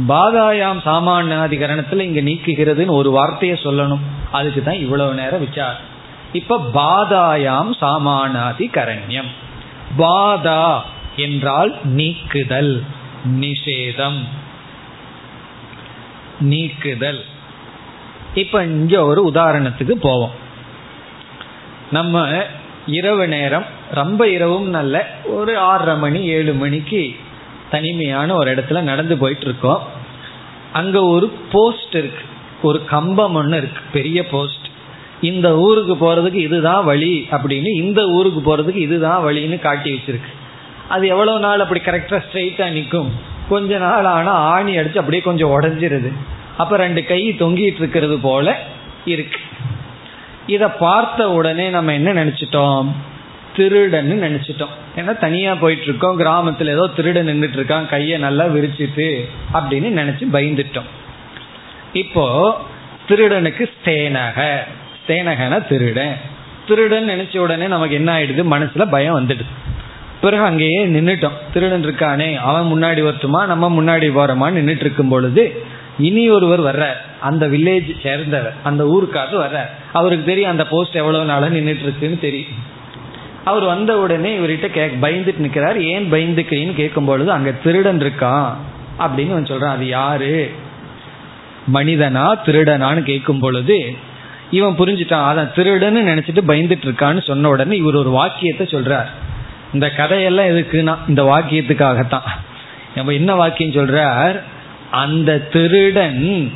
பாதாயாம் 0.08 0.80
சாமானாதிகரணத்துல 0.84 2.00
இங்க 2.00 2.20
நீக்குகிறதுன்னு 2.20 2.98
ஒரு 3.00 3.10
வார்த்தையை 3.10 3.58
சொல்லணும். 3.62 4.04
அதுக்கு 4.32 4.62
தான் 4.62 4.82
இவ்வளவு 4.86 5.14
நேரம் 5.14 5.44
விசாரம். 5.46 5.86
இப்ப 6.32 6.58
பாதாயாம் 6.74 7.70
சாமானாதி 7.80 8.66
கரண்யம் 8.74 9.30
பாதா 9.98 10.80
என்றால் 11.16 11.72
நீக்குதல் 11.84 12.74
நிஷேதம். 13.40 14.20
நீக்குதல். 16.40 17.24
இப்ப 18.36 18.64
இங்க 18.64 19.04
ஒரு 19.04 19.30
உதாரணத்துக்கு 19.34 19.90
போவோம். 19.90 20.30
நம்ம 21.90 22.28
இரவு 22.86 23.28
நேரம் 23.28 23.64
ரொம்ப 23.90 24.28
இரவும் 24.28 24.68
நல்ல 24.68 24.96
ஒரு 25.24 25.58
ஆறரை 25.58 25.96
மணி 25.96 26.20
ஏழு 26.20 26.52
மணிக்கு 26.52 27.14
தனிமையான 27.70 28.34
ஒரு 28.34 28.54
இடத்துல 28.54 28.80
நடந்து 28.80 29.18
போயிட்டு 29.18 29.44
இருக்கோம் 29.44 29.82
அங்க 30.72 31.02
ஒரு 31.02 31.26
போஸ்ட் 31.52 31.94
இருக்கு. 31.94 32.24
ஒரு 32.62 32.84
கம்பம் 32.84 33.34
ஒன்று 33.34 33.56
இருக்கு. 33.56 33.80
பெரிய 33.92 34.26
போஸ்ட் 34.26 34.66
இந்த 35.20 35.56
ஊருக்கு 35.56 35.94
போறதுக்கு 35.94 36.42
இதுதான் 36.48 36.84
வழி 36.84 37.26
அப்படின்னு 37.30 37.74
இந்த 37.74 38.04
ஊருக்கு 38.06 38.40
போறதுக்கு 38.46 38.76
இதுதான் 38.76 39.24
வழின்னு 39.24 39.58
காட்டி 39.58 39.92
வச்சிருக்கு. 39.92 40.32
அது 40.88 41.06
எவ்வளவு 41.06 41.38
நாள் 41.38 41.60
அப்படி 41.60 41.80
கரெக்டா 41.80 42.22
ஸ்ட்ரெயிட்டா 42.32 42.70
நிற்கும்? 42.70 43.12
கொஞ்ச 43.48 43.78
நாள் 43.78 44.04
ஆனா 44.04 44.30
ஆணி 44.30 44.76
அடிச்சு 44.76 44.98
அப்படியே 44.98 45.22
கொஞ்சம் 45.22 45.60
உடஞ்சிருது. 45.60 46.12
அப்ப 46.56 46.76
ரெண்டு 46.76 47.04
கை 47.04 47.36
தொங்கிட்டு 47.38 47.78
இருக்கிறது 47.78 48.18
போல 48.18 48.58
இருக்கு. 49.04 49.38
இத 50.46 50.70
பார்த்த 50.70 51.30
உடனே 51.30 51.68
நம்ம 51.68 51.92
என்ன 51.92 52.12
நினைச்சிட்டோம்? 52.12 52.86
திருடன்னு 53.56 54.16
நினைச்சிட்டோம். 54.26 54.74
ஏன்னா 54.96 55.18
தனியா 55.18 55.54
போயிட்டு 55.54 55.84
இருக்கோம் 55.84 56.20
கிராமத்துல 56.20 56.66
ஏதோ 56.66 56.86
திருடன் 56.96 57.28
நின்றுட்டு 57.28 57.56
இருக்கான் 57.56 57.88
கையை 57.88 58.18
நல்லா 58.18 58.44
விரிச்சிட்டு 58.44 59.28
அப்படின்னு 59.54 59.88
நினைச்சு 60.00 60.26
பயந்துட்டோம். 60.32 60.88
இப்போ 61.92 62.24
திருடனுக்கு 63.08 63.70
ஸ்தேனக. 63.76 64.58
ஸ்தேனகன 65.06 65.66
திருடன். 65.66 66.16
திருடன் 66.66 67.08
நினைச்ச 67.08 67.38
உடனே 67.38 67.66
நமக்கு 67.66 67.94
என்ன 67.94 68.18
ஆயிடுது? 68.18 68.44
மனசுல 68.50 68.90
பயம் 68.90 69.20
வந்துடுது. 69.20 69.44
பிறகு 70.20 70.42
அங்கேயே 70.42 70.86
நின்றுட்டோம் 70.86 71.38
திருடன் 71.52 71.84
இருக்கானே. 71.84 72.36
அவன் 72.36 72.72
முன்னாடி 72.72 73.02
வரட்டுமா? 73.02 73.46
நம்ம 73.46 73.82
முன்னாடி 73.82 74.00
போறோமான்னு 74.00 74.58
நின்றுட்டு 74.58 74.84
இருக்கும் 74.86 75.08
பொழுது 75.08 75.62
இனி 75.98 76.30
ஒருவர் 76.30 76.60
வர்றார். 76.60 77.20
அந்த 77.20 77.46
வில்லேஜ் 77.46 78.00
சேர்ந்தவர் 78.02 78.54
அந்த 78.62 78.84
ஊருக்காரர் 78.84 79.36
வர்றார். 79.36 79.70
அவருக்கு 79.92 80.24
தெரியும் 80.24 80.50
அந்த 80.50 80.66
போஸ்ட் 80.66 80.94
எவ்வளவு 80.94 81.24
நாளா 81.24 81.46
நின்றுட்டு 81.46 81.82
இருக்குன்னு 81.82 82.18
தெரியும். 82.20 82.74
அவர் 83.44 83.64
வந்த 83.64 83.98
உடனே 83.98 84.38
இவர்கிட்ட 84.38 84.66
கே 84.66 84.86
பயந்துட்டு 84.86 85.38
நிற்கிறார் 85.38 85.82
ஏன் 85.82 86.12
பயந்துக்கிறீன்னு 86.12 86.74
கேட்கும் 86.74 87.04
பொழுது 87.04 87.30
அங்க 87.30 87.52
திருடன் 87.52 87.98
இருக்கான் 87.98 88.52
அப்படின்னு 88.98 89.30
அவன் 89.30 89.42
சொல்றான். 89.42 89.70
அது 89.70 89.86
யாரு? 89.86 90.50
மனிதனா 91.74 92.34
திருடனான்னு 92.46 93.02
கேட்கும் 93.02 93.38
பொழுது 93.38 93.96
இவன் 94.50 94.76
புரிஞ்சுட்டான். 94.78 95.28
அதான் 95.30 95.50
திருடன்னு 95.54 96.10
நினைச்சிட்டு 96.12 96.40
பயந்துட்டு 96.48 96.84
இருக்கான்னு 96.84 97.22
சொன்ன 97.22 97.48
உடனே 97.48 97.76
இவர் 97.76 97.94
ஒரு 97.94 98.10
வாக்கியத்தை 98.10 98.66
சொல்றார். 98.66 99.06
இந்த 99.72 99.90
கதையெல்லாம் 99.90 100.46
எதுக்குன்னா 100.46 100.96
இந்த 101.08 101.22
வாக்கியத்துக்காகத்தான். 101.22 102.28
நம்ம 102.94 103.12
என்ன 103.12 103.34
வாக்கியம் 103.34 103.70
சொல்றார்? 103.70 104.40
அந்த 104.90 105.38
திருடன் 105.38 106.52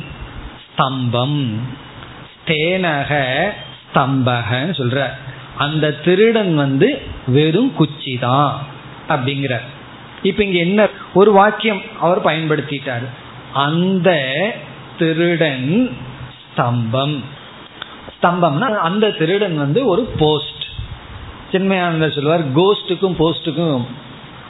ஸ்தம்பம் 0.63 1.53
தேனக 2.45 3.11
ஸ்தம்பகன்னு 3.93 4.73
சொல்ற 4.77 5.09
அந்த 5.57 5.93
திருடன் 5.93 6.55
வந்து 6.55 7.01
வெறும் 7.27 7.75
குச்சி 7.75 8.17
தான் 8.17 8.61
அப்படிங்கிற 9.09 9.59
இப்ப 10.23 10.43
இங்க 10.43 10.57
என்ன 10.57 10.87
ஒரு 11.13 11.31
வாக்கியம் 11.31 11.81
அவர் 11.99 12.25
பயன்படுத்திட்டாரு. 12.25 13.05
அந்த 13.53 14.09
திருடன் 14.97 15.97
ஸ்தம்பம். 16.57 17.23
ஸ்தம்பம்னா 18.21 18.59
அந்த 18.59 19.09
திருடன் 19.09 19.57
வந்து 19.57 19.85
ஒரு 19.85 20.01
போஸ்ட். 20.17 20.63
சின்மயானந்தர் 21.51 22.13
சொல்லுவார் 22.13 22.51
கோஸ்டுக்கும் 22.55 23.17
போஸ்டுக்கும் 23.19 23.81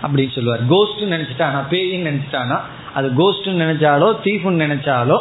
அப்படின்னு 0.03 0.31
சொல்லுவார். 0.31 0.59
கோஸ்ட் 0.67 1.01
நினைச்சிட்டானா 1.01 1.61
பேயின்னு 1.69 2.09
நினைச்சிட்டானா 2.09 2.59
அது 2.93 3.07
கோஸ்ட்னு 3.19 3.61
நினைச்சாலோ 3.63 4.07
தீஃபுன்னு 4.23 4.63
நினைச்சாலோ 4.65 5.17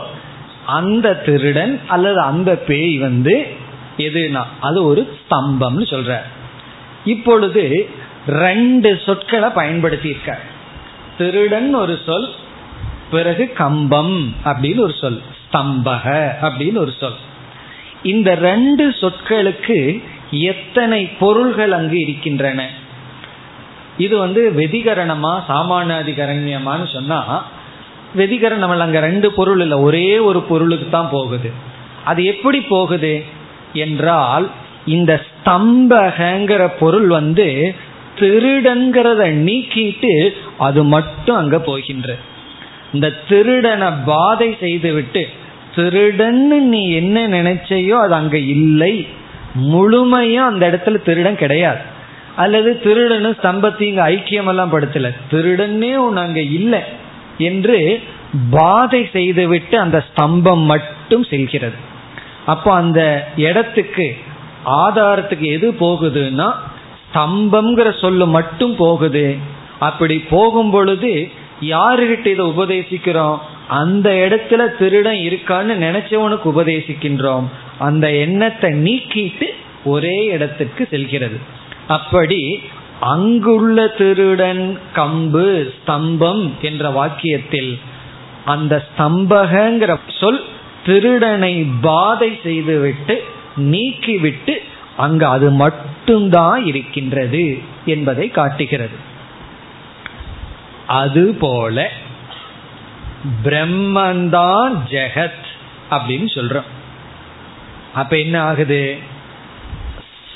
அந்த 0.66 1.14
திருடன் 1.14 1.80
அல்லது 1.86 2.20
அந்த 2.20 2.50
பேய் 2.68 2.98
வந்து 2.98 3.34
எதுனா 3.96 4.42
அது 4.60 4.84
ஒரு 4.84 5.02
ஸ்தம்பம்னு 5.20 5.86
சொல்ற. 5.92 6.18
இப்பொழுது 7.04 7.90
ரெண்டு 8.26 9.00
சொற்களை 9.06 9.48
பயன்படுத்தி 9.48 10.08
இருக்க 10.08 10.38
திருடன் 11.18 11.74
ஒரு 11.74 11.98
சொல் 12.06 12.28
பிறகு 13.10 13.52
கம்பம் 13.52 14.34
அப்படின்னு 14.44 14.80
ஒரு 14.80 14.94
சொல் 15.00 15.22
ஸ்தம்பக 15.42 16.06
அப்படின்னு 16.42 16.78
ஒரு 16.78 16.92
சொல். 17.00 17.18
இந்த 18.02 18.34
ரெண்டு 18.34 18.84
சொற்களுக்கு 19.00 19.78
எத்தனை 20.30 21.00
பொருள்கள் 21.06 21.72
அங்கு 21.72 22.00
இருக்கின்றன? 22.00 22.68
இது 23.98 24.18
வந்து 24.18 24.52
வெதிகரணமா 24.56 25.32
சாமானாதிகரண்யமானு 25.48 26.92
சொன்னா 26.92 27.46
வெதிகரணம் 28.16 28.78
அங்க 28.78 29.00
ரெண்டு 29.00 29.32
பொருள் 29.32 29.60
இல்லை. 29.60 29.78
ஒரே 29.78 30.18
ஒரு 30.18 30.42
பொருளுக்கு 30.42 30.88
தான் 30.90 31.08
போகுது. 31.10 31.50
அது 32.04 32.24
எப்படி 32.24 32.60
போகுது 32.60 33.24
என்றால் 33.72 34.50
இந்த 34.84 35.22
ஸ்தம்பகங்கிற 35.28 36.68
பொருள் 36.78 37.06
வந்து 37.06 37.74
திருடங்கிறத 38.20 39.22
நீக்கிட்டு 39.48 40.32
அது 40.58 40.84
மட்டும் 40.84 41.36
அங்க 41.36 41.58
போகின்ற. 41.58 42.16
இந்த 42.92 43.10
திருடனை 43.28 43.88
பாதை 44.04 44.56
செய்து 44.60 44.92
விட்டு 44.92 45.28
திருடன்னு 45.76 46.58
நீ 46.74 46.90
என்ன 46.90 47.28
நினைச்சையோ 47.28 47.96
அது 48.04 48.14
அங்க 48.14 48.38
இல்லை. 48.38 49.06
முழுமையும் 49.54 50.44
அந்த 50.44 50.70
இடத்துல 50.70 51.02
திருடன் 51.02 51.36
கிடையாது. 51.36 51.78
அல்லது 52.36 52.80
திருடனு 52.84 53.30
ஸ்தம்பத்தையும் 53.42 54.02
ஐக்கியமெல்லாம் 54.06 54.74
படுத்தல. 54.74 55.08
திருடனே 55.30 55.96
உன் 55.96 56.16
அங்க 56.16 56.40
இல்லை. 56.40 56.98
என்று 57.40 57.78
பாதை 58.50 59.00
செய்துவிட்டு 59.12 59.76
அந்த 59.80 59.98
ஸ்தம்பம் 60.08 60.64
மட்டும் 60.72 61.24
செல்கிறது. 61.24 61.78
அப்போ 62.46 62.70
அந்த 62.72 63.00
இடத்துக்கு 63.36 64.06
ஆதாரத்துக்கு 64.82 65.46
எது 65.56 65.68
போகுதுன்னா 65.80 66.48
ஸ்தம்பம்ங்கிற 67.04 68.00
சொல்லு 68.00 68.26
மட்டும் 68.26 68.74
போகுது. 68.76 69.26
அப்படி 69.78 70.16
போகும் 70.34 70.70
பொழுது 70.70 71.12
யாருகிட்ட 71.60 72.26
இதை 72.26 72.44
உபதேசிக்கிறோம்? 72.46 73.38
அந்த 73.78 74.08
இடத்துல 74.26 74.62
திருடன் 74.78 75.20
இருக்கான்னு 75.28 75.74
நினைச்சவனுக்கு 75.86 76.46
உபதேசிக்கின்றோம். 76.52 77.46
அந்த 77.78 78.06
எண்ணத்தை 78.24 78.70
நீக்கிட்டு 78.86 79.48
ஒரே 79.84 80.16
இடத்துக்கு 80.34 80.82
செல்கிறது. 80.90 81.38
அப்படி 81.88 82.40
அங்குள்ள 83.00 83.88
திருடன் 83.88 84.78
கம்பு 84.94 85.74
ஸ்தம்பம் 85.76 86.50
என்ற 86.60 86.90
வாக்கியத்தில் 86.90 87.78
அந்த 88.44 88.86
ஸ்தம்பகங்கிற 88.98 89.98
சொல் 90.20 90.44
திருடனை 90.84 91.66
பாதை 91.80 92.40
செய்துவிட்டு 92.42 93.24
நீக்கிவிட்டு 93.56 94.54
அங்கு 94.96 95.26
அது 95.26 95.50
மட்டும்தான் 95.50 96.64
இருக்கின்றது 96.64 97.58
என்பதை 97.86 98.30
காட்டுகிறது. 98.30 99.08
அதுபோல 100.86 101.90
பிரம்மந்தான் 103.44 104.72
ஜெகத் 104.90 105.46
அப்படின்னு 105.90 106.26
சொல்றோம். 106.34 106.68
அப்ப 107.94 108.18
என்ன 108.18 108.42
ஆகுது? 108.42 108.98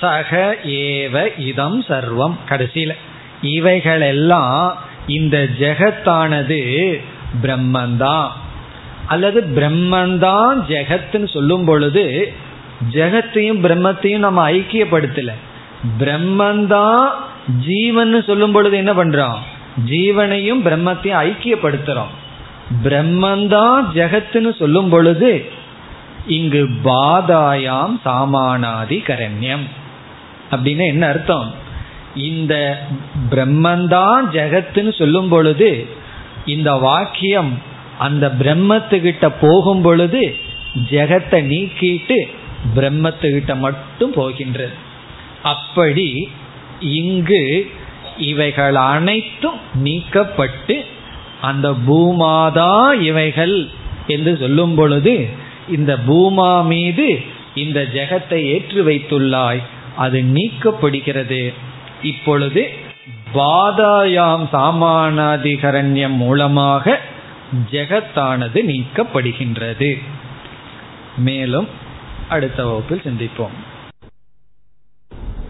சக 0.05 0.57
ஏவ 0.65 1.41
இதம் 1.41 1.83
சர்வம். 1.83 2.37
கடைசியில 2.49 2.93
இவைகள் 3.43 4.01
எல்லாம் 4.01 4.79
இந்த 5.07 5.49
ஜெகத்தானது 5.59 6.61
பிரம்மந்தான். 7.43 8.29
அல்லது 9.07 9.41
பிரம்மந்தான் 9.57 10.59
ஜெகத்னு 10.69 11.29
சொல்லும் 11.29 11.65
பொழுது 11.65 12.33
ஜெகத்தையும் 12.93 13.61
பிரம்மத்தையும் 13.65 14.25
நம்ம 14.27 14.51
ஐக்கியப்படுத்தல. 14.51 15.33
பிரம்மந்தான் 15.99 17.09
ஜீவன் 17.67 18.23
சொல்லும் 18.27 18.53
பொழுது 18.53 18.77
என்ன 18.77 18.93
பண்றோம்? 18.93 19.41
ஜீவனையும் 19.87 20.63
பிரம்மத்தையும் 20.67 21.21
ஐக்கியப்படுத்துறோம். 21.29 22.13
பிரம்மந்தான் 22.85 23.85
ஜெகத்துன்னு 23.95 24.57
சொல்லும் 24.57 24.89
பொழுது 24.89 25.51
இங்கு 26.27 26.63
பாதாயாம் 26.85 27.95
சாமானாதி 28.05 28.99
கரண்யம். 29.09 29.65
அப்படின்னு 30.55 30.85
என்ன 30.87 31.05
அர்த்தம்? 31.07 31.49
இந்த 32.31 32.55
பிரம்மந்தான் 33.31 34.25
ஜெகத்துன்னு 34.33 34.93
சொல்லும் 34.99 35.29
பொழுது 35.29 35.71
இந்த 36.47 36.71
வாக்கியம் 36.87 37.53
அந்த 37.99 38.25
பிரம்மத்துக்கிட்ட 38.39 39.27
போகும் 39.41 39.83
பொழுது 39.83 40.23
ஜெகத்தை 40.91 41.41
நீக்கிட்டு 41.53 42.19
பிரம்மத்துக்கிட்ட 42.75 43.53
மட்டும் 43.59 44.13
போகின்றது. 44.13 44.75
அப்படி 45.43 46.09
இங்கு 46.81 47.71
இவைகள் 48.19 48.75
அனைத்தும் 48.75 49.61
நீக்கப்பட்டு 49.85 50.77
அந்த 51.41 51.69
பூமாதா 51.89 52.93
இவைகள் 53.01 53.57
என்று 54.07 54.33
சொல்லும் 54.37 54.75
பொழுது 54.75 55.15
இந்த 55.69 55.93
பூமா 56.09 56.51
மீது 56.65 57.09
இந்த 57.55 57.81
ஜெகத்தை 57.95 58.39
ஏற்றி 58.55 58.81
வைத்துள்ளாய். 58.81 59.63
அது 59.98 60.22
நீக்கப்படுகிறது 60.36 61.54
இப்பொழுது 62.04 62.70
பாதாயாம் 63.34 64.48
சாமானாதிகரண்யம் 64.54 66.18
மூலமாக 66.18 67.00
ஜெகத்தானது 67.72 68.64
நீக்கப்படுகின்றது 68.64 69.98
மேலும் 71.20 71.68
அடுத்த 72.30 72.66
வகுப்பில் 72.66 73.02
சிந்திப்போம் 73.02 73.78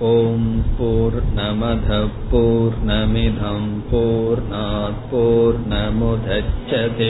ॐ 0.02 0.44
पूर्णमधः 0.78 2.06
पूर्णमिधं 2.30 3.66
पूर्णात् 3.90 5.02
पूर्णमुदच्छते 5.10 7.10